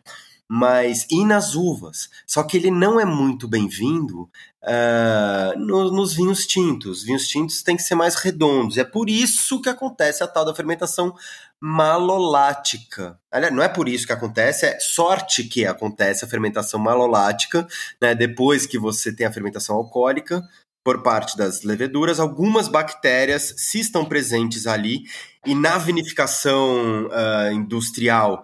Mas 0.49 1.07
e 1.11 1.24
nas 1.24 1.55
uvas? 1.55 2.09
Só 2.26 2.43
que 2.45 2.57
ele 2.57 2.70
não 2.70 3.01
é 3.01 3.05
muito 3.05 3.49
bem-vindo 3.49 4.30
uh, 4.62 5.59
no, 5.59 5.91
nos 5.91 6.14
vinhos 6.14 6.47
tintos. 6.47 7.03
Vinhos 7.03 7.26
tintos 7.26 7.62
têm 7.62 7.76
que 7.76 7.82
ser 7.82 7.97
mais 7.97 8.14
redondos. 8.14 8.78
É 8.78 8.84
por 8.84 9.11
isso 9.11 9.61
que 9.61 9.68
acontece 9.68 10.22
a 10.22 10.26
tal 10.28 10.45
da 10.45 10.55
fermentação 10.55 11.14
malolática. 11.61 13.18
Aliás, 13.30 13.53
não 13.53 13.62
é 13.62 13.68
por 13.68 13.89
isso 13.89 14.07
que 14.07 14.12
acontece, 14.12 14.66
é 14.66 14.78
sorte 14.78 15.45
que 15.45 15.66
acontece 15.66 16.24
a 16.24 16.28
fermentação 16.28 16.78
malolática, 16.78 17.66
né? 18.01 18.14
Depois 18.14 18.66
que 18.66 18.78
você 18.78 19.14
tem 19.14 19.26
a 19.26 19.32
fermentação 19.32 19.74
alcoólica, 19.74 20.43
por 20.87 21.03
parte 21.03 21.37
das 21.37 21.64
leveduras, 21.64 22.20
algumas 22.20 22.68
bactérias 22.68 23.53
se 23.57 23.80
estão 23.80 24.05
presentes 24.05 24.68
ali 24.68 25.03
e 25.47 25.55
na 25.55 25.78
vinificação 25.78 27.07
uh, 27.07 27.53
industrial 27.53 28.42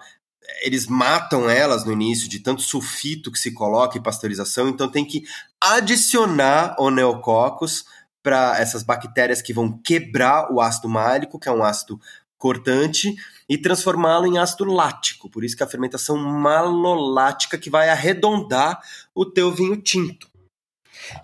eles 0.62 0.86
matam 0.86 1.48
elas 1.48 1.84
no 1.84 1.92
início 1.92 2.28
de 2.28 2.38
tanto 2.38 2.62
sulfito 2.62 3.32
que 3.32 3.38
se 3.38 3.52
coloca 3.52 3.98
em 3.98 4.02
pasteurização, 4.02 4.68
então 4.68 4.88
tem 4.88 5.04
que 5.04 5.24
adicionar 5.60 6.76
o 6.78 6.90
neococos 6.90 7.84
para 8.22 8.60
essas 8.60 8.82
bactérias 8.82 9.42
que 9.42 9.52
vão 9.52 9.78
quebrar 9.78 10.52
o 10.52 10.60
ácido 10.60 10.88
málico, 10.88 11.38
que 11.38 11.48
é 11.48 11.52
um 11.52 11.64
ácido 11.64 12.00
cortante, 12.38 13.14
e 13.48 13.58
transformá-lo 13.58 14.26
em 14.26 14.38
ácido 14.38 14.64
lático. 14.64 15.28
Por 15.28 15.44
isso 15.44 15.56
que 15.56 15.62
a 15.62 15.68
fermentação 15.68 16.16
malolática 16.16 17.58
que 17.58 17.70
vai 17.70 17.88
arredondar 17.88 18.80
o 19.14 19.24
teu 19.24 19.52
vinho 19.52 19.76
tinto. 19.76 20.31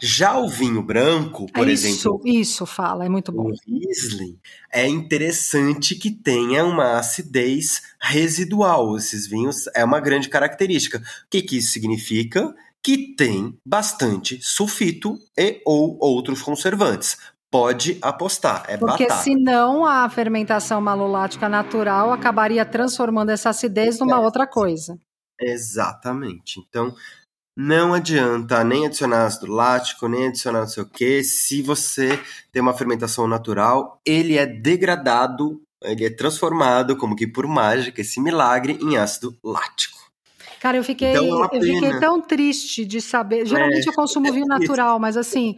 Já 0.01 0.39
o 0.39 0.49
vinho 0.49 0.83
branco, 0.83 1.47
por 1.53 1.69
isso, 1.69 1.87
exemplo. 1.87 2.21
Isso, 2.25 2.67
fala, 2.67 3.05
é 3.05 3.09
muito 3.09 3.33
bom. 3.33 3.51
O 3.51 3.55
Riesling 3.67 4.39
é 4.73 4.87
interessante 4.87 5.95
que 5.95 6.11
tenha 6.11 6.65
uma 6.65 6.99
acidez 6.99 7.83
residual. 8.01 8.97
Esses 8.97 9.27
vinhos 9.27 9.67
é 9.75 9.85
uma 9.85 10.01
grande 10.01 10.29
característica. 10.29 10.99
O 10.99 11.03
que, 11.31 11.43
que 11.43 11.59
isso 11.59 11.73
significa? 11.73 12.55
Que 12.83 13.15
tem 13.17 13.59
bastante 13.65 14.39
sulfito 14.43 15.19
e 15.37 15.61
ou 15.65 15.99
outros 16.01 16.43
conservantes. 16.43 17.17
Pode 17.51 17.99
apostar, 18.03 18.67
é 18.69 18.77
Porque 18.77 19.05
batata. 19.05 19.23
senão 19.23 19.87
a 19.87 20.07
fermentação 20.11 20.83
malolática 20.83 21.49
natural 21.49 22.13
acabaria 22.13 22.65
transformando 22.65 23.31
essa 23.31 23.49
acidez 23.49 23.99
numa 23.99 24.17
é. 24.17 24.19
outra 24.19 24.47
coisa. 24.47 24.99
Exatamente. 25.41 26.61
Então, 26.69 26.95
não 27.61 27.93
adianta 27.93 28.63
nem 28.63 28.87
adicionar 28.87 29.27
ácido 29.27 29.51
lático, 29.51 30.07
nem 30.07 30.29
adicionar 30.29 30.61
não 30.61 30.69
sei 30.69 30.85
o 30.85 30.87
que. 30.87 31.25
Se 31.25 31.61
você 31.61 32.17
tem 32.53 32.63
uma 32.63 32.73
fermentação 32.73 33.27
natural, 33.27 34.01
ele 34.07 34.39
é 34.39 34.47
degradado, 34.47 35.61
ele 35.83 36.05
é 36.05 36.11
transformado, 36.11 36.97
como 36.97 37.17
que 37.17 37.27
por 37.27 37.49
mágica, 37.49 38.01
esse 38.01 38.21
milagre, 38.21 38.79
em 38.81 38.97
ácido 38.97 39.37
lático. 39.43 39.99
Cara, 40.61 40.77
eu 40.77 40.85
fiquei, 40.85 41.11
então, 41.11 41.25
é 41.25 41.57
eu 41.57 41.61
fiquei 41.61 41.99
tão 41.99 42.21
triste 42.21 42.85
de 42.85 43.01
saber. 43.01 43.45
Geralmente 43.45 43.89
é, 43.89 43.91
eu 43.91 43.95
consumo 43.95 44.29
é 44.29 44.31
vinho 44.31 44.47
natural, 44.47 45.01
mas 45.01 45.17
assim, 45.17 45.57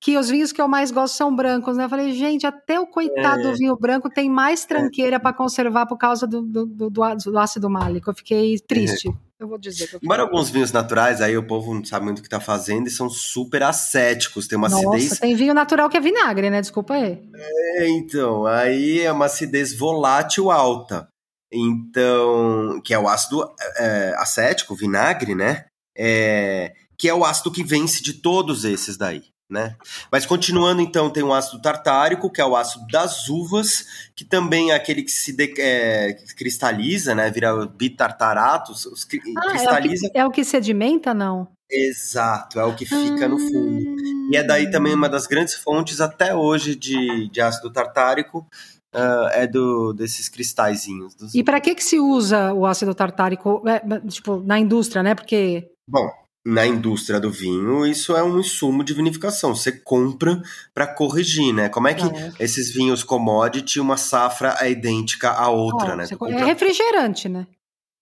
que 0.00 0.16
os 0.16 0.30
vinhos 0.30 0.50
que 0.50 0.60
eu 0.60 0.66
mais 0.66 0.90
gosto 0.90 1.14
são 1.14 1.34
brancos, 1.34 1.76
né? 1.76 1.84
Eu 1.84 1.88
falei, 1.88 2.12
gente, 2.14 2.46
até 2.46 2.80
o 2.80 2.86
coitado 2.86 3.40
é. 3.40 3.50
do 3.50 3.56
vinho 3.56 3.76
branco 3.76 4.08
tem 4.08 4.30
mais 4.30 4.64
tranqueira 4.64 5.20
para 5.20 5.36
conservar 5.36 5.84
por 5.84 5.98
causa 5.98 6.26
do, 6.26 6.40
do, 6.40 6.64
do, 6.64 6.90
do, 6.90 7.38
ácido 7.38 7.68
málico. 7.68 8.08
Eu 8.08 8.14
fiquei 8.14 8.58
triste. 8.58 9.08
É 9.08 9.12
eu 9.42 9.46
vou 9.46 9.58
dizer. 9.58 9.88
Que 9.88 9.96
eu 9.96 10.00
Embora 10.02 10.22
alguns 10.22 10.48
vinhos 10.48 10.72
naturais, 10.72 11.20
aí 11.20 11.36
o 11.36 11.46
povo 11.46 11.74
não 11.74 11.84
sabe 11.84 12.06
muito 12.06 12.20
o 12.20 12.22
que 12.22 12.30
tá 12.30 12.40
fazendo 12.40 12.86
e 12.86 12.90
são 12.90 13.10
super 13.10 13.62
ascéticos, 13.62 14.46
tem 14.46 14.56
uma 14.56 14.70
Nossa, 14.70 14.88
acidez... 14.88 15.18
tem 15.18 15.36
vinho 15.36 15.52
natural 15.52 15.90
que 15.90 15.98
é 15.98 16.00
vinagre, 16.00 16.48
né? 16.48 16.62
Desculpa 16.62 16.94
aí. 16.94 17.22
É, 17.34 17.88
então, 17.88 18.46
aí 18.46 19.00
é 19.00 19.12
uma 19.12 19.26
acidez 19.26 19.76
volátil 19.76 20.50
alta. 20.50 21.08
Então, 21.52 22.80
que 22.82 22.94
é 22.94 22.98
o 22.98 23.08
ácido 23.08 23.44
é, 23.76 24.14
acético, 24.16 24.74
vinagre, 24.74 25.34
né? 25.34 25.66
É, 25.94 26.72
que 26.96 27.08
é 27.08 27.14
o 27.14 27.24
ácido 27.24 27.50
que 27.50 27.64
vence 27.64 28.02
de 28.02 28.14
todos 28.14 28.64
esses 28.64 28.96
daí. 28.96 29.24
Né? 29.50 29.74
Mas 30.12 30.24
continuando, 30.24 30.80
então, 30.80 31.10
tem 31.10 31.24
o 31.24 31.34
ácido 31.34 31.60
tartárico, 31.60 32.30
que 32.30 32.40
é 32.40 32.44
o 32.46 32.54
ácido 32.54 32.86
das 32.86 33.28
uvas, 33.28 33.84
que 34.14 34.24
também 34.24 34.70
é 34.70 34.74
aquele 34.76 35.02
que 35.02 35.10
se 35.10 35.32
de, 35.32 35.52
é, 35.58 36.12
cristaliza, 36.36 37.16
né? 37.16 37.28
Vira 37.32 37.66
bitartarato, 37.66 38.70
os, 38.70 38.86
ah, 38.86 39.50
cristaliza. 39.50 40.06
É 40.06 40.08
o, 40.08 40.12
que, 40.12 40.18
é 40.18 40.26
o, 40.26 40.30
que, 40.30 40.44
sedimenta, 40.44 41.12
não? 41.12 41.48
Exato, 41.68 42.60
é 42.60 42.64
o 42.64 42.76
que 42.76 42.86
fica 42.86 43.24
ah. 43.24 43.28
no 43.28 43.40
fundo. 43.40 43.96
E 44.30 44.36
é 44.36 44.44
daí 44.44 44.70
também 44.70 44.94
uma 44.94 45.08
das 45.08 45.26
grandes 45.26 45.54
fontes 45.54 46.00
até 46.00 46.32
hoje 46.32 46.76
de, 46.76 47.28
de 47.28 47.40
ácido 47.40 47.72
tartárico, 47.72 48.46
Uh, 48.92 49.30
é 49.30 49.46
do 49.46 49.92
desses 49.92 50.28
cristalzinhos. 50.28 51.14
E 51.32 51.44
para 51.44 51.60
que 51.60 51.76
que 51.76 51.84
se 51.84 52.00
usa 52.00 52.52
o 52.52 52.66
ácido 52.66 52.92
tartárico, 52.92 53.62
é, 53.64 53.80
tipo, 54.08 54.40
na 54.40 54.58
indústria, 54.58 55.00
né? 55.00 55.14
Porque 55.14 55.70
Bom, 55.88 56.10
na 56.44 56.66
indústria 56.66 57.20
do 57.20 57.30
vinho, 57.30 57.86
isso 57.86 58.16
é 58.16 58.22
um 58.22 58.38
insumo 58.40 58.82
de 58.82 58.94
vinificação. 58.94 59.54
Você 59.54 59.72
compra 59.72 60.40
para 60.72 60.86
corrigir, 60.86 61.52
né? 61.52 61.68
Como 61.68 61.86
é 61.86 61.94
que 61.94 62.04
é. 62.04 62.32
esses 62.40 62.72
vinhos 62.72 63.04
commodity, 63.04 63.78
uma 63.78 63.96
safra 63.96 64.56
é 64.60 64.70
idêntica 64.70 65.30
à 65.30 65.50
outra, 65.50 65.92
oh, 65.92 65.96
né? 65.96 66.06
Compra... 66.08 66.40
É 66.40 66.44
refrigerante, 66.44 67.28
né? 67.28 67.46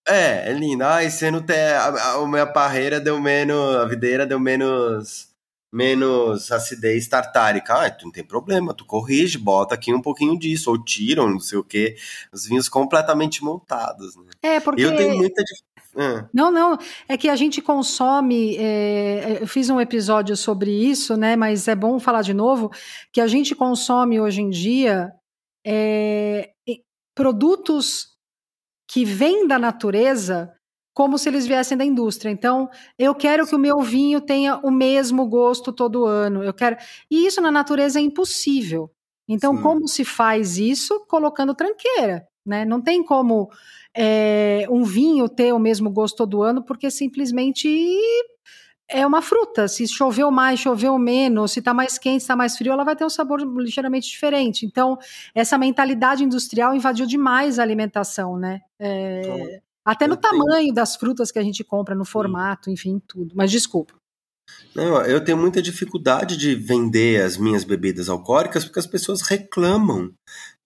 É, 0.07 0.49
é 0.49 0.53
lindo. 0.53 0.83
Ai, 0.83 1.09
você 1.09 1.29
não 1.29 1.41
tem. 1.41 1.59
A, 1.59 1.87
a, 1.87 2.13
a 2.13 2.27
minha 2.27 2.47
parreira 2.47 2.99
deu 2.99 3.19
menos. 3.21 3.75
A 3.75 3.85
videira 3.85 4.25
deu 4.25 4.39
menos. 4.39 5.27
Menos 5.71 6.51
acidez 6.51 7.07
tartárica. 7.07 7.75
Ah, 7.75 7.91
tu 7.91 8.05
não 8.05 8.11
tem 8.11 8.23
problema, 8.23 8.73
tu 8.73 8.83
corrige, 8.87 9.37
bota 9.37 9.75
aqui 9.75 9.93
um 9.93 10.01
pouquinho 10.01 10.35
disso, 10.39 10.71
ou 10.71 10.83
tiram, 10.83 11.29
não 11.29 11.39
sei 11.39 11.59
o 11.59 11.63
quê. 11.63 11.95
Os 12.33 12.47
vinhos 12.47 12.67
completamente 12.67 13.43
montados, 13.43 14.15
né? 14.15 14.31
É, 14.41 14.59
porque. 14.59 14.81
Eu 14.81 14.97
tenho 14.97 15.15
muita 15.15 15.43
dificuldade 15.43 15.68
é. 15.97 16.25
Não, 16.33 16.51
não. 16.51 16.77
É 17.07 17.17
que 17.17 17.29
a 17.29 17.35
gente 17.35 17.61
consome. 17.61 18.55
É, 18.57 19.39
eu 19.41 19.47
fiz 19.47 19.69
um 19.69 19.79
episódio 19.79 20.35
sobre 20.35 20.71
isso, 20.71 21.17
né? 21.17 21.35
Mas 21.35 21.67
é 21.67 21.75
bom 21.75 21.99
falar 21.99 22.21
de 22.21 22.33
novo 22.33 22.71
que 23.11 23.19
a 23.19 23.27
gente 23.27 23.55
consome 23.55 24.19
hoje 24.19 24.41
em 24.41 24.49
dia 24.49 25.11
é, 25.65 26.51
produtos 27.15 28.09
que 28.87 29.03
vêm 29.03 29.47
da 29.47 29.59
natureza 29.59 30.53
como 30.93 31.17
se 31.17 31.29
eles 31.29 31.47
viessem 31.47 31.77
da 31.77 31.85
indústria. 31.85 32.29
Então, 32.29 32.69
eu 32.97 33.15
quero 33.15 33.47
que 33.47 33.55
o 33.55 33.59
meu 33.59 33.79
vinho 33.81 34.19
tenha 34.19 34.57
o 34.57 34.69
mesmo 34.69 35.25
gosto 35.27 35.71
todo 35.71 36.05
ano. 36.05 36.43
Eu 36.43 36.53
quero. 36.53 36.75
E 37.09 37.25
isso 37.25 37.39
na 37.39 37.51
natureza 37.51 37.99
é 37.99 38.01
impossível. 38.01 38.91
Então, 39.27 39.55
Sim. 39.55 39.61
como 39.61 39.87
se 39.87 40.03
faz 40.03 40.57
isso? 40.57 41.05
Colocando 41.07 41.55
tranqueira. 41.55 42.27
Né? 42.45 42.65
Não 42.65 42.81
tem 42.81 43.03
como 43.03 43.49
é, 43.95 44.65
um 44.69 44.83
vinho 44.83 45.27
ter 45.27 45.53
o 45.53 45.59
mesmo 45.59 45.89
gosto 45.89 46.17
todo 46.17 46.41
ano, 46.41 46.63
porque 46.63 46.89
simplesmente 46.91 47.67
é 48.89 49.05
uma 49.05 49.21
fruta. 49.21 49.67
Se 49.67 49.87
choveu 49.87 50.31
mais, 50.31 50.59
choveu 50.59 50.97
menos, 50.97 51.51
se 51.51 51.59
está 51.59 51.73
mais 51.73 51.97
quente, 51.97 52.21
está 52.21 52.35
mais 52.35 52.57
frio, 52.57 52.73
ela 52.73 52.83
vai 52.83 52.95
ter 52.95 53.05
um 53.05 53.09
sabor 53.09 53.41
ligeiramente 53.41 54.09
diferente. 54.09 54.65
Então, 54.65 54.97
essa 55.33 55.57
mentalidade 55.57 56.23
industrial 56.23 56.73
invadiu 56.73 57.05
demais 57.05 57.59
a 57.59 57.63
alimentação, 57.63 58.37
né? 58.37 58.61
É, 58.79 59.61
até 59.85 60.07
no 60.07 60.17
tamanho 60.17 60.73
das 60.73 60.95
frutas 60.95 61.31
que 61.31 61.39
a 61.39 61.43
gente 61.43 61.63
compra, 61.63 61.95
no 61.95 62.05
formato, 62.05 62.69
enfim, 62.69 63.01
tudo. 63.07 63.33
Mas 63.35 63.51
desculpa. 63.51 63.93
Não, 64.75 65.01
eu 65.03 65.23
tenho 65.23 65.37
muita 65.37 65.61
dificuldade 65.61 66.37
de 66.37 66.55
vender 66.55 67.21
as 67.21 67.37
minhas 67.37 67.63
bebidas 67.63 68.09
alcoólicas 68.09 68.65
porque 68.65 68.79
as 68.79 68.87
pessoas 68.87 69.21
reclamam 69.21 70.11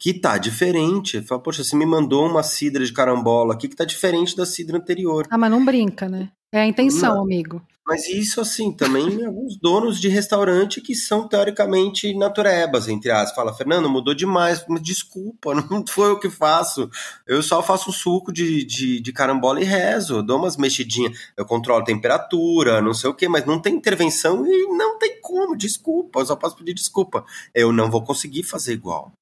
que 0.04 0.14
tá 0.14 0.38
diferente. 0.38 1.22
Fala, 1.22 1.42
poxa, 1.42 1.64
você 1.64 1.78
me 1.78 1.86
mandou 1.86 2.28
uma 2.28 2.44
cidra 2.44 2.86
de 2.86 2.92
carambola 2.92 3.54
aqui 3.54 3.70
que 3.70 3.76
tá 3.76 3.86
diferente 3.86 4.36
da 4.36 4.46
cidra 4.46 4.78
anterior. 4.78 5.26
Ah, 5.30 5.38
mas 5.38 5.50
não 5.50 5.64
brinca, 5.64 6.10
né? 6.10 6.30
É 6.52 6.60
a 6.60 6.68
intenção, 6.68 7.16
não. 7.16 7.24
amigo. 7.24 7.66
Mas 7.88 8.10
isso, 8.10 8.42
assim, 8.42 8.74
também 8.74 9.04
alguns 9.26 9.58
donos 9.58 10.02
de 10.02 10.10
restaurante 10.10 10.82
que 10.82 10.94
são 10.94 11.26
teoricamente 11.26 12.14
naturebas, 12.18 12.90
entre 12.90 13.12
aspas. 13.12 13.34
Fala, 13.34 13.54
Fernando, 13.54 13.90
mudou 13.90 14.14
demais. 14.14 14.66
Mas 14.68 14.82
desculpa, 14.82 15.56
não 15.72 15.88
foi 15.88 16.12
o 16.12 16.20
que 16.20 16.30
faço. 16.30 16.90
Eu 17.26 17.42
só 17.42 17.64
faço 17.64 17.90
suco 17.94 18.34
de, 18.34 18.66
de, 18.66 19.00
de 19.00 19.14
carambola 19.14 19.62
e 19.62 19.64
rezo. 19.64 20.22
dou 20.22 20.38
umas 20.38 20.58
mexidinhas. 20.58 21.18
Eu 21.38 21.46
controlo 21.46 21.82
a 21.82 21.86
temperatura, 21.86 22.82
não 22.82 22.94
sei 22.94 23.10
o 23.10 23.14
quê, 23.16 23.30
mas 23.30 23.46
não 23.46 23.58
tem 23.58 23.74
intervenção 23.74 24.46
e 24.46 24.68
não 24.78 25.00
tem 25.00 25.22
como. 25.22 25.56
Desculpa, 25.56 26.20
eu 26.20 26.26
só 26.26 26.36
posso 26.36 26.58
pedir 26.58 26.74
desculpa. 26.74 27.24
Eu 27.56 27.72
não 27.72 27.90
vou 27.90 28.04
conseguir 28.04 28.44
fazer 28.44 28.74
igual. 28.74 29.14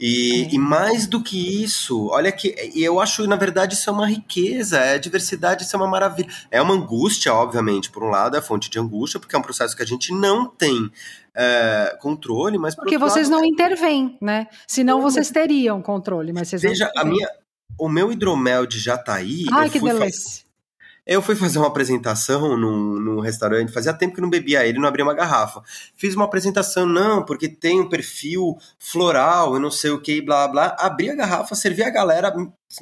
E, 0.00 0.44
é. 0.44 0.54
e, 0.54 0.58
mais 0.58 1.08
do 1.08 1.20
que 1.20 1.62
isso, 1.62 2.06
olha 2.06 2.30
que 2.30 2.54
e 2.72 2.84
eu 2.84 3.00
acho, 3.00 3.26
na 3.26 3.34
verdade, 3.34 3.74
isso 3.74 3.90
é 3.90 3.92
uma 3.92 4.06
riqueza, 4.06 4.78
é 4.78 4.96
diversidade, 4.96 5.64
isso 5.64 5.74
é 5.74 5.78
uma 5.78 5.88
maravilha. 5.88 6.28
É 6.50 6.62
uma 6.62 6.74
angústia, 6.74 7.34
obviamente, 7.34 7.90
por 7.90 8.04
um 8.04 8.10
lado, 8.10 8.36
é 8.36 8.40
fonte 8.40 8.70
de 8.70 8.78
angústia, 8.78 9.18
porque 9.18 9.34
é 9.34 9.38
um 9.38 9.42
processo 9.42 9.76
que 9.76 9.82
a 9.82 9.86
gente 9.86 10.12
não 10.12 10.46
tem 10.46 10.88
é, 11.34 11.96
controle, 12.00 12.58
mas 12.58 12.76
porque 12.76 12.96
vocês 12.96 13.28
lado, 13.28 13.40
não 13.40 13.44
é... 13.44 13.48
intervêm, 13.48 14.16
né? 14.20 14.46
Senão 14.68 15.02
vocês 15.02 15.30
teriam 15.30 15.82
controle, 15.82 16.32
mas 16.32 16.48
vocês 16.48 16.62
Veja, 16.62 16.92
a 16.96 17.04
minha, 17.04 17.28
o 17.76 17.88
meu 17.88 18.12
hidromel 18.12 18.66
de 18.66 18.78
Jataí. 18.78 19.46
Ai, 19.50 19.68
que 19.68 19.80
delícia! 19.80 20.47
Eu 21.08 21.22
fui 21.22 21.34
fazer 21.34 21.58
uma 21.58 21.68
apresentação 21.68 22.54
num, 22.54 23.00
num 23.00 23.20
restaurante, 23.20 23.72
fazia 23.72 23.94
tempo 23.94 24.14
que 24.14 24.20
não 24.20 24.28
bebia 24.28 24.66
ele, 24.66 24.78
não 24.78 24.86
abria 24.86 25.02
uma 25.02 25.14
garrafa. 25.14 25.62
Fiz 25.96 26.14
uma 26.14 26.26
apresentação, 26.26 26.84
não, 26.84 27.24
porque 27.24 27.48
tem 27.48 27.80
um 27.80 27.88
perfil 27.88 28.58
floral 28.78 29.56
e 29.56 29.58
não 29.58 29.70
sei 29.70 29.90
o 29.90 29.98
que, 29.98 30.20
blá 30.20 30.46
blá. 30.46 30.76
Abri 30.78 31.08
a 31.08 31.14
garrafa, 31.14 31.54
servi 31.54 31.82
a 31.82 31.88
galera, 31.88 32.30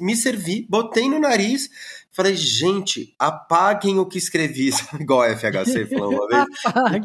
me 0.01 0.13
servi, 0.13 0.67
botei 0.69 1.07
no 1.09 1.19
nariz, 1.19 1.69
falei, 2.17 2.35
gente, 2.35 3.13
apaguem 3.19 3.99
o 3.99 4.05
que 4.05 4.17
escrevi, 4.17 4.71
igual 4.99 5.21
a 5.21 5.35
FHC 5.37 5.85
falou 5.85 6.13
uma 6.13 6.27
vez. 6.27 6.45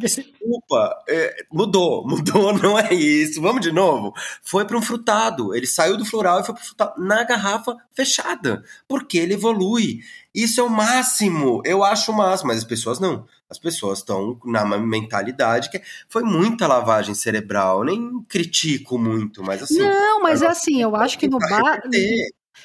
Desculpa, 0.00 1.04
é, 1.06 1.44
mudou, 1.52 2.02
mudou, 2.08 2.54
não 2.54 2.78
é 2.78 2.94
isso, 2.94 3.42
vamos 3.42 3.60
de 3.60 3.70
novo. 3.70 4.14
Foi 4.42 4.64
para 4.64 4.78
um 4.78 4.80
frutado, 4.80 5.54
ele 5.54 5.66
saiu 5.66 5.98
do 5.98 6.06
floral 6.06 6.40
e 6.40 6.44
foi 6.44 6.54
para 6.54 6.64
frutado 6.64 7.04
na 7.04 7.22
garrafa 7.24 7.76
fechada, 7.92 8.64
porque 8.88 9.18
ele 9.18 9.34
evolui. 9.34 10.00
Isso 10.34 10.62
é 10.62 10.64
o 10.64 10.70
máximo. 10.70 11.60
Eu 11.62 11.84
acho 11.84 12.10
o 12.10 12.16
máximo, 12.16 12.48
mas 12.48 12.58
as 12.58 12.64
pessoas 12.64 12.98
não. 12.98 13.26
As 13.50 13.58
pessoas 13.58 13.98
estão 13.98 14.40
na 14.46 14.64
mentalidade 14.78 15.70
que 15.70 15.82
foi 16.08 16.22
muita 16.22 16.66
lavagem 16.66 17.14
cerebral. 17.14 17.84
Nem 17.84 18.24
critico 18.26 18.96
muito, 18.96 19.42
mas 19.42 19.62
assim. 19.62 19.78
Não, 19.78 20.22
mas 20.22 20.40
é 20.40 20.46
assim, 20.46 20.80
eu 20.80 20.96
acho 20.96 21.18
que 21.18 21.28
no 21.28 21.38
bar. 21.38 21.82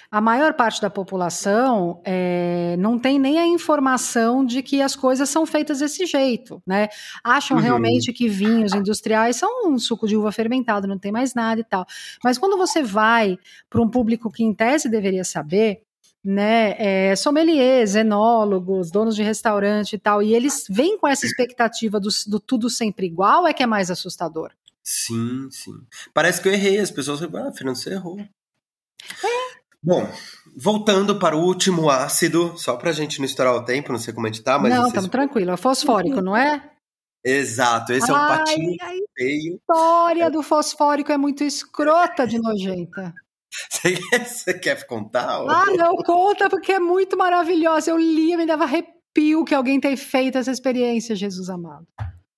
A 0.10 0.22
maior 0.22 0.54
parte 0.54 0.82
da 0.82 0.90
população 0.90 2.02
é, 2.06 2.76
não 2.78 2.98
tem 2.98 3.20
nem 3.20 3.40
a 3.40 3.46
informação 3.46 4.46
de 4.46 4.62
que 4.62 4.82
as 4.82 4.96
coisas 4.96 5.30
são 5.30 5.46
feitas 5.46 5.80
desse 5.80 6.06
jeito, 6.06 6.62
né? 6.66 6.88
Acham 7.24 7.58
uhum. 7.58 7.64
realmente 7.64 8.14
que 8.14 8.28
vinhos 8.28 8.74
industriais 8.74 9.36
são 9.36 9.68
um 9.68 9.78
suco 9.78 10.08
de 10.08 10.16
uva 10.16 10.32
fermentado, 10.32 10.88
não 10.88 10.98
tem 10.98 11.12
mais 11.12 11.34
nada 11.34 11.62
e 11.62 11.64
tal. 11.64 11.86
Mas 12.24 12.38
quando 12.38 12.58
você 12.58 12.82
vai 12.84 13.38
para 13.70 13.82
um 13.82 13.90
público 13.90 14.32
que 14.32 14.44
em 14.44 14.54
tese 14.54 14.90
deveria 14.90 15.24
saber, 15.24 15.82
né, 16.24 16.76
é, 16.78 17.16
sommeliers, 17.16 17.96
enólogos, 17.96 18.92
donos 18.92 19.16
de 19.16 19.24
restaurante 19.24 19.94
e 19.94 19.98
tal, 19.98 20.22
e 20.22 20.34
eles 20.34 20.66
vêm 20.70 20.98
com 20.98 21.08
essa 21.08 21.26
expectativa 21.26 22.00
do, 22.00 22.10
do, 22.28 22.40
tudo 22.40 22.70
sempre 22.70 23.06
igual, 23.06 23.48
é 23.48 23.54
que 23.54 23.64
é 23.64 23.68
mais 23.68 23.90
assustador. 23.90 24.52
Sim, 24.84 25.48
sim. 25.52 25.74
Parece 26.14 26.42
que 26.42 26.48
eu 26.50 26.54
errei, 26.54 26.80
as 26.80 26.92
pessoas 26.92 27.20
falam, 27.20 27.48
ah, 27.48 27.52
Fernando, 27.54 27.76
você 27.76 27.94
errou. 27.94 28.20
É. 28.20 29.47
Bom, 29.88 30.06
voltando 30.54 31.18
para 31.18 31.38
o 31.38 31.40
último 31.40 31.90
ácido, 31.90 32.58
só 32.58 32.76
para 32.76 32.90
a 32.90 32.94
gente 32.94 33.20
não 33.20 33.26
estourar 33.26 33.56
o 33.56 33.64
tempo, 33.64 33.94
não 33.94 33.98
sei 33.98 34.14
como 34.14 34.28
editar, 34.28 34.60
mas... 34.60 34.74
Não, 34.74 34.86
estamos 34.86 35.10
tranquilo, 35.10 35.52
é 35.52 35.56
fosfórico, 35.56 36.20
não 36.20 36.36
é? 36.36 36.62
Exato, 37.24 37.94
esse 37.94 38.12
Ai, 38.12 38.18
é 38.18 38.22
um 38.22 38.28
patinho 38.28 38.76
feio. 39.18 39.54
A 39.54 39.56
história 39.56 40.30
do 40.30 40.44
fosfórico 40.44 41.10
é 41.10 41.18
muito 41.18 41.42
escrota 41.42 42.28
de 42.28 42.38
nojenta. 42.38 43.14
Você 43.72 43.94
quer, 43.94 44.26
você 44.26 44.54
quer 44.54 44.86
contar? 44.86 45.26
Ah, 45.48 45.66
não, 45.76 45.96
conta, 45.96 46.50
porque 46.50 46.74
é 46.74 46.80
muito 46.80 47.18
maravilhosa. 47.18 47.90
Eu 47.90 47.98
li, 47.98 48.36
me 48.36 48.46
dava 48.46 48.66
arrepio 48.66 49.46
que 49.46 49.56
alguém 49.56 49.80
tenha 49.80 49.98
feito 49.98 50.38
essa 50.38 50.52
experiência, 50.52 51.16
Jesus 51.16 51.50
amado. 51.50 51.88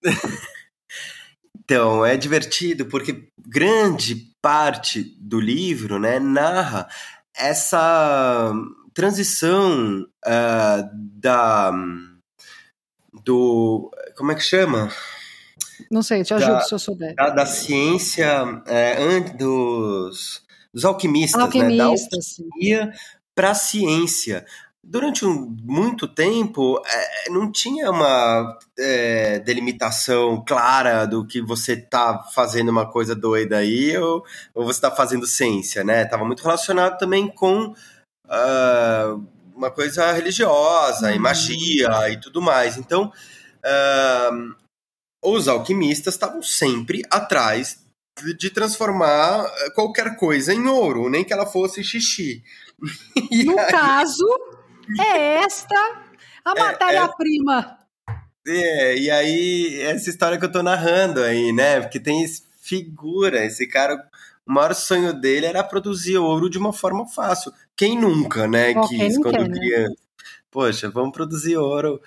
então, 1.59 2.05
é 2.05 2.15
divertido, 2.15 2.85
porque 2.85 3.27
grande 3.37 4.29
parte 4.41 5.03
do 5.19 5.41
livro 5.41 5.99
né, 5.99 6.19
narra 6.19 6.87
essa 7.36 8.53
transição 8.93 10.05
uh, 10.25 10.89
da 10.93 11.71
do 13.23 13.91
como 14.17 14.32
é 14.32 14.36
que 14.36 14.41
chama 14.41 14.89
não 15.89 16.01
sei 16.03 16.23
te 16.23 16.34
ajudo 16.34 16.53
da, 16.53 16.61
se 16.61 16.73
eu 16.73 16.80
souber 16.80 17.15
da, 17.15 17.30
da 17.30 17.45
ciência 17.45 18.61
é, 18.67 19.19
dos 19.19 20.43
dos 20.73 20.86
alquimistas, 20.86 21.41
alquimistas 21.41 21.77
né? 21.77 21.80
da 21.80 21.86
alquimia 21.86 22.93
para 23.39 23.51
a 23.51 23.55
ciência. 23.55 24.45
Durante 24.84 25.25
um, 25.25 25.55
muito 25.61 26.07
tempo 26.07 26.82
é, 26.86 27.30
não 27.30 27.51
tinha 27.51 27.91
uma 27.91 28.57
é, 28.77 29.39
delimitação 29.39 30.43
clara 30.45 31.05
do 31.05 31.25
que 31.25 31.41
você 31.41 31.77
tá 31.77 32.23
fazendo 32.34 32.69
uma 32.69 32.89
coisa 32.89 33.15
doida 33.15 33.57
aí 33.57 33.97
ou, 33.97 34.23
ou 34.53 34.65
você 34.65 34.77
está 34.77 34.91
fazendo 34.91 35.27
ciência, 35.27 35.84
né? 35.84 36.05
Tava 36.05 36.25
muito 36.25 36.41
relacionado 36.43 36.97
também 36.97 37.27
com 37.27 37.73
uh, 38.25 39.27
uma 39.55 39.69
coisa 39.69 40.11
religiosa 40.11 41.09
uhum. 41.09 41.15
e 41.15 41.19
magia 41.19 42.09
e 42.09 42.19
tudo 42.19 42.41
mais. 42.41 42.77
Então, 42.77 43.11
uh, 43.65 44.55
os 45.23 45.47
alquimistas 45.47 46.13
estavam 46.13 46.41
sempre 46.41 47.01
atrás 47.11 47.80
de 48.38 48.49
transformar 48.49 49.49
qualquer 49.75 50.15
coisa 50.17 50.53
em 50.53 50.67
ouro, 50.67 51.09
nem 51.09 51.23
que 51.23 51.32
ela 51.32 51.45
fosse 51.45 51.84
xixi. 51.84 52.43
no 53.45 53.59
aí... 53.59 53.71
caso, 53.71 54.25
é 54.99 55.43
esta 55.43 55.75
a 56.45 56.53
é, 56.55 56.59
matéria-prima. 56.59 57.77
É, 58.47 58.51
é, 58.51 58.97
e 58.97 59.11
aí, 59.11 59.81
essa 59.81 60.09
história 60.09 60.37
que 60.37 60.45
eu 60.45 60.51
tô 60.51 60.63
narrando 60.63 61.21
aí, 61.21 61.51
né? 61.51 61.81
Porque 61.81 61.99
tem 61.99 62.25
figura, 62.61 63.45
esse 63.45 63.67
cara, 63.67 63.95
o 64.45 64.51
maior 64.51 64.73
sonho 64.73 65.13
dele 65.13 65.45
era 65.45 65.63
produzir 65.63 66.17
ouro 66.17 66.49
de 66.49 66.57
uma 66.57 66.73
forma 66.73 67.07
fácil. 67.07 67.51
Quem 67.75 67.99
nunca, 67.99 68.47
né, 68.47 68.73
quis 68.87 69.17
quando 69.17 69.37
quer, 69.37 69.49
né? 69.49 69.57
criança? 69.57 69.89
Né? 69.89 69.95
Poxa, 70.51 70.89
vamos 70.89 71.11
produzir 71.11 71.57
ouro 71.57 72.01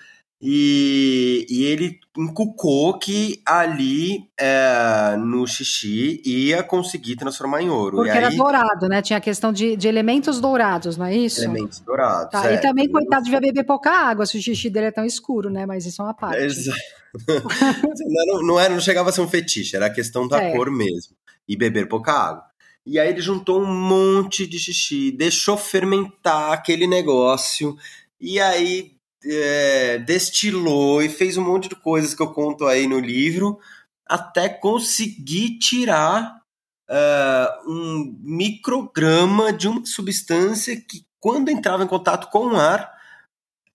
e, 0.44 1.46
e 1.48 1.64
ele 1.66 2.00
encucou 2.18 2.98
que 2.98 3.40
ali 3.46 4.28
é, 4.36 5.14
no 5.16 5.46
xixi 5.46 6.20
ia 6.24 6.64
conseguir 6.64 7.14
transformar 7.14 7.62
em 7.62 7.70
ouro. 7.70 7.98
Porque 7.98 8.10
e 8.10 8.16
era 8.16 8.28
dourado, 8.28 8.88
né? 8.88 9.00
Tinha 9.00 9.18
a 9.18 9.20
questão 9.20 9.52
de, 9.52 9.76
de 9.76 9.86
elementos 9.86 10.40
dourados, 10.40 10.96
não 10.96 11.06
é 11.06 11.14
isso? 11.16 11.44
Elementos 11.44 11.78
dourados. 11.78 12.32
Tá, 12.32 12.50
é. 12.50 12.54
E 12.56 12.60
também, 12.60 12.90
coitado, 12.90 13.22
devia 13.22 13.40
beber 13.40 13.62
pouca 13.62 13.92
água 13.92 14.26
se 14.26 14.36
o 14.36 14.42
xixi 14.42 14.68
dele 14.68 14.86
é 14.86 14.90
tão 14.90 15.04
escuro, 15.04 15.48
né? 15.48 15.64
Mas 15.64 15.86
isso 15.86 16.02
é 16.02 16.06
uma 16.06 16.14
parte. 16.14 16.42
Exato. 16.42 16.80
não, 18.26 18.42
não, 18.42 18.58
era, 18.58 18.74
não 18.74 18.80
chegava 18.80 19.10
a 19.10 19.12
ser 19.12 19.20
um 19.20 19.28
fetiche, 19.28 19.76
era 19.76 19.86
a 19.86 19.90
questão 19.90 20.26
da 20.26 20.42
é. 20.42 20.56
cor 20.56 20.72
mesmo. 20.72 21.14
E 21.48 21.56
beber 21.56 21.86
pouca 21.86 22.12
água. 22.12 22.44
E 22.84 22.98
aí 22.98 23.10
ele 23.10 23.20
juntou 23.20 23.62
um 23.62 23.72
monte 23.72 24.44
de 24.44 24.58
xixi, 24.58 25.12
deixou 25.12 25.56
fermentar 25.56 26.50
aquele 26.50 26.88
negócio. 26.88 27.76
E 28.20 28.40
aí 28.40 28.96
é, 29.24 29.98
destilou 29.98 31.02
e 31.02 31.08
fez 31.08 31.36
um 31.36 31.44
monte 31.44 31.68
de 31.68 31.76
coisas 31.76 32.14
que 32.14 32.22
eu 32.22 32.32
conto 32.32 32.66
aí 32.66 32.86
no 32.86 32.98
livro, 32.98 33.58
até 34.06 34.48
conseguir 34.48 35.58
tirar 35.58 36.42
uh, 36.90 37.70
um 37.70 38.16
micrograma 38.20 39.52
de 39.52 39.68
uma 39.68 39.84
substância 39.84 40.76
que, 40.76 41.04
quando 41.20 41.50
entrava 41.50 41.84
em 41.84 41.88
contato 41.88 42.30
com 42.30 42.48
o 42.48 42.56
ar, 42.56 42.92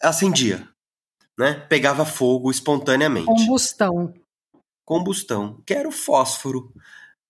acendia, 0.01 0.67
né? 1.37 1.53
Pegava 1.69 2.05
fogo 2.05 2.51
espontaneamente. 2.51 3.25
Combustão. 3.25 4.13
Combustão, 4.85 5.61
que 5.65 5.73
era 5.73 5.87
o 5.87 5.91
fósforo. 5.91 6.71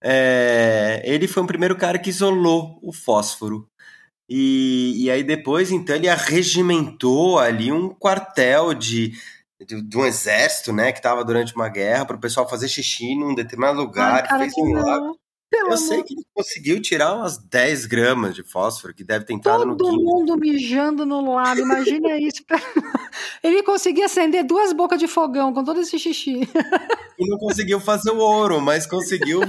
É, 0.02 1.02
ele 1.06 1.28
foi 1.28 1.44
o 1.44 1.48
primeiro 1.48 1.76
cara 1.76 1.98
que 1.98 2.10
isolou 2.10 2.80
o 2.84 2.94
fósforo. 2.94 3.68
E, 4.30 5.06
e 5.06 5.12
aí 5.12 5.24
depois, 5.24 5.72
então, 5.72 5.96
ele 5.96 6.10
arregimentou 6.10 7.40
ali 7.40 7.72
um 7.72 7.90
quartel 7.90 8.74
de, 8.74 9.14
de, 9.66 9.82
de 9.82 9.98
um 9.98 10.06
exército, 10.06 10.74
né, 10.74 10.92
que 10.92 11.00
estava 11.00 11.24
durante 11.24 11.56
uma 11.56 11.70
guerra, 11.70 12.06
para 12.06 12.18
o 12.18 12.20
pessoal 12.20 12.48
fazer 12.48 12.68
xixi 12.68 13.16
num 13.16 13.34
determinado 13.34 13.80
lugar. 13.80 14.24
Ai, 14.24 14.28
cara, 14.28 14.40
fez 14.40 14.54
um 14.58 14.74
lago. 14.74 15.18
Pelo 15.50 15.72
eu 15.72 15.78
sei 15.78 16.04
que 16.04 16.14
ele 16.14 16.26
conseguiu 16.34 16.82
tirar 16.82 17.16
umas 17.16 17.38
10 17.38 17.86
gramas 17.86 18.36
de 18.36 18.44
fósforo, 18.44 18.94
que 18.94 19.02
deve 19.02 19.24
ter 19.24 19.34
entrado 19.34 19.60
Todo 19.60 19.70
no 19.70 19.78
Todo 19.78 20.04
mundo 20.04 20.38
mijando 20.38 21.06
no 21.06 21.34
lago, 21.34 21.62
imagina 21.62 22.18
isso. 22.20 22.44
ele 23.42 23.64
conseguia 23.64 24.08
acender 24.08 24.44
duas 24.44 24.74
bocas 24.74 25.00
de 25.00 25.08
fogão 25.08 25.54
com 25.54 25.64
todo 25.64 25.80
esse 25.80 25.98
xixi. 25.98 26.42
E 27.18 27.30
não 27.30 27.38
conseguiu 27.38 27.80
fazer 27.80 28.12
o 28.12 28.18
ouro, 28.18 28.60
mas 28.60 28.86
conseguiu 28.86 29.40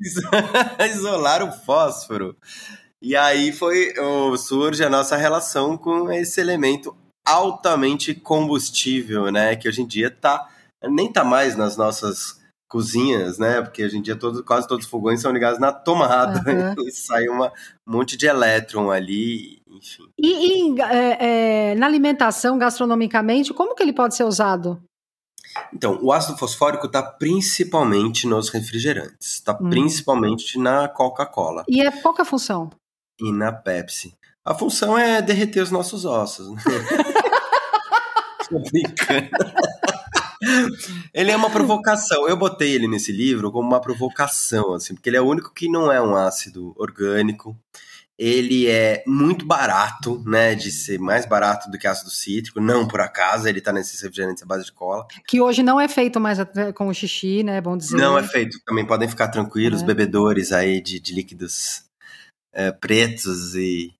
isolar 0.84 1.44
o 1.44 1.52
fósforo. 1.52 2.36
E 3.02 3.14
aí 3.14 3.52
foi 3.52 3.92
surge 4.38 4.82
a 4.82 4.90
nossa 4.90 5.16
relação 5.16 5.76
com 5.76 6.10
esse 6.10 6.40
elemento 6.40 6.96
altamente 7.26 8.14
combustível, 8.14 9.30
né? 9.30 9.56
Que 9.56 9.68
hoje 9.68 9.82
em 9.82 9.86
dia 9.86 10.10
tá 10.10 10.48
nem 10.84 11.12
tá 11.12 11.24
mais 11.24 11.56
nas 11.56 11.76
nossas 11.76 12.40
cozinhas, 12.68 13.38
né? 13.38 13.62
Porque 13.62 13.84
hoje 13.84 13.98
em 13.98 14.02
dia 14.02 14.16
todo, 14.16 14.44
quase 14.44 14.66
todos 14.66 14.84
os 14.84 14.90
fogões 14.90 15.20
são 15.20 15.32
ligados 15.32 15.58
na 15.58 15.72
tomada 15.72 16.42
uhum. 16.78 16.86
e 16.86 16.90
sai 16.90 17.28
uma, 17.28 17.52
um 17.86 17.92
monte 17.92 18.16
de 18.16 18.26
elétron 18.26 18.90
ali, 18.90 19.60
enfim. 19.68 20.04
E, 20.18 20.72
e 20.72 20.80
é, 20.80 21.70
é, 21.70 21.74
na 21.74 21.86
alimentação, 21.86 22.58
gastronomicamente, 22.58 23.52
como 23.52 23.74
que 23.74 23.82
ele 23.82 23.92
pode 23.92 24.14
ser 24.14 24.24
usado? 24.24 24.80
Então, 25.72 25.98
o 26.02 26.12
ácido 26.12 26.36
fosfórico 26.36 26.86
está 26.86 27.02
principalmente 27.02 28.26
nos 28.26 28.50
refrigerantes, 28.50 29.34
está 29.34 29.56
hum. 29.58 29.70
principalmente 29.70 30.58
na 30.58 30.86
Coca-Cola. 30.88 31.64
E 31.68 31.80
é 31.80 31.90
qual 31.90 32.14
é 32.18 32.24
função? 32.24 32.70
E 33.20 33.32
na 33.32 33.52
Pepsi. 33.52 34.14
A 34.44 34.54
função 34.54 34.96
é 34.96 35.20
derreter 35.20 35.60
os 35.60 35.70
nossos 35.70 36.04
ossos. 36.04 36.48
Né? 36.48 36.62
Tô 38.48 38.60
brincando. 38.60 39.30
ele 41.12 41.32
é 41.32 41.36
uma 41.36 41.50
provocação. 41.50 42.28
Eu 42.28 42.36
botei 42.36 42.72
ele 42.72 42.86
nesse 42.86 43.10
livro 43.10 43.50
como 43.50 43.66
uma 43.66 43.80
provocação, 43.80 44.74
assim, 44.74 44.94
porque 44.94 45.10
ele 45.10 45.16
é 45.16 45.20
o 45.20 45.26
único 45.26 45.52
que 45.52 45.68
não 45.68 45.90
é 45.90 46.00
um 46.00 46.14
ácido 46.14 46.72
orgânico. 46.76 47.58
Ele 48.18 48.66
é 48.66 49.02
muito 49.06 49.44
barato, 49.44 50.22
né? 50.24 50.54
De 50.54 50.70
ser 50.70 50.98
mais 50.98 51.26
barato 51.26 51.70
do 51.70 51.76
que 51.76 51.86
ácido 51.86 52.10
cítrico. 52.10 52.60
Não 52.60 52.86
por 52.86 53.00
acaso, 53.00 53.46
ele 53.46 53.60
tá 53.60 53.72
nesses 53.72 54.00
refrigerantes 54.00 54.42
à 54.42 54.46
base 54.46 54.64
de 54.64 54.72
cola. 54.72 55.06
Que 55.26 55.40
hoje 55.40 55.62
não 55.62 55.78
é 55.78 55.86
feito 55.86 56.18
mais 56.18 56.38
com 56.74 56.88
o 56.88 56.94
xixi, 56.94 57.42
né? 57.42 57.58
É 57.58 57.60
bom 57.60 57.76
dizer. 57.76 57.96
Não 57.96 58.16
é 58.16 58.22
feito. 58.22 58.58
Também 58.64 58.86
podem 58.86 59.08
ficar 59.08 59.28
tranquilos, 59.28 59.82
é. 59.82 59.84
bebedores 59.84 60.50
aí 60.50 60.80
de, 60.80 60.98
de 60.98 61.12
líquidos 61.12 61.85
é, 62.56 62.72
pretos 62.72 63.54
e 63.54 63.92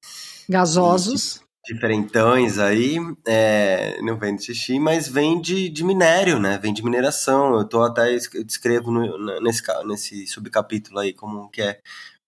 gasosos. 0.48 1.42
E 1.68 1.74
diferentões 1.74 2.58
aí, 2.58 2.96
é, 3.26 4.00
não 4.00 4.16
vem 4.16 4.34
de 4.34 4.44
xixi, 4.44 4.78
mas 4.78 5.06
vem 5.08 5.40
de, 5.40 5.68
de 5.68 5.84
minério, 5.84 6.38
né? 6.38 6.58
Vem 6.58 6.72
de 6.72 6.82
mineração. 6.82 7.58
Eu 7.58 7.64
tô 7.64 7.82
até 7.82 8.14
eu 8.14 8.44
descrevo 8.44 8.90
no, 8.90 9.40
nesse, 9.42 9.62
nesse 9.84 10.26
subcapítulo 10.26 10.98
aí 11.00 11.12
como 11.12 11.50
que 11.50 11.60
é 11.60 11.80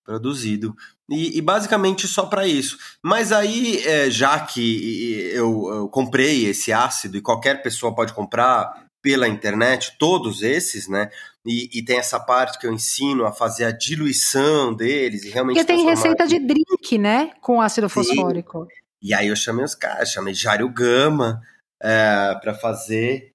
produzido. 0.04 0.76
E, 1.08 1.38
e 1.38 1.40
basicamente 1.40 2.06
só 2.06 2.26
para 2.26 2.46
isso. 2.46 2.76
Mas 3.02 3.32
aí, 3.32 3.80
é, 3.86 4.10
já 4.10 4.38
que 4.40 5.30
eu, 5.32 5.68
eu 5.72 5.88
comprei 5.88 6.46
esse 6.46 6.72
ácido 6.72 7.16
e 7.16 7.22
qualquer 7.22 7.62
pessoa 7.62 7.94
pode 7.94 8.12
comprar 8.12 8.87
pela 9.02 9.28
internet, 9.28 9.96
todos 9.98 10.42
esses, 10.42 10.88
né? 10.88 11.10
E, 11.46 11.70
e, 11.72 11.82
tem 11.82 11.98
essa 11.98 12.20
parte 12.20 12.58
que 12.58 12.66
eu 12.66 12.72
ensino 12.72 13.24
a 13.24 13.32
fazer 13.32 13.64
a 13.64 13.70
diluição 13.70 14.74
deles 14.74 15.24
e 15.24 15.30
realmente. 15.30 15.56
Porque 15.56 15.72
tem 15.72 15.84
receita 15.84 16.26
de 16.26 16.38
drink, 16.38 16.98
né? 16.98 17.30
Com 17.40 17.60
ácido 17.60 17.88
fosfórico. 17.88 18.66
E, 19.00 19.10
e 19.10 19.14
aí 19.14 19.28
eu 19.28 19.36
chamei 19.36 19.64
os 19.64 19.74
caras, 19.74 20.10
chamei 20.10 20.34
Jário 20.34 20.68
Gama 20.68 21.40
é, 21.80 22.34
para 22.42 22.54
fazer 22.54 23.32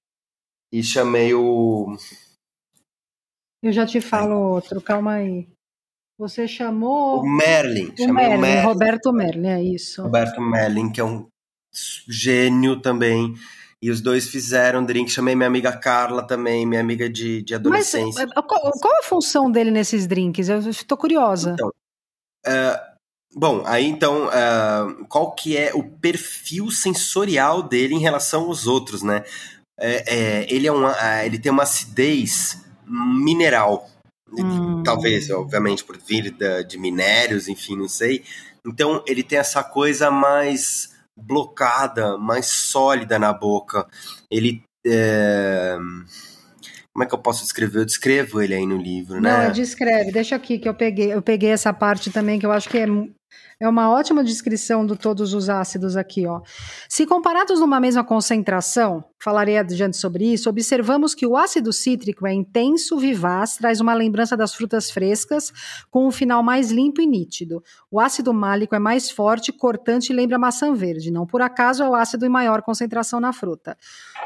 e 0.72 0.84
chamei 0.84 1.34
o. 1.34 1.98
Eu 3.64 3.72
já 3.72 3.86
te 3.86 4.02
falo 4.02 4.36
outro, 4.36 4.82
calma 4.82 5.14
aí. 5.14 5.48
Você 6.20 6.48
chamou. 6.48 7.22
O 7.22 7.38
Merlin. 7.38 7.94
O 8.00 8.14
Merlin, 8.14 8.36
o 8.36 8.40
Merlin, 8.40 8.66
Roberto 8.66 9.14
Merlin, 9.14 9.48
é 9.48 9.64
isso. 9.64 10.04
Roberto 10.04 10.42
Merlin, 10.42 10.92
que 10.92 11.02
é 11.02 11.04
um 11.04 11.28
gênio 12.08 12.80
também 12.80 13.34
e 13.84 13.92
os 13.92 14.00
dois 14.00 14.30
fizeram 14.30 14.86
drink. 14.86 15.12
Chamei 15.12 15.36
minha 15.36 15.48
amiga 15.48 15.74
Carla 15.74 16.26
também, 16.26 16.66
minha 16.66 16.80
amiga 16.80 17.10
de, 17.10 17.42
de 17.42 17.54
adolescência. 17.54 18.26
Mas, 18.26 18.46
qual, 18.46 18.72
qual, 18.80 19.00
a 19.00 19.04
função 19.04 19.52
dele 19.52 19.72
nesses 19.72 20.08
drinks? 20.08 20.48
Eu 20.48 20.60
estou 20.60 20.98
curiosa. 20.98 21.52
Então, 21.52 21.68
uh, 22.48 22.80
bom, 23.36 23.62
aí 23.66 23.86
então, 23.86 24.28
uh, 24.28 25.06
qual 25.10 25.34
que 25.34 25.58
é 25.58 25.74
o 25.74 25.84
perfil 25.84 26.72
sensorial 26.72 27.62
dele 27.62 27.94
em 27.94 28.00
relação 28.00 28.44
aos 28.44 28.68
outros, 28.68 29.04
né? 29.04 29.26
É, 29.78 30.16
é, 30.16 30.54
ele, 30.54 30.66
é 30.66 30.72
uma, 30.72 30.96
ele 31.26 31.38
tem 31.38 31.52
uma 31.52 31.64
acidez 31.64 32.64
mineral. 32.88 33.90
Hum. 34.32 34.82
Talvez, 34.82 35.30
obviamente, 35.30 35.84
por 35.84 35.98
vir 35.98 36.32
de, 36.32 36.64
de 36.64 36.78
minérios, 36.78 37.50
enfim, 37.50 37.76
não 37.76 37.90
sei. 37.90 38.24
Então, 38.66 39.04
ele 39.06 39.24
tem 39.24 39.40
essa 39.40 39.62
coisa 39.62 40.10
mais 40.10 40.93
blocada, 41.16 42.18
mais 42.18 42.48
sólida 42.48 43.18
na 43.20 43.34
boca. 43.34 43.88
Ele. 44.30 44.64
É... 44.86 45.78
Como 46.92 47.04
é 47.04 47.08
que 47.08 47.14
eu 47.16 47.20
posso 47.20 47.42
descrever? 47.42 47.80
Eu 47.80 47.86
descrevo 47.86 48.40
ele 48.40 48.54
aí 48.54 48.68
no 48.68 48.78
livro, 48.78 49.20
né? 49.20 49.46
Não, 49.46 49.52
descreve. 49.52 50.12
Deixa 50.12 50.36
aqui 50.36 50.60
que 50.60 50.70
eu 50.70 50.76
peguei. 50.76 51.12
Eu 51.12 51.24
peguei 51.24 51.50
essa 51.50 51.74
parte 51.74 52.12
também 52.12 52.38
que 52.38 52.46
eu 52.46 52.52
acho 52.52 52.70
que 52.70 52.78
é 52.78 52.86
É 53.60 53.68
uma 53.68 53.90
ótima 53.90 54.24
descrição 54.24 54.86
de 54.86 54.98
todos 54.98 55.34
os 55.34 55.50
ácidos 55.50 55.96
aqui, 55.96 56.28
ó. 56.28 56.42
Se 56.90 57.06
comparados 57.06 57.60
numa 57.60 57.80
mesma 57.80 58.04
concentração, 58.04 59.04
falarei 59.18 59.58
adiante 59.58 59.96
sobre 59.96 60.34
isso, 60.34 60.50
observamos 60.50 61.16
que 61.16 61.26
o 61.26 61.38
ácido 61.38 61.72
cítrico 61.72 62.28
é 62.28 62.34
intenso, 62.34 62.98
vivaz, 62.98 63.56
traz 63.56 63.80
uma 63.80 63.94
lembrança 63.94 64.36
das 64.36 64.54
frutas 64.54 64.92
frescas, 64.92 65.54
com 65.90 66.06
um 66.06 66.12
final 66.12 66.44
mais 66.44 66.72
limpo 66.72 67.02
e 67.02 67.08
nítido. 67.08 67.64
O 67.90 68.02
ácido 68.02 68.34
málico 68.34 68.76
é 68.76 68.80
mais 68.80 69.10
forte, 69.10 69.54
cortante 69.54 70.12
e 70.12 70.16
lembra 70.16 70.38
maçã 70.38 70.74
verde. 70.74 71.10
Não 71.10 71.26
por 71.26 71.42
acaso 71.42 71.84
é 71.84 71.90
o 71.90 71.96
ácido 71.96 72.26
em 72.26 72.30
maior 72.30 72.62
concentração 72.62 73.20
na 73.20 73.32
fruta. 73.32 73.78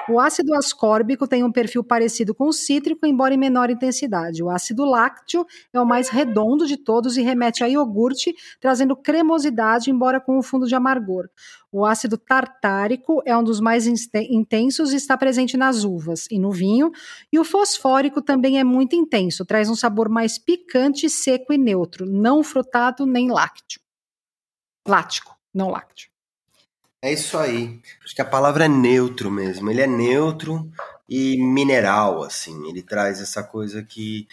O 0.10 0.20
ácido 0.20 0.56
ascórbico 0.56 1.28
tem 1.28 1.44
um 1.44 1.52
perfil 1.52 1.84
parecido 1.84 2.34
com 2.34 2.48
o 2.48 2.54
cítrico, 2.54 3.06
embora 3.06 3.36
em 3.36 3.38
menor 3.38 3.70
intensidade. 3.70 4.42
O 4.42 4.50
ácido 4.50 4.84
lácteo 4.84 5.46
é 5.72 5.80
o 5.80 5.86
mais 5.86 6.10
redondo 6.10 6.66
de 6.66 6.76
todos 6.76 7.18
e 7.18 7.22
remete 7.22 7.64
a 7.64 7.68
iogurte, 7.68 8.34
trazendo 8.60 8.96
cremosidade, 8.98 9.90
embora 9.90 10.20
com 10.20 10.38
um 10.38 10.42
fundo 10.42 10.68
de 10.68 10.76
amargor. 10.76 11.30
O 11.72 11.86
ácido 11.86 12.18
tartárico 12.18 13.22
é 13.26 13.38
um 13.38 13.44
dos 13.44 13.60
mais 13.60 13.86
intensos 13.88 14.94
e 14.94 14.96
está 14.96 15.18
presente 15.18 15.56
nas 15.56 15.84
uvas 15.84 16.28
e 16.32 16.40
no 16.40 16.52
vinho. 16.52 16.92
E 17.32 17.40
o 17.40 17.44
fosfórico 17.44 18.22
também 18.22 18.60
é 18.60 18.64
muito 18.64 18.96
intenso, 18.96 19.46
traz 19.46 19.70
um 19.70 19.76
sabor 19.76 20.10
mais 20.10 20.38
picante, 20.38 21.10
seco 21.10 21.54
e 21.54 21.58
neutro, 21.58 22.06
não 22.06 22.44
frutado 22.44 23.06
nem 23.06 23.32
lácteo. 23.32 23.80
Lático, 24.88 25.36
não 25.54 25.70
lácteo. 25.70 26.10
É 27.02 27.14
isso 27.14 27.38
aí. 27.38 27.80
Acho 28.04 28.16
que 28.16 28.22
a 28.22 28.26
palavra 28.26 28.66
é 28.66 28.68
neutro 28.68 29.30
mesmo. 29.30 29.70
Ele 29.70 29.82
é 29.82 29.88
neutro 29.88 30.70
e 31.08 31.38
mineral, 31.38 32.24
assim. 32.24 32.68
Ele 32.68 32.82
traz 32.82 33.22
essa 33.22 33.44
coisa 33.44 33.84
que 33.84 34.28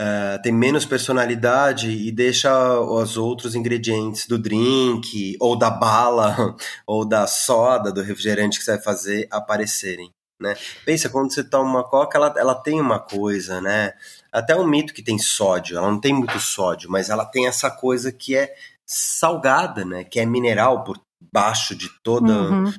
uh, 0.00 0.40
tem 0.42 0.52
menos 0.52 0.86
personalidade 0.86 1.90
e 1.90 2.10
deixa 2.10 2.80
os 2.80 3.16
outros 3.16 3.54
ingredientes 3.54 4.26
do 4.26 4.38
drink, 4.38 5.36
ou 5.38 5.56
da 5.56 5.70
bala, 5.70 6.56
ou 6.86 7.04
da 7.04 7.26
soda, 7.26 7.92
do 7.92 8.02
refrigerante 8.02 8.58
que 8.58 8.64
você 8.64 8.72
vai 8.72 8.82
fazer 8.82 9.28
aparecerem. 9.30 10.10
Né? 10.40 10.56
Pensa, 10.86 11.10
quando 11.10 11.32
você 11.32 11.44
toma 11.44 11.68
uma 11.68 11.84
coca, 11.84 12.16
ela, 12.16 12.34
ela 12.38 12.54
tem 12.54 12.80
uma 12.80 12.98
coisa, 12.98 13.60
né? 13.60 13.92
Até 14.32 14.56
um 14.56 14.66
mito 14.66 14.94
que 14.94 15.02
tem 15.02 15.18
sódio, 15.18 15.76
ela 15.76 15.90
não 15.90 16.00
tem 16.00 16.14
muito 16.14 16.40
sódio, 16.40 16.90
mas 16.90 17.10
ela 17.10 17.26
tem 17.26 17.46
essa 17.46 17.70
coisa 17.70 18.10
que 18.10 18.34
é 18.34 18.54
salgada, 18.86 19.84
né? 19.84 20.02
Que 20.02 20.18
é 20.18 20.24
mineral 20.24 20.82
por 20.82 20.98
baixo 21.30 21.74
de 21.74 21.90
toda 22.02 22.32
uhum. 22.32 22.72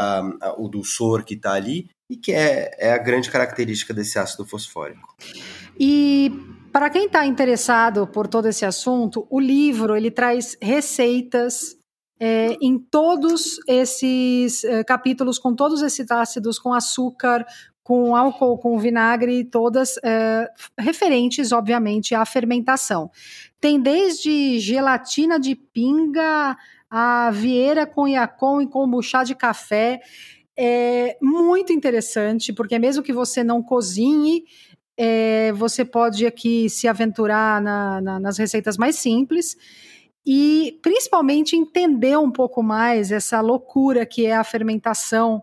a, 0.00 0.18
a, 0.40 0.54
o 0.58 0.68
dulçor 0.68 1.22
que 1.22 1.34
está 1.34 1.52
ali 1.52 1.88
e 2.10 2.16
que 2.16 2.32
é, 2.32 2.74
é 2.76 2.92
a 2.92 2.98
grande 2.98 3.30
característica 3.30 3.94
desse 3.94 4.18
ácido 4.18 4.44
fosfórico. 4.44 5.14
E 5.78 6.32
para 6.76 6.90
quem 6.90 7.06
está 7.06 7.24
interessado 7.24 8.06
por 8.06 8.28
todo 8.28 8.48
esse 8.48 8.62
assunto, 8.62 9.26
o 9.30 9.40
livro 9.40 9.96
ele 9.96 10.10
traz 10.10 10.58
receitas 10.60 11.74
é, 12.20 12.54
em 12.60 12.78
todos 12.78 13.58
esses 13.66 14.62
é, 14.62 14.84
capítulos, 14.84 15.38
com 15.38 15.54
todos 15.54 15.80
esses 15.80 16.10
ácidos, 16.10 16.58
com 16.58 16.74
açúcar, 16.74 17.46
com 17.82 18.14
álcool, 18.14 18.58
com 18.58 18.78
vinagre, 18.78 19.42
todas 19.42 19.94
é, 20.04 20.50
referentes, 20.78 21.50
obviamente, 21.50 22.14
à 22.14 22.26
fermentação. 22.26 23.10
Tem 23.58 23.80
desde 23.80 24.58
gelatina 24.58 25.40
de 25.40 25.54
pinga 25.54 26.58
a 26.90 27.30
Vieira 27.30 27.86
com 27.86 28.06
Iacon 28.06 28.60
e 28.60 28.66
kombucha 28.66 29.24
de 29.24 29.34
café. 29.34 29.98
É 30.54 31.16
muito 31.22 31.72
interessante, 31.72 32.52
porque 32.52 32.78
mesmo 32.78 33.02
que 33.02 33.14
você 33.14 33.42
não 33.42 33.62
cozinhe, 33.62 34.44
é, 34.96 35.52
você 35.52 35.84
pode 35.84 36.26
aqui 36.26 36.70
se 36.70 36.88
aventurar 36.88 37.60
na, 37.60 38.00
na, 38.00 38.20
nas 38.20 38.38
receitas 38.38 38.76
mais 38.76 38.96
simples 38.96 39.56
e 40.24 40.78
principalmente 40.82 41.54
entender 41.54 42.18
um 42.18 42.30
pouco 42.30 42.62
mais 42.62 43.12
essa 43.12 43.40
loucura 43.40 44.06
que 44.06 44.26
é 44.26 44.34
a 44.34 44.42
fermentação 44.42 45.42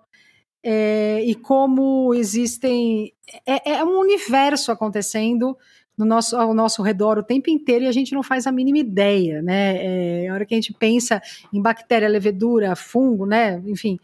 é, 0.63 1.21
e 1.23 1.35
como 1.35 2.13
existem. 2.13 3.13
É, 3.45 3.73
é 3.73 3.83
um 3.83 3.99
universo 3.99 4.71
acontecendo 4.71 5.57
no 5.97 6.05
nosso, 6.05 6.35
ao 6.35 6.53
nosso 6.53 6.81
redor 6.81 7.19
o 7.19 7.23
tempo 7.23 7.49
inteiro 7.49 7.85
e 7.85 7.87
a 7.87 7.91
gente 7.91 8.13
não 8.13 8.23
faz 8.23 8.47
a 8.47 8.51
mínima 8.51 8.79
ideia, 8.79 9.41
né? 9.41 10.23
É, 10.23 10.27
a 10.27 10.33
hora 10.33 10.45
que 10.45 10.53
a 10.53 10.57
gente 10.57 10.73
pensa 10.73 11.21
em 11.53 11.61
bactéria, 11.61 12.07
levedura, 12.07 12.75
fungo, 12.75 13.25
né? 13.25 13.61
Enfim, 13.67 13.99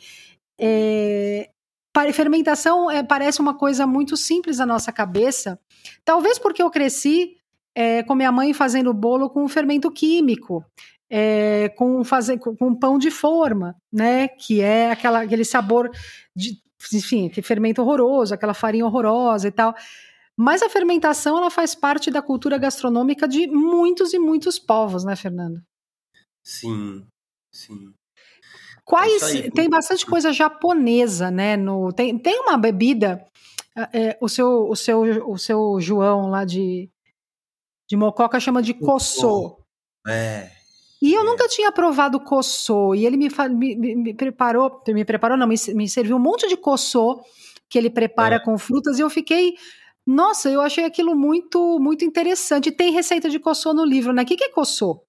é, 0.59 1.49
fermentação 2.13 2.89
é, 2.89 3.03
parece 3.03 3.39
uma 3.39 3.53
coisa 3.53 3.85
muito 3.85 4.15
simples 4.17 4.57
na 4.57 4.65
nossa 4.65 4.91
cabeça, 4.91 5.59
talvez 6.03 6.39
porque 6.39 6.61
eu 6.61 6.69
cresci 6.69 7.37
é, 7.75 8.03
com 8.03 8.15
minha 8.15 8.31
mãe 8.31 8.53
fazendo 8.53 8.93
bolo 8.93 9.29
com 9.29 9.47
fermento 9.47 9.91
químico. 9.91 10.63
É, 11.11 11.69
com, 11.69 12.03
fazer, 12.03 12.37
com, 12.37 12.55
com 12.55 12.75
pão 12.75 12.99
de 12.99 13.09
forma, 13.09 13.75
né? 13.91 14.27
Que 14.27 14.61
é 14.61 14.91
aquela, 14.91 15.21
aquele 15.23 15.43
sabor 15.43 15.89
de, 16.35 16.61
enfim, 16.93 17.29
que 17.29 17.41
fermento 17.41 17.81
horroroso, 17.81 18.33
aquela 18.33 18.53
farinha 18.53 18.85
horrorosa 18.85 19.47
e 19.47 19.51
tal. 19.51 19.73
Mas 20.37 20.61
a 20.61 20.69
fermentação 20.69 21.37
ela 21.37 21.49
faz 21.49 21.75
parte 21.75 22.09
da 22.09 22.21
cultura 22.21 22.57
gastronômica 22.57 23.27
de 23.27 23.47
muitos 23.47 24.13
e 24.13 24.19
muitos 24.19 24.57
povos, 24.57 25.03
né, 25.03 25.15
Fernando? 25.15 25.61
Sim, 26.41 27.05
sim. 27.51 27.93
Quais 28.89 29.21
tem 29.53 29.69
bastante 29.69 30.03
coisa 30.03 30.33
japonesa, 30.33 31.29
né? 31.29 31.55
No 31.55 31.93
tem, 31.93 32.17
tem 32.17 32.39
uma 32.39 32.57
bebida, 32.57 33.23
é, 33.93 34.17
o 34.19 34.27
seu 34.27 34.67
o 34.67 34.75
seu 34.75 35.01
o 35.29 35.37
seu 35.37 35.79
João 35.79 36.31
lá 36.31 36.43
de 36.43 36.89
de 37.87 37.95
Mococa 37.95 38.39
chama 38.39 38.63
de 38.63 38.73
koso. 38.73 39.57
É. 40.07 40.49
E 40.99 41.13
eu 41.13 41.21
é. 41.21 41.23
nunca 41.23 41.47
tinha 41.47 41.71
provado 41.71 42.19
koso 42.19 42.95
e 42.95 43.05
ele 43.05 43.15
me, 43.15 43.29
me, 43.51 43.95
me, 43.95 44.13
preparou, 44.15 44.81
me 44.87 45.05
preparou 45.05 45.37
não, 45.37 45.45
me, 45.45 45.55
me 45.75 45.87
serviu 45.87 46.15
um 46.15 46.19
monte 46.19 46.47
de 46.47 46.57
koso 46.57 47.21
que 47.69 47.77
ele 47.77 47.91
prepara 47.91 48.37
é. 48.37 48.39
com 48.39 48.57
frutas 48.57 48.97
e 48.97 49.03
eu 49.03 49.09
fiquei 49.11 49.53
nossa, 50.03 50.49
eu 50.49 50.61
achei 50.61 50.83
aquilo 50.83 51.15
muito 51.15 51.77
muito 51.79 52.03
interessante. 52.03 52.71
Tem 52.71 52.91
receita 52.91 53.29
de 53.29 53.37
coçô 53.37 53.71
no 53.71 53.85
livro, 53.85 54.13
né? 54.13 54.23
O 54.23 54.25
que, 54.25 54.35
que 54.35 54.45
é 54.45 54.49
coçô? 54.49 55.03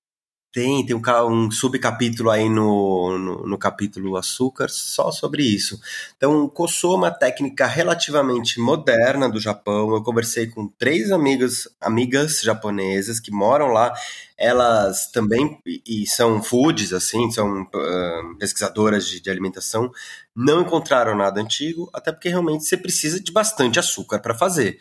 Tem, 0.53 0.85
tem 0.85 0.97
um, 0.97 1.03
um 1.29 1.51
subcapítulo 1.51 2.29
aí 2.29 2.49
no, 2.49 3.17
no, 3.17 3.47
no, 3.47 3.59
capítulo 3.59 4.17
açúcar 4.17 4.69
só 4.69 5.13
sobre 5.13 5.45
isso. 5.45 5.81
Então, 6.17 6.49
Koso 6.49 6.93
é 6.93 6.97
uma 6.97 7.11
técnica 7.13 7.67
relativamente 7.69 8.59
moderna 8.59 9.29
do 9.29 9.39
Japão. 9.39 9.95
Eu 9.95 10.03
conversei 10.03 10.49
com 10.49 10.67
três 10.67 11.13
amigas, 11.13 11.69
amigas 11.81 12.41
japonesas 12.41 13.21
que 13.21 13.31
moram 13.31 13.69
lá 13.69 13.93
elas 14.41 15.07
também, 15.09 15.59
e 15.67 16.07
são 16.07 16.43
foods, 16.43 16.95
assim, 16.95 17.31
são 17.31 17.61
uh, 17.63 18.39
pesquisadoras 18.39 19.07
de, 19.07 19.21
de, 19.21 19.31
alimentação, 19.31 19.93
não 20.35 20.63
encontraram 20.63 21.15
nada 21.15 21.43
antigo, 21.43 21.91
até 21.93 22.11
porque 22.11 22.31
realmente 22.31 22.65
você 22.65 22.75
precisa 22.75 23.23
de 23.23 23.31
bastante 23.31 23.79
açúcar 23.79 24.19
para 24.19 24.35
fazer. 24.35 24.79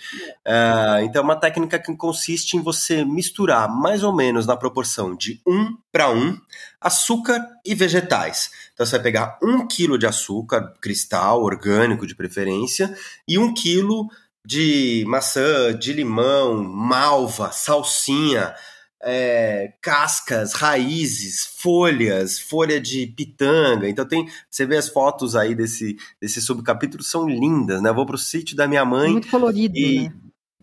Uh, 0.47 1.03
então, 1.03 1.21
é 1.21 1.25
uma 1.25 1.35
técnica 1.35 1.77
que 1.77 1.93
consiste 1.97 2.55
em 2.55 2.61
você 2.61 3.03
misturar 3.03 3.67
mais 3.67 4.01
ou 4.01 4.15
menos 4.15 4.47
na 4.47 4.55
proporção 4.55 5.13
de 5.13 5.41
um 5.45 5.75
para 5.91 6.09
um 6.09 6.39
açúcar 6.79 7.45
e 7.65 7.75
vegetais. 7.75 8.51
Então, 8.73 8.85
você 8.85 8.93
vai 8.93 9.03
pegar 9.03 9.37
um 9.43 9.67
quilo 9.67 9.97
de 9.97 10.07
açúcar 10.07 10.73
cristal, 10.79 11.43
orgânico 11.43 12.07
de 12.07 12.15
preferência, 12.15 12.97
e 13.27 13.37
um 13.37 13.53
quilo 13.53 14.07
de 14.45 15.03
maçã, 15.05 15.77
de 15.77 15.91
limão, 15.91 16.63
malva, 16.63 17.51
salsinha 17.51 18.55
é, 19.01 19.73
cascas, 19.81 20.53
raízes, 20.53 21.45
folhas, 21.57 22.39
folha 22.39 22.79
de 22.79 23.07
pitanga. 23.07 23.87
Então 23.87 24.05
tem, 24.05 24.27
você 24.49 24.65
vê 24.65 24.77
as 24.77 24.89
fotos 24.89 25.35
aí 25.35 25.55
desse, 25.55 25.97
desse 26.21 26.41
subcapítulo, 26.41 27.03
são 27.03 27.27
lindas, 27.27 27.81
né? 27.81 27.89
Eu 27.89 27.95
vou 27.95 28.05
pro 28.05 28.17
sítio 28.17 28.55
da 28.55 28.67
minha 28.67 28.83
mãe. 28.83 29.11
Muito 29.11 29.29
colorido, 29.29 29.77
e, 29.77 30.09
né? 30.09 30.13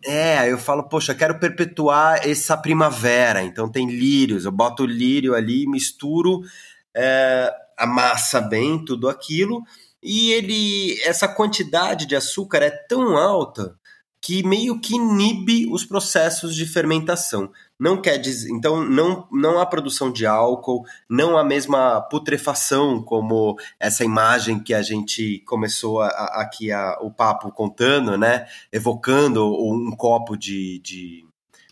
É, 0.05 0.51
eu 0.51 0.57
falo, 0.57 0.83
poxa, 0.83 1.15
quero 1.15 1.39
perpetuar 1.39 2.27
essa 2.27 2.55
primavera. 2.55 3.43
Então 3.43 3.69
tem 3.69 3.89
lírios, 3.89 4.45
eu 4.45 4.51
boto 4.51 4.83
o 4.83 4.87
lírio 4.87 5.33
ali, 5.33 5.67
misturo, 5.67 6.41
é, 6.95 7.51
amassa 7.77 8.39
bem 8.39 8.83
tudo 8.85 9.09
aquilo. 9.09 9.63
E 10.01 10.31
ele, 10.31 11.01
essa 11.01 11.27
quantidade 11.27 12.05
de 12.05 12.15
açúcar 12.15 12.59
é 12.59 12.69
tão 12.69 13.17
alta 13.17 13.75
que 14.21 14.43
meio 14.43 14.79
que 14.79 14.95
inibe 14.95 15.67
os 15.71 15.85
processos 15.85 16.55
de 16.55 16.65
fermentação. 16.65 17.51
Não 17.79 18.01
quer 18.01 18.17
dizer, 18.17 18.49
então 18.51 18.83
não, 18.83 19.27
não 19.31 19.59
há 19.59 19.65
produção 19.65 20.11
de 20.11 20.25
álcool, 20.25 20.83
não 21.09 21.37
há 21.37 21.43
mesma 21.43 22.01
putrefação 22.01 23.01
como 23.01 23.55
essa 23.79 24.03
imagem 24.03 24.59
que 24.59 24.73
a 24.73 24.81
gente 24.81 25.43
começou 25.45 26.01
a, 26.01 26.07
a, 26.07 26.41
aqui 26.41 26.71
a, 26.71 26.97
o 27.01 27.11
papo 27.11 27.51
contando, 27.51 28.17
né? 28.17 28.47
Evocando 28.71 29.45
um 29.45 29.95
copo 29.95 30.35
de 30.35 30.79
de, 30.79 31.25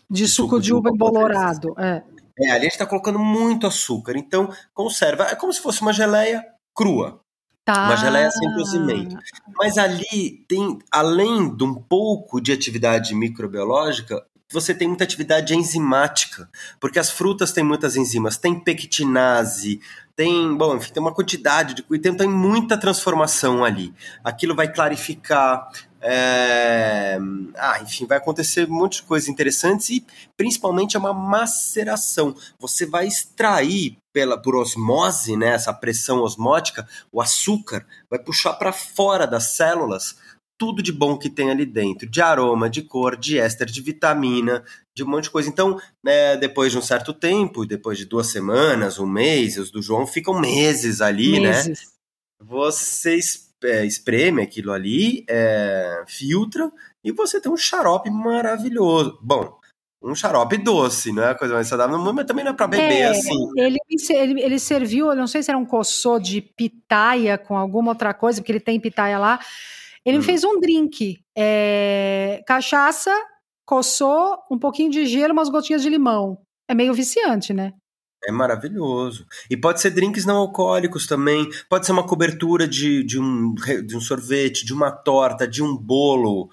de 0.08 0.28
suco, 0.28 0.50
suco 0.50 0.60
de 0.60 0.72
uva 0.72 0.90
embolorado, 0.90 1.74
é. 1.78 2.02
É, 2.38 2.50
ali 2.50 2.58
a 2.58 2.62
gente 2.64 2.72
está 2.72 2.86
colocando 2.86 3.18
muito 3.18 3.66
açúcar, 3.66 4.16
então 4.16 4.50
conserva. 4.74 5.24
É 5.24 5.34
como 5.34 5.52
se 5.52 5.60
fosse 5.60 5.80
uma 5.80 5.92
geleia 5.92 6.44
crua. 6.74 7.20
Tá. 7.66 7.86
Uma 7.86 7.96
geleia 7.96 8.30
sem 8.30 8.54
cozimento. 8.54 9.18
Mas 9.58 9.76
ali 9.76 10.44
tem, 10.48 10.78
além 10.88 11.52
de 11.52 11.64
um 11.64 11.74
pouco 11.74 12.40
de 12.40 12.52
atividade 12.52 13.12
microbiológica, 13.12 14.24
você 14.52 14.72
tem 14.72 14.86
muita 14.86 15.02
atividade 15.02 15.52
enzimática, 15.52 16.48
porque 16.78 17.00
as 17.00 17.10
frutas 17.10 17.50
têm 17.50 17.64
muitas 17.64 17.96
enzimas, 17.96 18.36
tem 18.36 18.58
pectinase, 18.60 19.80
tem, 20.14 20.56
bom, 20.56 20.76
enfim, 20.76 20.92
tem 20.92 21.02
uma 21.02 21.12
quantidade 21.12 21.74
de. 21.74 21.84
Então 21.90 22.16
tem 22.16 22.28
muita 22.28 22.78
transformação 22.78 23.64
ali. 23.64 23.92
Aquilo 24.22 24.54
vai 24.54 24.72
clarificar. 24.72 25.68
É, 26.08 27.18
ah, 27.56 27.80
enfim, 27.82 28.06
vai 28.06 28.18
acontecer 28.18 28.68
um 28.68 28.74
monte 28.74 28.98
de 28.98 29.02
coisas 29.02 29.28
interessantes 29.28 29.90
e 29.90 30.06
principalmente 30.36 30.96
é 30.96 31.00
uma 31.00 31.12
maceração. 31.12 32.36
Você 32.60 32.86
vai 32.86 33.08
extrair 33.08 33.96
pela 34.12 34.40
por 34.40 34.54
osmose, 34.54 35.36
né, 35.36 35.48
essa 35.48 35.74
pressão 35.74 36.20
osmótica, 36.20 36.88
o 37.10 37.20
açúcar 37.20 37.84
vai 38.08 38.20
puxar 38.20 38.52
para 38.52 38.72
fora 38.72 39.26
das 39.26 39.56
células 39.56 40.16
tudo 40.58 40.82
de 40.82 40.92
bom 40.92 41.18
que 41.18 41.28
tem 41.28 41.50
ali 41.50 41.66
dentro, 41.66 42.08
de 42.08 42.22
aroma, 42.22 42.70
de 42.70 42.82
cor, 42.82 43.16
de 43.16 43.38
éster, 43.38 43.66
de 43.66 43.82
vitamina, 43.82 44.64
de 44.96 45.02
um 45.02 45.08
monte 45.08 45.24
de 45.24 45.30
coisa. 45.30 45.48
Então, 45.48 45.78
né, 46.02 46.36
depois 46.36 46.72
de 46.72 46.78
um 46.78 46.82
certo 46.82 47.12
tempo, 47.12 47.66
depois 47.66 47.98
de 47.98 48.06
duas 48.06 48.28
semanas, 48.28 48.98
um 48.98 49.06
mês, 49.06 49.58
os 49.58 49.70
do 49.70 49.82
João 49.82 50.06
ficam 50.06 50.38
meses 50.40 51.00
ali, 51.00 51.40
né? 51.40 51.50
meses. 51.50 51.68
né? 51.68 51.74
Você 52.40 53.18
é, 53.64 53.84
espreme 53.84 54.42
aquilo 54.42 54.72
ali, 54.72 55.24
é, 55.28 56.04
filtra 56.06 56.70
e 57.04 57.12
você 57.12 57.40
tem 57.40 57.50
um 57.50 57.56
xarope 57.56 58.10
maravilhoso. 58.10 59.18
Bom, 59.22 59.58
um 60.02 60.14
xarope 60.14 60.56
doce, 60.58 61.12
não 61.12 61.22
é 61.22 61.30
a 61.30 61.34
coisa 61.34 61.54
mais 61.54 61.66
saudável, 61.66 61.98
mas 61.98 62.26
também 62.26 62.44
não 62.44 62.52
é 62.52 62.54
para 62.54 62.66
beber 62.68 63.00
é, 63.00 63.08
assim. 63.08 63.48
Ele, 63.56 63.78
ele, 64.10 64.42
ele 64.42 64.58
serviu, 64.58 65.08
eu 65.08 65.16
não 65.16 65.26
sei 65.26 65.42
se 65.42 65.50
era 65.50 65.58
um 65.58 65.64
coçô 65.64 66.18
de 66.18 66.40
pitaia 66.40 67.38
com 67.38 67.56
alguma 67.56 67.92
outra 67.92 68.12
coisa, 68.12 68.40
porque 68.40 68.52
ele 68.52 68.60
tem 68.60 68.78
pitaia 68.78 69.18
lá. 69.18 69.40
Ele 70.04 70.18
hum. 70.18 70.22
fez 70.22 70.44
um 70.44 70.60
drink, 70.60 71.20
é, 71.36 72.42
cachaça, 72.46 73.12
coçou, 73.66 74.38
um 74.50 74.58
pouquinho 74.58 74.90
de 74.90 75.06
gelo, 75.06 75.32
umas 75.32 75.48
gotinhas 75.48 75.82
de 75.82 75.88
limão. 75.88 76.38
É 76.68 76.74
meio 76.74 76.94
viciante, 76.94 77.52
né? 77.52 77.72
É 78.26 78.32
maravilhoso. 78.32 79.24
E 79.48 79.56
pode 79.56 79.80
ser 79.80 79.90
drinks 79.90 80.24
não 80.24 80.36
alcoólicos 80.38 81.06
também. 81.06 81.48
Pode 81.68 81.86
ser 81.86 81.92
uma 81.92 82.06
cobertura 82.06 82.66
de, 82.66 83.04
de, 83.04 83.20
um, 83.20 83.54
de 83.54 83.96
um 83.96 84.00
sorvete, 84.00 84.66
de 84.66 84.74
uma 84.74 84.90
torta, 84.90 85.46
de 85.46 85.62
um 85.62 85.76
bolo. 85.76 86.50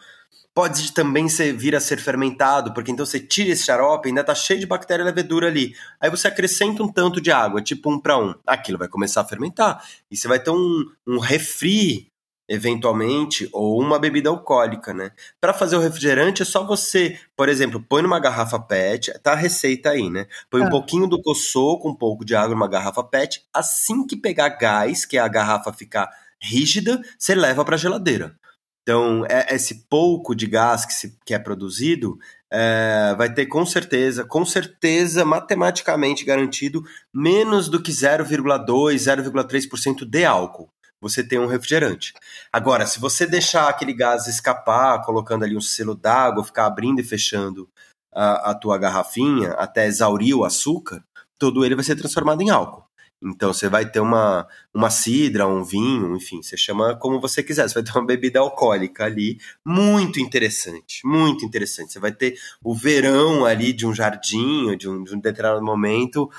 Pode 0.54 0.94
também 0.94 1.28
ser, 1.28 1.52
vir 1.52 1.76
a 1.76 1.80
ser 1.80 1.98
fermentado, 1.98 2.76
porque 2.76 2.92
então 2.92 3.04
você 3.04 3.20
tira 3.20 3.50
esse 3.50 3.64
xarope, 3.64 4.08
ainda 4.08 4.24
tá 4.24 4.36
cheio 4.36 4.60
de 4.60 4.68
bactéria 4.68 5.02
e 5.02 5.06
levedura 5.06 5.48
ali. 5.48 5.74
Aí 6.00 6.12
você 6.12 6.28
acrescenta 6.28 6.84
um 6.84 6.92
tanto 6.92 7.20
de 7.20 7.32
água, 7.32 7.60
tipo 7.60 7.92
um 7.92 8.00
para 8.00 8.20
um. 8.20 8.36
Aquilo 8.46 8.78
vai 8.78 8.88
começar 8.88 9.22
a 9.22 9.26
fermentar. 9.26 9.84
E 10.12 10.16
você 10.16 10.28
vai 10.28 10.40
ter 10.40 10.52
um, 10.52 10.86
um 11.08 11.18
refri 11.18 12.13
eventualmente, 12.48 13.48
ou 13.54 13.80
uma 13.80 13.98
bebida 13.98 14.30
alcoólica, 14.30 14.94
né? 14.94 15.12
Para 15.40 15.54
fazer 15.54 15.76
o 15.76 15.80
refrigerante 15.80 16.42
é 16.42 16.46
só 16.46 16.66
você, 16.66 17.18
por 17.36 17.48
exemplo, 17.48 17.84
põe 17.88 18.02
numa 18.02 18.20
garrafa 18.20 18.60
PET, 18.60 19.14
tá 19.22 19.32
a 19.32 19.36
receita 19.36 19.92
aí, 19.92 20.10
né? 20.10 20.28
Põe 20.50 20.64
ah. 20.64 20.66
um 20.66 20.70
pouquinho 20.70 21.08
do 21.08 21.22
coçô 21.22 21.78
com 21.80 21.90
um 21.90 21.96
pouco 21.96 22.26
de 22.26 22.36
água 22.36 22.54
numa 22.54 22.68
garrafa 22.68 23.04
PET, 23.04 23.46
assim 23.54 24.06
que 24.06 24.16
pegar 24.16 24.50
gás, 24.50 25.06
que 25.06 25.18
é 25.18 25.22
a 25.22 25.28
garrafa 25.28 25.72
ficar 25.72 26.10
rígida, 26.42 27.02
você 27.18 27.34
leva 27.34 27.64
para 27.64 27.78
geladeira. 27.78 28.36
Então, 28.82 29.26
é, 29.30 29.56
esse 29.56 29.88
pouco 29.88 30.36
de 30.36 30.46
gás 30.46 30.86
que, 30.86 30.94
se, 30.94 31.18
que 31.26 31.34
é 31.34 31.40
produzido 31.40 32.18
é, 32.52 33.16
vai 33.18 33.34
ter 33.34 33.46
com 33.46 33.66
certeza, 33.66 34.26
com 34.26 34.46
certeza, 34.46 35.24
matematicamente 35.24 36.26
garantido, 36.26 36.84
menos 37.14 37.70
do 37.70 37.82
que 37.82 37.92
0,2, 37.92 38.96
0,3% 38.96 40.06
de 40.06 40.26
álcool 40.26 40.70
você 41.04 41.24
tem 41.24 41.38
um 41.38 41.46
refrigerante. 41.46 42.14
Agora, 42.52 42.88
se 42.88 43.00
você 43.00 43.28
deixar 43.28 43.68
aquele 43.68 43.94
gás 43.94 44.26
escapar, 44.26 45.04
colocando 45.04 45.44
ali 45.44 45.56
um 45.56 45.62
selo 45.62 45.94
d'água, 45.94 46.44
ficar 46.44 46.66
abrindo 46.66 47.00
e 47.00 47.04
fechando 47.04 47.70
a, 48.12 48.52
a 48.52 48.56
tua 48.56 48.78
garrafinha 48.78 49.52
até 49.52 49.86
exaurir 49.86 50.36
o 50.36 50.46
açúcar, 50.46 51.04
todo 51.38 51.66
ele 51.66 51.76
vai 51.76 51.84
ser 51.84 51.96
transformado 51.96 52.42
em 52.42 52.50
álcool. 52.50 52.84
Então 53.26 53.54
você 53.54 53.70
vai 53.70 53.90
ter 53.90 54.02
uma, 54.02 54.46
uma 54.74 54.90
cidra, 54.90 55.48
um 55.48 55.64
vinho, 55.64 56.16
enfim, 56.16 56.42
você 56.42 56.58
chama 56.58 56.96
como 56.96 57.22
você 57.22 57.42
quiser. 57.42 57.68
Você 57.68 57.76
vai 57.76 57.84
ter 57.84 57.98
uma 57.98 58.06
bebida 58.06 58.40
alcoólica 58.40 59.06
ali, 59.06 59.38
muito 59.66 60.20
interessante, 60.20 61.06
muito 61.06 61.46
interessante. 61.46 61.94
Você 61.94 62.00
vai 62.00 62.12
ter 62.12 62.38
o 62.62 62.76
verão 62.76 63.46
ali 63.46 63.72
de 63.72 63.88
um 63.88 63.94
jardim, 63.94 64.76
de 64.76 64.90
um, 64.90 65.04
de 65.04 65.16
um 65.16 65.20
determinado 65.20 65.64
momento, 65.64 66.30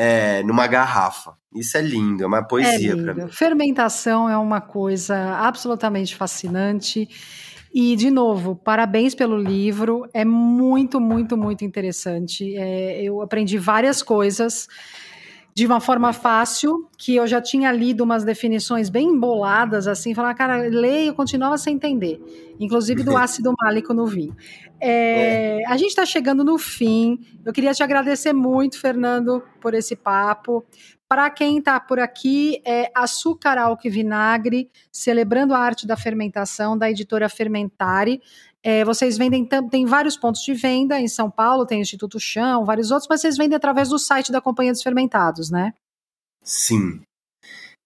é, 0.00 0.44
numa 0.44 0.68
garrafa. 0.68 1.32
Isso 1.52 1.76
é 1.76 1.82
lindo, 1.82 2.22
é 2.22 2.26
uma 2.26 2.46
poesia 2.46 2.92
é 2.92 2.96
para 2.96 3.14
mim. 3.14 3.28
Fermentação 3.28 4.30
é 4.30 4.38
uma 4.38 4.60
coisa 4.60 5.36
absolutamente 5.38 6.14
fascinante. 6.14 7.08
E, 7.74 7.96
de 7.96 8.08
novo, 8.08 8.54
parabéns 8.54 9.12
pelo 9.12 9.36
livro. 9.36 10.08
É 10.14 10.24
muito, 10.24 11.00
muito, 11.00 11.36
muito 11.36 11.64
interessante. 11.64 12.56
É, 12.56 13.02
eu 13.02 13.20
aprendi 13.20 13.58
várias 13.58 14.00
coisas 14.00 14.68
de 15.58 15.66
uma 15.66 15.80
forma 15.80 16.12
fácil, 16.12 16.88
que 16.96 17.16
eu 17.16 17.26
já 17.26 17.42
tinha 17.42 17.72
lido 17.72 18.04
umas 18.04 18.22
definições 18.22 18.88
bem 18.88 19.08
emboladas, 19.08 19.88
assim, 19.88 20.14
falar, 20.14 20.32
cara, 20.34 20.58
leio, 20.68 21.12
continuava 21.14 21.58
sem 21.58 21.74
entender, 21.74 22.22
inclusive 22.60 23.02
do 23.02 23.16
ácido 23.18 23.52
málico 23.60 23.92
no 23.92 24.06
vinho. 24.06 24.36
É, 24.80 25.58
é. 25.60 25.66
A 25.66 25.76
gente 25.76 25.88
está 25.88 26.06
chegando 26.06 26.44
no 26.44 26.58
fim. 26.58 27.18
Eu 27.44 27.52
queria 27.52 27.74
te 27.74 27.82
agradecer 27.82 28.32
muito, 28.32 28.78
Fernando, 28.78 29.42
por 29.60 29.74
esse 29.74 29.96
papo. 29.96 30.64
Para 31.08 31.28
quem 31.28 31.58
está 31.58 31.80
por 31.80 31.98
aqui, 31.98 32.62
é 32.64 32.92
Açúcar, 32.94 33.58
Álcool 33.58 33.88
e 33.88 33.90
Vinagre, 33.90 34.70
celebrando 34.92 35.54
a 35.54 35.58
arte 35.58 35.88
da 35.88 35.96
fermentação, 35.96 36.78
da 36.78 36.88
editora 36.88 37.28
Fermentare. 37.28 38.22
É, 38.62 38.84
vocês 38.84 39.16
vendem, 39.16 39.48
tem 39.70 39.86
vários 39.86 40.16
pontos 40.16 40.42
de 40.42 40.52
venda 40.52 41.00
em 41.00 41.06
São 41.06 41.30
Paulo, 41.30 41.64
tem 41.64 41.78
o 41.78 41.82
Instituto 41.82 42.18
Chão, 42.18 42.64
vários 42.64 42.90
outros, 42.90 43.06
mas 43.08 43.20
vocês 43.20 43.36
vendem 43.36 43.56
através 43.56 43.88
do 43.88 43.98
site 43.98 44.32
da 44.32 44.40
Companhia 44.40 44.72
dos 44.72 44.82
Fermentados, 44.82 45.50
né? 45.50 45.72
Sim. 46.42 47.00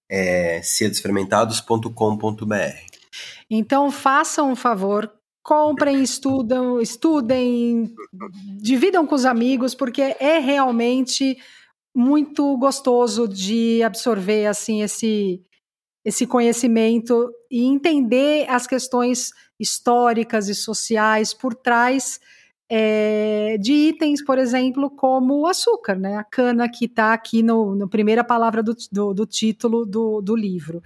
É 0.09 0.61
ciadosfermentados.com.br. 0.61 2.93
Então 3.49 3.91
façam 3.91 4.51
um 4.51 4.55
favor, 4.55 5.11
comprem, 5.43 6.01
estudam, 6.01 6.79
estudem, 6.81 7.93
dividam 8.59 9.05
com 9.05 9.15
os 9.15 9.25
amigos, 9.25 9.75
porque 9.75 10.15
é 10.19 10.39
realmente 10.39 11.37
muito 11.95 12.57
gostoso 12.57 13.27
de 13.27 13.83
absorver 13.83 14.47
assim 14.47 14.81
esse 14.81 15.43
esse 16.03 16.27
conhecimento 16.27 17.31
e 17.49 17.63
entender 17.63 18.45
as 18.49 18.67
questões 18.67 19.31
históricas 19.59 20.49
e 20.49 20.55
sociais 20.55 21.33
por 21.33 21.55
trás 21.55 22.19
é, 22.69 23.57
de 23.59 23.71
itens, 23.71 24.23
por 24.23 24.37
exemplo, 24.37 24.89
como 24.89 25.41
o 25.41 25.47
açúcar, 25.47 25.95
né? 25.95 26.15
A 26.15 26.23
cana 26.23 26.67
que 26.67 26.85
está 26.85 27.13
aqui 27.13 27.43
no, 27.43 27.75
no, 27.75 27.87
primeira 27.87 28.23
palavra 28.23 28.63
do, 28.63 28.75
do, 28.91 29.13
do 29.13 29.25
título 29.25 29.85
do, 29.85 30.21
do, 30.21 30.35
livro. 30.35 30.81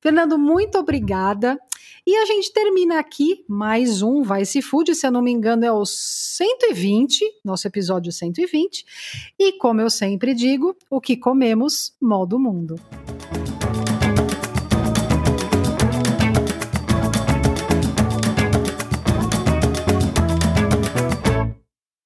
Fernando, 0.00 0.38
muito 0.38 0.78
obrigada. 0.78 1.58
E 2.06 2.16
a 2.16 2.26
gente 2.26 2.52
termina 2.52 2.98
aqui 2.98 3.44
mais 3.48 4.02
um 4.02 4.22
Vai 4.22 4.44
Se 4.44 4.62
Food, 4.62 4.94
se 4.94 5.06
eu 5.06 5.10
não 5.10 5.22
me 5.22 5.32
engano, 5.32 5.64
é 5.64 5.72
o 5.72 5.84
120, 5.84 7.24
nosso 7.44 7.66
episódio 7.66 8.12
120. 8.12 8.84
E 9.38 9.52
como 9.58 9.80
eu 9.80 9.90
sempre 9.90 10.34
digo, 10.34 10.76
o 10.88 11.00
que 11.00 11.16
comemos, 11.16 11.92
modo 12.00 12.38
mundo. 12.38 12.76